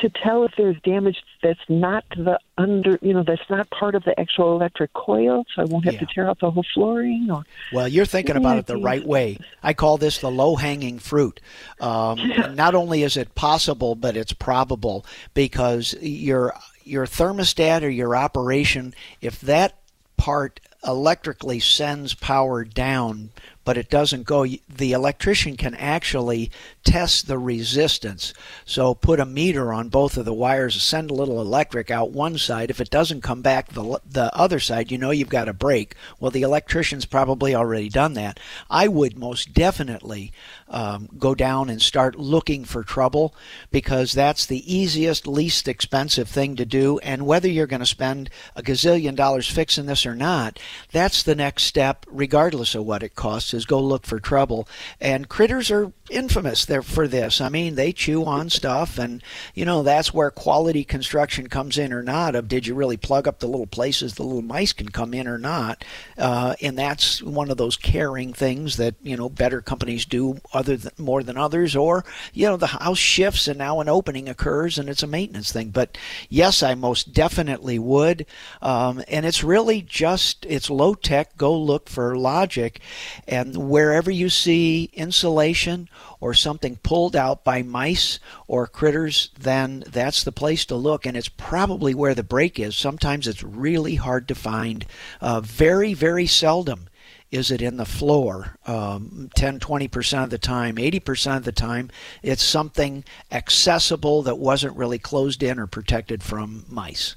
to 0.00 0.08
tell 0.10 0.44
if 0.44 0.52
there's 0.56 0.76
damage 0.82 1.16
that's 1.42 1.60
not 1.68 2.04
the 2.16 2.38
under, 2.58 2.98
you 3.02 3.12
know, 3.14 3.22
that's 3.22 3.48
not 3.48 3.68
part 3.70 3.94
of 3.94 4.04
the 4.04 4.18
actual 4.18 4.52
electric 4.56 4.92
coil, 4.92 5.44
so 5.54 5.62
I 5.62 5.64
won't 5.64 5.84
have 5.84 5.94
Yeah. 5.94 6.00
to 6.00 6.06
tear 6.06 6.28
out 6.28 6.40
the 6.40 6.50
whole 6.50 6.64
flooring? 6.74 7.28
Or 7.30 7.44
Well, 7.72 7.88
you're 7.88 8.04
thinking 8.06 8.36
about 8.36 8.58
it 8.58 8.66
the 8.66 8.76
right 8.76 9.04
way. 9.06 9.38
I 9.62 9.72
call 9.74 9.96
this 9.98 10.18
the 10.18 10.30
low 10.30 10.56
hanging 10.56 10.98
fruit. 10.98 11.40
Um, 11.80 12.18
Not 12.54 12.74
only 12.74 13.02
is 13.02 13.16
it 13.16 13.34
possible, 13.34 13.94
but 13.94 14.16
it's 14.16 14.32
probable 14.32 15.04
because 15.34 15.94
your 16.00 16.54
your 16.84 17.06
thermostat 17.06 17.82
or 17.82 17.88
your 17.88 18.16
operation, 18.16 18.94
if 19.20 19.40
that 19.42 19.76
part 20.16 20.60
electrically 20.84 21.60
sends 21.60 22.14
power 22.14 22.64
down, 22.64 23.30
but 23.64 23.76
it 23.76 23.90
doesn't 23.90 24.24
go, 24.24 24.46
the 24.68 24.92
electrician 24.92 25.56
can 25.56 25.74
actually 25.74 26.50
test 26.82 27.26
the 27.26 27.38
resistance. 27.38 28.32
So 28.64 28.94
put 28.94 29.20
a 29.20 29.26
meter 29.26 29.72
on 29.72 29.88
both 29.88 30.16
of 30.16 30.24
the 30.24 30.34
wires, 30.34 30.80
send 30.82 31.10
a 31.10 31.14
little 31.14 31.40
electric 31.40 31.90
out 31.90 32.10
one 32.10 32.38
side. 32.38 32.70
If 32.70 32.80
it 32.80 32.90
doesn't 32.90 33.22
come 33.22 33.42
back 33.42 33.68
the, 33.68 34.00
the 34.08 34.34
other 34.34 34.60
side, 34.60 34.90
you 34.90 34.98
know 34.98 35.10
you've 35.10 35.28
got 35.28 35.48
a 35.48 35.52
break. 35.52 35.94
Well, 36.18 36.30
the 36.30 36.42
electrician's 36.42 37.04
probably 37.04 37.54
already 37.54 37.88
done 37.88 38.14
that. 38.14 38.40
I 38.70 38.88
would 38.88 39.18
most 39.18 39.52
definitely 39.52 40.32
um, 40.68 41.08
go 41.18 41.34
down 41.34 41.68
and 41.68 41.82
start 41.82 42.18
looking 42.18 42.64
for 42.64 42.82
trouble 42.82 43.34
because 43.70 44.12
that's 44.12 44.46
the 44.46 44.74
easiest, 44.74 45.26
least 45.26 45.68
expensive 45.68 46.28
thing 46.28 46.56
to 46.56 46.64
do. 46.64 46.98
And 47.00 47.26
whether 47.26 47.48
you're 47.48 47.66
going 47.66 47.80
to 47.80 47.86
spend 47.86 48.30
a 48.56 48.62
gazillion 48.62 49.16
dollars 49.16 49.48
fixing 49.48 49.86
this 49.86 50.06
or 50.06 50.14
not, 50.14 50.58
that's 50.92 51.22
the 51.22 51.34
next 51.34 51.64
step, 51.64 52.06
regardless 52.08 52.74
of 52.74 52.84
what 52.84 53.02
it 53.02 53.14
costs, 53.14 53.49
is 53.54 53.66
go 53.66 53.80
look 53.80 54.06
for 54.06 54.20
trouble. 54.20 54.68
And 55.00 55.28
critters 55.28 55.70
are 55.70 55.92
infamous 56.10 56.64
there 56.64 56.82
for 56.82 57.08
this. 57.08 57.40
I 57.40 57.48
mean, 57.48 57.74
they 57.74 57.92
chew 57.92 58.24
on 58.24 58.50
stuff, 58.50 58.98
and 58.98 59.22
you 59.54 59.64
know 59.64 59.82
that's 59.82 60.12
where 60.12 60.30
quality 60.30 60.84
construction 60.84 61.48
comes 61.48 61.78
in 61.78 61.92
or 61.92 62.02
not. 62.02 62.34
Of 62.34 62.48
did 62.48 62.66
you 62.66 62.74
really 62.74 62.96
plug 62.96 63.26
up 63.26 63.38
the 63.38 63.46
little 63.46 63.66
places 63.66 64.14
the 64.14 64.22
little 64.22 64.42
mice 64.42 64.72
can 64.72 64.90
come 64.90 65.14
in 65.14 65.26
or 65.26 65.38
not? 65.38 65.84
Uh, 66.18 66.54
and 66.60 66.78
that's 66.78 67.22
one 67.22 67.50
of 67.50 67.56
those 67.56 67.76
caring 67.76 68.32
things 68.32 68.76
that 68.76 68.94
you 69.02 69.16
know 69.16 69.28
better 69.28 69.60
companies 69.60 70.04
do 70.04 70.38
other 70.52 70.76
than 70.76 70.92
more 70.98 71.22
than 71.22 71.36
others. 71.36 71.74
Or 71.74 72.04
you 72.34 72.46
know 72.46 72.56
the 72.56 72.66
house 72.66 72.98
shifts 72.98 73.48
and 73.48 73.58
now 73.58 73.80
an 73.80 73.88
opening 73.88 74.28
occurs 74.28 74.78
and 74.78 74.88
it's 74.88 75.02
a 75.02 75.06
maintenance 75.06 75.52
thing. 75.52 75.70
But 75.70 75.96
yes, 76.28 76.62
I 76.62 76.74
most 76.74 77.12
definitely 77.12 77.78
would. 77.78 78.26
Um, 78.60 79.02
and 79.08 79.24
it's 79.24 79.44
really 79.44 79.82
just 79.82 80.44
it's 80.46 80.70
low 80.70 80.94
tech. 80.94 81.36
Go 81.36 81.56
look 81.56 81.88
for 81.88 82.16
logic, 82.16 82.80
and 83.26 83.56
wherever 83.56 84.10
you 84.10 84.28
see 84.28 84.90
insulation 84.94 85.88
or 86.20 86.34
something 86.34 86.76
pulled 86.76 87.16
out 87.16 87.44
by 87.44 87.62
mice 87.62 88.18
or 88.46 88.66
critters, 88.66 89.30
then 89.38 89.84
that's 89.86 90.22
the 90.22 90.32
place 90.32 90.64
to 90.66 90.76
look. 90.76 91.06
And 91.06 91.16
it's 91.16 91.28
probably 91.28 91.94
where 91.94 92.14
the 92.14 92.22
break 92.22 92.58
is. 92.58 92.76
Sometimes 92.76 93.26
it's 93.26 93.42
really 93.42 93.96
hard 93.96 94.28
to 94.28 94.34
find. 94.34 94.86
Uh, 95.20 95.40
very, 95.40 95.94
very 95.94 96.26
seldom 96.26 96.88
is 97.30 97.52
it 97.52 97.62
in 97.62 97.76
the 97.76 97.84
floor 97.84 98.58
um, 98.66 99.30
10 99.36 99.60
20% 99.60 100.24
of 100.24 100.30
the 100.30 100.38
time 100.38 100.74
80% 100.74 101.36
of 101.36 101.44
the 101.44 101.52
time 101.52 101.88
it's 102.24 102.42
something 102.42 103.04
accessible 103.30 104.24
that 104.24 104.36
wasn't 104.36 104.76
really 104.76 104.98
closed 104.98 105.40
in 105.40 105.60
or 105.60 105.68
protected 105.68 106.24
from 106.24 106.64
mice 106.68 107.14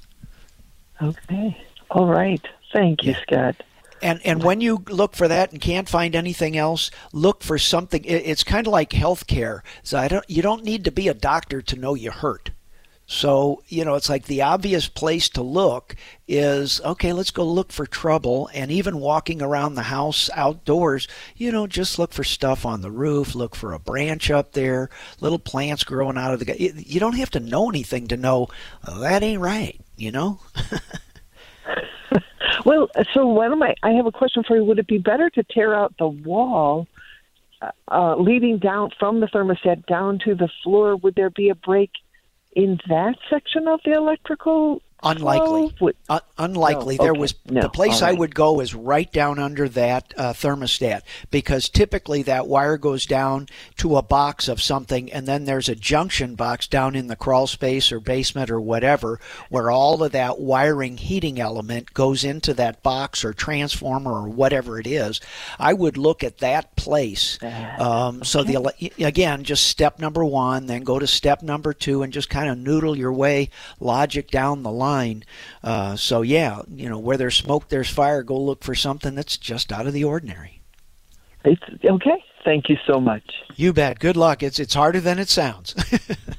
okay, 1.02 1.58
all 1.94 2.06
right. 2.06 2.44
Thank 2.72 3.04
you, 3.04 3.14
Scott. 3.14 3.62
And 4.04 4.20
and 4.24 4.42
when 4.44 4.60
you 4.60 4.84
look 4.88 5.16
for 5.16 5.26
that 5.28 5.50
and 5.50 5.60
can't 5.60 5.88
find 5.88 6.14
anything 6.14 6.56
else, 6.58 6.90
look 7.12 7.42
for 7.42 7.58
something. 7.58 8.04
it- 8.04 8.26
It's 8.26 8.44
kind 8.44 8.66
of 8.66 8.72
like 8.72 8.90
healthcare. 8.90 9.60
So 9.82 9.98
I 9.98 10.08
don't. 10.08 10.28
You 10.28 10.42
don't 10.42 10.62
need 10.62 10.84
to 10.84 10.92
be 10.92 11.08
a 11.08 11.14
doctor 11.14 11.62
to 11.62 11.76
know 11.76 11.94
you 11.94 12.10
hurt. 12.10 12.50
So 13.06 13.62
you 13.68 13.84
know, 13.84 13.94
it's 13.94 14.08
like 14.10 14.24
the 14.26 14.42
obvious 14.42 14.88
place 14.88 15.28
to 15.30 15.42
look 15.42 15.96
is 16.28 16.80
okay. 16.82 17.12
Let's 17.14 17.30
go 17.30 17.44
look 17.46 17.72
for 17.72 17.86
trouble. 17.86 18.50
And 18.54 18.70
even 18.70 18.98
walking 19.00 19.40
around 19.40 19.74
the 19.74 19.82
house 19.84 20.28
outdoors, 20.34 21.08
you 21.34 21.50
know, 21.50 21.66
just 21.66 21.98
look 21.98 22.12
for 22.12 22.24
stuff 22.24 22.66
on 22.66 22.82
the 22.82 22.90
roof. 22.90 23.34
Look 23.34 23.54
for 23.56 23.72
a 23.72 23.78
branch 23.78 24.30
up 24.30 24.52
there, 24.52 24.90
little 25.20 25.38
plants 25.38 25.82
growing 25.84 26.18
out 26.18 26.34
of 26.34 26.40
the. 26.40 26.72
You 26.76 27.00
don't 27.00 27.16
have 27.16 27.30
to 27.30 27.40
know 27.40 27.70
anything 27.70 28.06
to 28.08 28.16
know 28.18 28.48
"Oh, 28.86 29.00
that 29.00 29.22
ain't 29.22 29.40
right. 29.40 29.80
You 29.96 30.12
know. 30.12 30.40
Well, 32.64 32.88
so 33.12 33.26
why 33.26 33.48
don't 33.48 33.62
I? 33.62 33.74
I 33.82 33.90
have 33.90 34.06
a 34.06 34.12
question 34.12 34.42
for 34.46 34.56
you. 34.56 34.64
Would 34.64 34.78
it 34.78 34.86
be 34.86 34.98
better 34.98 35.28
to 35.30 35.42
tear 35.42 35.74
out 35.74 35.94
the 35.98 36.06
wall 36.06 36.86
uh, 37.60 37.70
uh, 37.90 38.16
leading 38.16 38.58
down 38.58 38.90
from 38.98 39.20
the 39.20 39.26
thermostat 39.26 39.86
down 39.86 40.18
to 40.24 40.34
the 40.34 40.48
floor? 40.62 40.96
Would 40.96 41.14
there 41.14 41.30
be 41.30 41.48
a 41.48 41.54
break 41.54 41.90
in 42.54 42.80
that 42.88 43.16
section 43.28 43.66
of 43.68 43.80
the 43.84 43.92
electrical? 43.92 44.80
Unlikely. 45.04 45.74
Would- 45.80 45.96
unlikely. 46.38 46.96
No, 46.96 47.04
there 47.04 47.14
was 47.14 47.34
No, 47.48 47.62
the 47.62 47.68
place 47.68 48.02
all 48.02 48.08
I 48.08 48.12
would 48.12 48.34
go 48.34 48.60
is 48.60 48.74
right 48.74 49.10
down 49.12 49.38
under 49.38 49.68
that 49.70 50.12
uh, 50.16 50.32
thermostat 50.32 51.02
because 51.30 51.68
typically 51.68 52.22
that 52.22 52.46
wire 52.46 52.76
goes 52.76 53.06
down 53.06 53.48
to 53.76 53.96
a 53.96 54.02
box 54.02 54.48
of 54.48 54.62
something, 54.62 55.12
and 55.12 55.26
then 55.26 55.44
there's 55.44 55.68
a 55.68 55.74
junction 55.74 56.34
box 56.34 56.66
down 56.66 56.94
in 56.94 57.06
the 57.08 57.16
crawl 57.16 57.46
space 57.46 57.92
or 57.92 58.00
basement 58.00 58.50
or 58.50 58.60
whatever 58.60 59.20
where 59.48 59.70
all 59.70 60.02
of 60.02 60.12
that 60.12 60.38
wiring 60.40 60.96
heating 60.96 61.40
element 61.40 61.92
goes 61.94 62.24
into 62.24 62.54
that 62.54 62.82
box 62.82 63.24
or 63.24 63.32
transformer 63.32 64.12
or 64.12 64.28
whatever 64.28 64.78
it 64.78 64.86
is. 64.86 65.20
I 65.58 65.72
would 65.72 65.96
look 65.96 66.24
at 66.24 66.38
that 66.38 66.76
place. 66.76 67.38
Um, 67.78 68.24
So 68.24 68.42
the 68.42 68.56
again, 68.98 69.44
just 69.44 69.66
step 69.68 69.98
number 69.98 70.24
one, 70.24 70.66
then 70.66 70.82
go 70.82 70.98
to 70.98 71.06
step 71.06 71.42
number 71.42 71.72
two, 71.72 72.02
and 72.02 72.12
just 72.12 72.30
kind 72.30 72.48
of 72.48 72.58
noodle 72.58 72.96
your 72.96 73.12
way 73.12 73.50
logic 73.80 74.30
down 74.30 74.62
the 74.62 74.70
line. 74.70 74.93
Uh, 75.62 75.96
so 75.96 76.22
yeah, 76.22 76.62
you 76.68 76.88
know 76.88 76.98
where 76.98 77.16
there's 77.16 77.36
smoke, 77.36 77.68
there's 77.68 77.90
fire. 77.90 78.22
Go 78.22 78.38
look 78.38 78.62
for 78.62 78.74
something 78.74 79.14
that's 79.14 79.36
just 79.36 79.72
out 79.72 79.86
of 79.86 79.92
the 79.92 80.04
ordinary. 80.04 80.60
It's, 81.44 81.62
okay. 81.84 82.24
Thank 82.44 82.68
you 82.68 82.76
so 82.86 83.00
much. 83.00 83.22
You 83.56 83.72
bet. 83.72 83.98
Good 83.98 84.16
luck. 84.16 84.42
It's 84.42 84.58
it's 84.58 84.74
harder 84.74 85.00
than 85.00 85.18
it 85.18 85.28
sounds. 85.28 85.74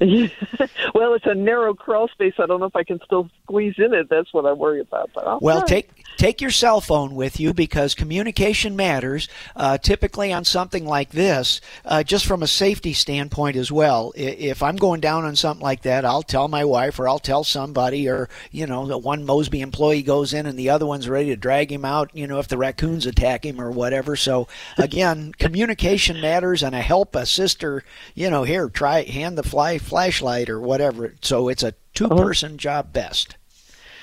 well, 0.96 1.14
it's 1.14 1.26
a 1.26 1.34
narrow 1.34 1.74
crawl 1.74 2.08
space. 2.08 2.32
I 2.38 2.46
don't 2.46 2.60
know 2.60 2.66
if 2.66 2.76
I 2.76 2.82
can 2.84 3.00
still 3.04 3.28
squeeze 3.42 3.74
in 3.78 3.92
it. 3.92 4.08
That's 4.08 4.32
what 4.32 4.46
I 4.46 4.52
worry 4.52 4.80
about. 4.80 5.10
But 5.14 5.26
I'll 5.26 5.38
Well, 5.40 5.60
try. 5.60 5.68
take 5.68 5.90
take 6.16 6.40
your 6.40 6.50
cell 6.50 6.80
phone 6.80 7.14
with 7.14 7.38
you 7.38 7.52
because 7.52 7.94
communication 7.94 8.74
matters. 8.74 9.28
Uh, 9.54 9.76
typically, 9.76 10.32
on 10.32 10.44
something 10.46 10.86
like 10.86 11.10
this, 11.10 11.60
uh, 11.84 12.02
just 12.02 12.24
from 12.24 12.42
a 12.42 12.46
safety 12.46 12.94
standpoint 12.94 13.56
as 13.56 13.70
well. 13.70 14.12
If 14.16 14.62
I'm 14.62 14.76
going 14.76 15.00
down 15.00 15.26
on 15.26 15.36
something 15.36 15.62
like 15.62 15.82
that, 15.82 16.06
I'll 16.06 16.22
tell 16.22 16.48
my 16.48 16.64
wife 16.64 16.98
or 16.98 17.06
I'll 17.06 17.18
tell 17.18 17.44
somebody, 17.44 18.08
or 18.08 18.30
you 18.50 18.66
know, 18.66 18.86
the 18.86 18.96
one 18.96 19.26
Mosby 19.26 19.60
employee 19.60 20.02
goes 20.02 20.32
in 20.32 20.46
and 20.46 20.58
the 20.58 20.70
other 20.70 20.86
one's 20.86 21.08
ready 21.08 21.28
to 21.28 21.36
drag 21.36 21.70
him 21.70 21.84
out. 21.84 22.10
You 22.14 22.26
know, 22.26 22.38
if 22.38 22.48
the 22.48 22.56
raccoons 22.56 23.04
attack 23.04 23.44
him 23.44 23.60
or 23.60 23.70
whatever. 23.70 24.16
So 24.16 24.48
again, 24.78 25.32
communication 25.38 26.22
matters, 26.22 26.62
and 26.62 26.74
a 26.74 26.80
help 26.80 27.14
a 27.14 27.26
sister. 27.26 27.84
You 28.14 28.30
know, 28.30 28.44
here 28.44 28.70
try 28.70 29.02
hand 29.02 29.36
the 29.36 29.42
fly 29.42 29.76
flashlight 29.76 30.48
or 30.48 30.58
whatever. 30.58 30.85
So 31.22 31.48
it's 31.48 31.62
a 31.62 31.74
two 31.94 32.08
person 32.08 32.58
job 32.58 32.92
best. 32.92 33.36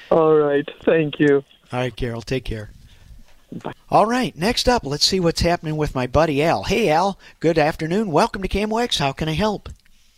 All 0.10 0.36
right. 0.36 0.68
Thank 0.84 1.20
you. 1.20 1.44
All 1.72 1.80
right, 1.80 1.96
Carol, 1.96 2.22
take 2.22 2.46
care. 2.46 2.70
All 3.90 4.06
right, 4.06 4.36
next 4.36 4.68
up, 4.68 4.84
let's 4.84 5.06
see 5.06 5.20
what's 5.20 5.42
happening 5.42 5.78
with 5.78 5.94
my 5.94 6.08
buddy 6.08 6.42
Al. 6.44 6.64
Hey, 6.64 6.90
Al, 6.90 7.20
good 7.40 7.58
afternoon. 7.58 8.12
Welcome 8.12 8.42
to 8.42 8.48
KMOX. 8.48 8.98
How 8.98 9.12
can 9.12 9.30
I 9.30 9.34
help? 9.34 9.70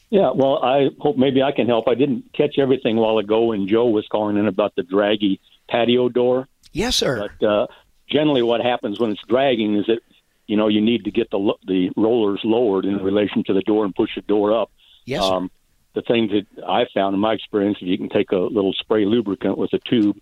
Yeah, 0.09 0.32
well, 0.34 0.63
I 0.63 0.89
hope 0.99 1.18
maybe 1.18 1.41
I 1.43 1.51
can 1.51 1.68
help. 1.68 1.88
I 1.88 1.95
didn't 1.95 2.32
catch 2.34 2.57
everything 2.57 2.97
a 2.97 3.01
while 3.01 3.18
ago, 3.18 3.45
when 3.45 3.68
Joe 3.68 3.88
was 3.88 4.07
calling 4.09 4.38
in 4.38 4.47
about 4.47 4.76
the 4.76 4.84
draggy 4.84 5.41
patio 5.70 6.09
door. 6.09 6.47
Yes, 6.72 6.95
sir. 6.95 7.30
But 7.39 7.45
uh, 7.45 7.68
generally, 8.09 8.43
what 8.43 8.61
happens 8.61 8.99
when 8.99 9.11
it's 9.11 9.24
dragging 9.28 9.76
is 9.76 9.86
that 9.88 9.99
you 10.47 10.55
know 10.55 10.68
you 10.68 10.80
need 10.80 11.05
to 11.05 11.11
get 11.11 11.32
the 11.32 11.38
lo- 11.38 11.59
the 11.66 11.89
rollers 11.97 12.41
lowered 12.43 12.86
in 12.86 13.03
relation 13.03 13.43
to 13.45 13.53
the 13.53 13.61
door 13.61 13.84
and 13.84 13.95
push 13.95 14.11
the 14.16 14.22
door 14.22 14.57
up. 14.57 14.72
Yes, 15.05 15.24
sir. 15.24 15.34
Um, 15.34 15.51
the 15.96 16.02
things 16.04 16.32
that 16.32 16.64
I 16.68 16.86
found 16.93 17.16
in 17.16 17.20
my 17.22 17.34
experience, 17.34 17.78
if 17.82 17.88
you 17.88 17.98
can 17.98 18.10
take 18.10 18.32
a 18.32 18.38
little 18.38 18.74
spray 18.74 19.06
lubricant 19.06 19.58
with 19.58 19.74
a 19.74 19.80
tube, 19.80 20.18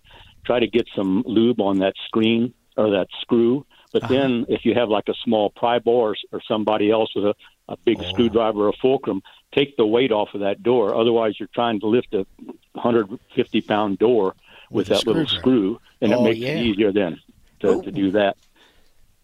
try 0.46 0.60
to 0.60 0.66
get 0.66 0.86
some 0.96 1.22
lube 1.26 1.60
on 1.60 1.78
that 1.80 1.94
screen 2.06 2.54
or 2.76 2.90
that 2.90 3.08
screw. 3.20 3.66
But 3.92 4.04
Uh-huh. 4.04 4.14
then, 4.14 4.46
if 4.48 4.64
you 4.64 4.74
have 4.74 4.88
like 4.88 5.08
a 5.08 5.14
small 5.24 5.50
pry 5.50 5.78
bar 5.78 6.10
or, 6.10 6.16
or 6.32 6.40
somebody 6.48 6.90
else 6.90 7.14
with 7.14 7.24
a, 7.26 7.34
a 7.68 7.76
big 7.84 7.98
Oh. 8.00 8.08
screwdriver 8.10 8.68
or 8.68 8.72
fulcrum, 8.80 9.22
take 9.54 9.76
the 9.76 9.86
weight 9.86 10.12
off 10.12 10.30
of 10.34 10.40
that 10.40 10.62
door. 10.62 10.94
Otherwise, 10.94 11.34
you're 11.38 11.48
trying 11.54 11.80
to 11.80 11.86
lift 11.86 12.14
a 12.14 12.24
150 12.72 13.60
pound 13.62 13.98
door 13.98 14.34
with, 14.70 14.88
With 14.88 14.98
that 14.98 15.06
little 15.06 15.26
screw, 15.26 15.78
and 16.00 16.12
Oh, 16.12 16.20
it 16.20 16.22
makes 16.24 16.40
yeah. 16.40 16.48
it 16.50 16.62
easier 16.62 16.92
then 16.92 17.20
to, 17.60 17.82
to 17.82 17.90
do 17.92 18.10
that. 18.12 18.36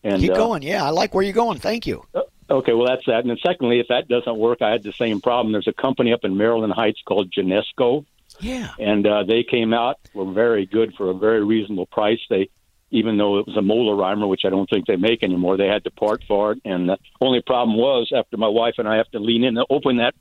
And 0.03 0.21
Keep 0.23 0.33
uh, 0.33 0.37
going. 0.37 0.63
Yeah, 0.63 0.85
I 0.85 0.91
like 0.91 1.15
where 1.15 1.23
you're 1.25 1.33
going. 1.35 1.59
Thank 1.59 1.87
you. 1.87 2.05
Okay, 2.51 2.73
well 2.73 2.87
that's 2.87 3.07
that. 3.07 3.21
And 3.21 3.31
then 3.31 3.39
secondly, 3.45 3.79
if 3.81 3.89
that 3.89 4.09
doesn't 4.09 4.37
work, 4.37 4.61
I 4.61 4.71
had 4.71 4.83
the 4.83 4.93
same 4.93 5.21
problem. 5.21 5.53
There's 5.53 5.69
a 5.69 5.73
company 5.73 6.13
up 6.13 6.25
in 6.25 6.37
Maryland 6.37 6.73
Heights 6.73 7.01
called 7.07 7.31
Genesco, 7.31 8.05
Yeah. 8.41 8.71
and 8.79 9.07
uh, 9.07 9.23
they 9.25 9.45
came 9.45 9.73
out 9.73 9.99
were 10.15 10.31
very 10.33 10.67
good 10.67 10.95
for 10.95 11.11
a 11.11 11.15
very 11.15 11.45
reasonable 11.45 11.87
price. 11.87 12.19
They, 12.29 12.49
even 12.91 13.19
though 13.19 13.39
it 13.39 13.47
was 13.47 13.57
a 13.57 13.63
Moeller-Reimer, 13.63 14.29
which 14.29 14.45
I 14.45 14.51
don't 14.51 14.69
think 14.69 14.87
they 14.87 14.97
make 14.97 15.23
anymore, 15.23 15.57
they 15.57 15.69
had 15.69 15.85
the 15.85 15.93
part 15.93 16.25
for 16.27 16.53
it. 16.53 16.59
And 16.65 16.89
the 16.89 16.99
only 17.21 17.41
problem 17.41 17.77
was 17.79 18.11
after 18.13 18.37
my 18.37 18.49
wife 18.49 18.75
and 18.79 18.89
I 18.89 18.97
have 18.97 19.09
to 19.13 19.21
lean 19.21 19.45
in 19.45 19.55
to 19.55 19.65
open 19.71 19.99
that 19.99 20.15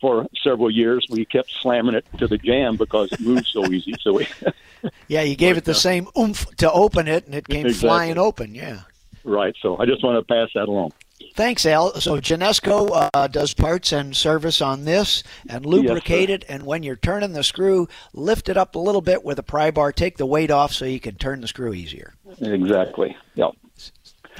for 0.00 0.26
several 0.42 0.70
years. 0.70 1.06
We 1.10 1.26
kept 1.26 1.50
slamming 1.60 1.94
it 1.94 2.06
to 2.16 2.26
the 2.26 2.38
jam 2.38 2.76
because 2.76 3.12
it 3.12 3.20
moved 3.20 3.46
so 3.46 3.66
easy. 3.70 3.92
So 4.00 4.14
we, 4.14 4.26
yeah, 5.08 5.20
you 5.20 5.36
gave 5.36 5.58
it 5.58 5.66
the 5.66 5.74
same 5.74 6.08
oomph 6.18 6.46
to 6.56 6.72
open 6.72 7.08
it, 7.08 7.26
and 7.26 7.34
it 7.34 7.46
came 7.46 7.66
Exactly. 7.66 7.88
flying 7.90 8.16
open. 8.18 8.54
Yeah. 8.54 8.80
right. 9.22 9.54
So 9.60 9.76
I 9.78 9.84
just 9.84 10.02
want 10.02 10.18
to 10.26 10.34
pass 10.34 10.48
that 10.54 10.66
along. 10.68 10.92
Thanks, 11.34 11.66
Al. 11.66 12.00
So 12.00 12.18
Genesco 12.20 13.08
uh, 13.14 13.26
does 13.28 13.54
parts 13.54 13.92
and 13.92 14.14
service 14.16 14.60
on 14.60 14.84
this 14.84 15.22
and 15.48 15.66
lubricate 15.66 16.30
it. 16.30 16.44
And 16.48 16.64
when 16.64 16.82
you're 16.82 16.96
turning 16.96 17.32
the 17.32 17.42
screw, 17.42 17.88
lift 18.12 18.48
it 18.48 18.56
up 18.56 18.74
a 18.74 18.78
little 18.78 19.00
bit 19.00 19.24
with 19.24 19.38
a 19.38 19.42
pry 19.42 19.70
bar. 19.70 19.92
Take 19.92 20.16
the 20.16 20.26
weight 20.26 20.50
off 20.50 20.72
so 20.72 20.84
you 20.84 21.00
can 21.00 21.16
turn 21.16 21.40
the 21.40 21.48
screw 21.48 21.72
easier. 21.74 22.14
Exactly. 22.40 23.16
Yep. 23.34 23.50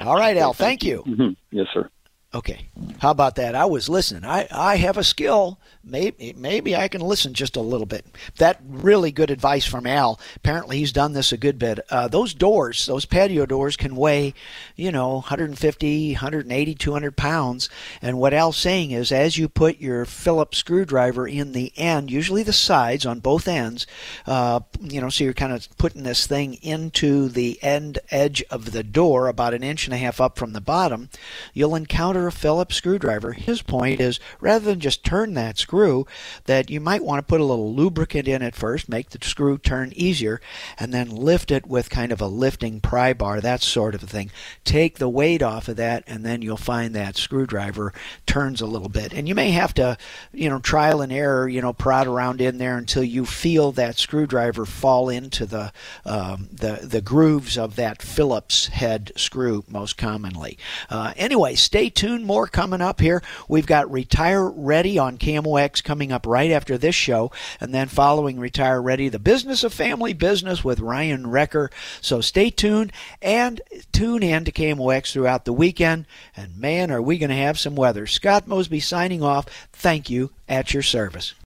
All 0.01 0.15
right, 0.15 0.35
Al. 0.37 0.53
Thank 0.53 0.83
you. 0.83 0.99
hmm 1.03 1.29
Yes, 1.51 1.67
sir. 1.73 1.89
Okay. 2.35 2.67
How 2.99 3.11
about 3.11 3.35
that? 3.35 3.55
I 3.55 3.63
was 3.63 3.87
listening. 3.87 4.25
I, 4.25 4.45
I 4.51 4.75
have 4.75 4.97
a 4.97 5.05
skill. 5.05 5.57
Maybe 5.85 6.33
maybe 6.35 6.75
I 6.75 6.87
can 6.87 6.99
listen 6.99 7.33
just 7.33 7.55
a 7.55 7.61
little 7.61 7.85
bit. 7.85 8.05
That 8.39 8.59
really 8.67 9.11
good 9.11 9.29
advice 9.29 9.65
from 9.65 9.85
Al. 9.85 10.19
Apparently 10.35 10.79
he's 10.79 10.91
done 10.91 11.13
this 11.13 11.31
a 11.31 11.37
good 11.37 11.57
bit. 11.57 11.79
Uh, 11.89 12.07
those 12.09 12.33
doors, 12.33 12.87
those 12.87 13.05
patio 13.05 13.45
doors, 13.45 13.77
can 13.77 13.95
weigh, 13.95 14.33
you 14.75 14.91
know, 14.91 15.13
150, 15.13 16.11
180, 16.13 16.75
200 16.75 17.15
pounds. 17.15 17.69
And 18.01 18.17
what 18.17 18.33
Al's 18.33 18.57
saying 18.57 18.91
is, 18.91 19.11
as 19.11 19.37
you 19.37 19.47
put 19.47 19.79
your 19.79 20.05
Phillips 20.05 20.57
screwdriver 20.57 21.27
in 21.27 21.53
the 21.53 21.71
end, 21.77 22.11
usually 22.11 22.43
the 22.43 22.51
sides 22.51 23.05
on 23.05 23.19
both 23.19 23.47
ends, 23.47 23.85
uh, 24.25 24.59
you 24.81 24.99
know, 24.99 25.09
so 25.09 25.23
you're 25.23 25.33
kind 25.33 25.53
of 25.53 25.67
putting 25.77 26.03
this 26.03 26.25
thing 26.27 26.55
into 26.55 27.29
the 27.29 27.59
end 27.63 27.99
edge 28.09 28.43
of 28.49 28.71
the 28.71 28.83
door, 28.83 29.27
about 29.27 29.53
an 29.53 29.63
inch 29.63 29.85
and 29.85 29.93
a 29.93 29.97
half 29.97 30.19
up 30.19 30.37
from 30.37 30.53
the 30.53 30.61
bottom, 30.61 31.09
you'll 31.53 31.75
encounter 31.75 32.24
a 32.27 32.31
Phillips 32.31 32.75
screwdriver. 32.75 33.33
His 33.33 33.61
point 33.61 33.99
is, 33.99 34.19
rather 34.39 34.65
than 34.65 34.79
just 34.79 35.03
turn 35.03 35.33
that 35.33 35.57
screw, 35.57 36.07
that 36.45 36.69
you 36.69 36.79
might 36.79 37.03
want 37.03 37.19
to 37.19 37.29
put 37.29 37.41
a 37.41 37.45
little 37.45 37.73
lubricant 37.73 38.27
in 38.27 38.41
it 38.41 38.55
first, 38.55 38.89
make 38.89 39.09
the 39.09 39.25
screw 39.25 39.57
turn 39.57 39.93
easier, 39.95 40.41
and 40.79 40.93
then 40.93 41.09
lift 41.09 41.51
it 41.51 41.65
with 41.67 41.89
kind 41.89 42.11
of 42.11 42.21
a 42.21 42.27
lifting 42.27 42.79
pry 42.79 43.13
bar, 43.13 43.41
that 43.41 43.61
sort 43.61 43.95
of 43.95 44.01
thing. 44.01 44.31
Take 44.63 44.97
the 44.97 45.09
weight 45.09 45.41
off 45.41 45.67
of 45.67 45.77
that, 45.77 46.03
and 46.07 46.25
then 46.25 46.41
you'll 46.41 46.57
find 46.57 46.93
that 46.95 47.17
screwdriver 47.17 47.93
turns 48.25 48.61
a 48.61 48.65
little 48.65 48.89
bit. 48.89 49.13
And 49.13 49.27
you 49.27 49.35
may 49.35 49.51
have 49.51 49.73
to, 49.75 49.97
you 50.33 50.49
know, 50.49 50.59
trial 50.59 51.01
and 51.01 51.11
error, 51.11 51.47
you 51.47 51.61
know, 51.61 51.73
prod 51.73 52.07
around 52.07 52.41
in 52.41 52.57
there 52.57 52.77
until 52.77 53.03
you 53.03 53.25
feel 53.25 53.71
that 53.73 53.97
screwdriver 53.97 54.65
fall 54.65 55.09
into 55.09 55.45
the 55.45 55.71
um, 56.05 56.49
the 56.51 56.79
the 56.83 57.01
grooves 57.01 57.57
of 57.57 57.75
that 57.75 58.01
Phillips 58.01 58.67
head 58.67 59.11
screw 59.15 59.63
most 59.67 59.97
commonly. 59.97 60.57
Uh, 60.89 61.13
anyway, 61.15 61.55
stay 61.55 61.89
tuned. 61.89 62.14
More 62.23 62.47
coming 62.47 62.81
up 62.81 63.01
here. 63.01 63.21
We've 63.47 63.67
got 63.67 63.91
Retire 63.91 64.49
Ready 64.49 64.97
on 64.97 65.17
KMOX 65.17 65.83
coming 65.83 66.11
up 66.11 66.25
right 66.25 66.51
after 66.51 66.77
this 66.77 66.95
show, 66.95 67.31
and 67.59 67.73
then 67.73 67.87
following 67.87 68.39
Retire 68.39 68.81
Ready, 68.81 69.09
the 69.09 69.19
business 69.19 69.63
of 69.63 69.73
family 69.73 70.13
business 70.13 70.63
with 70.63 70.79
Ryan 70.79 71.25
Recker. 71.25 71.69
So 72.01 72.21
stay 72.21 72.49
tuned 72.49 72.91
and 73.21 73.61
tune 73.91 74.23
in 74.23 74.45
to 74.45 74.51
KMOX 74.51 75.11
throughout 75.11 75.45
the 75.45 75.53
weekend. 75.53 76.05
And 76.35 76.57
man, 76.57 76.89
are 76.89 77.01
we 77.01 77.17
going 77.17 77.29
to 77.29 77.35
have 77.35 77.59
some 77.59 77.75
weather. 77.75 78.07
Scott 78.07 78.47
Mosby 78.47 78.79
signing 78.79 79.21
off. 79.21 79.45
Thank 79.71 80.09
you 80.09 80.31
at 80.49 80.73
your 80.73 80.83
service. 80.83 81.35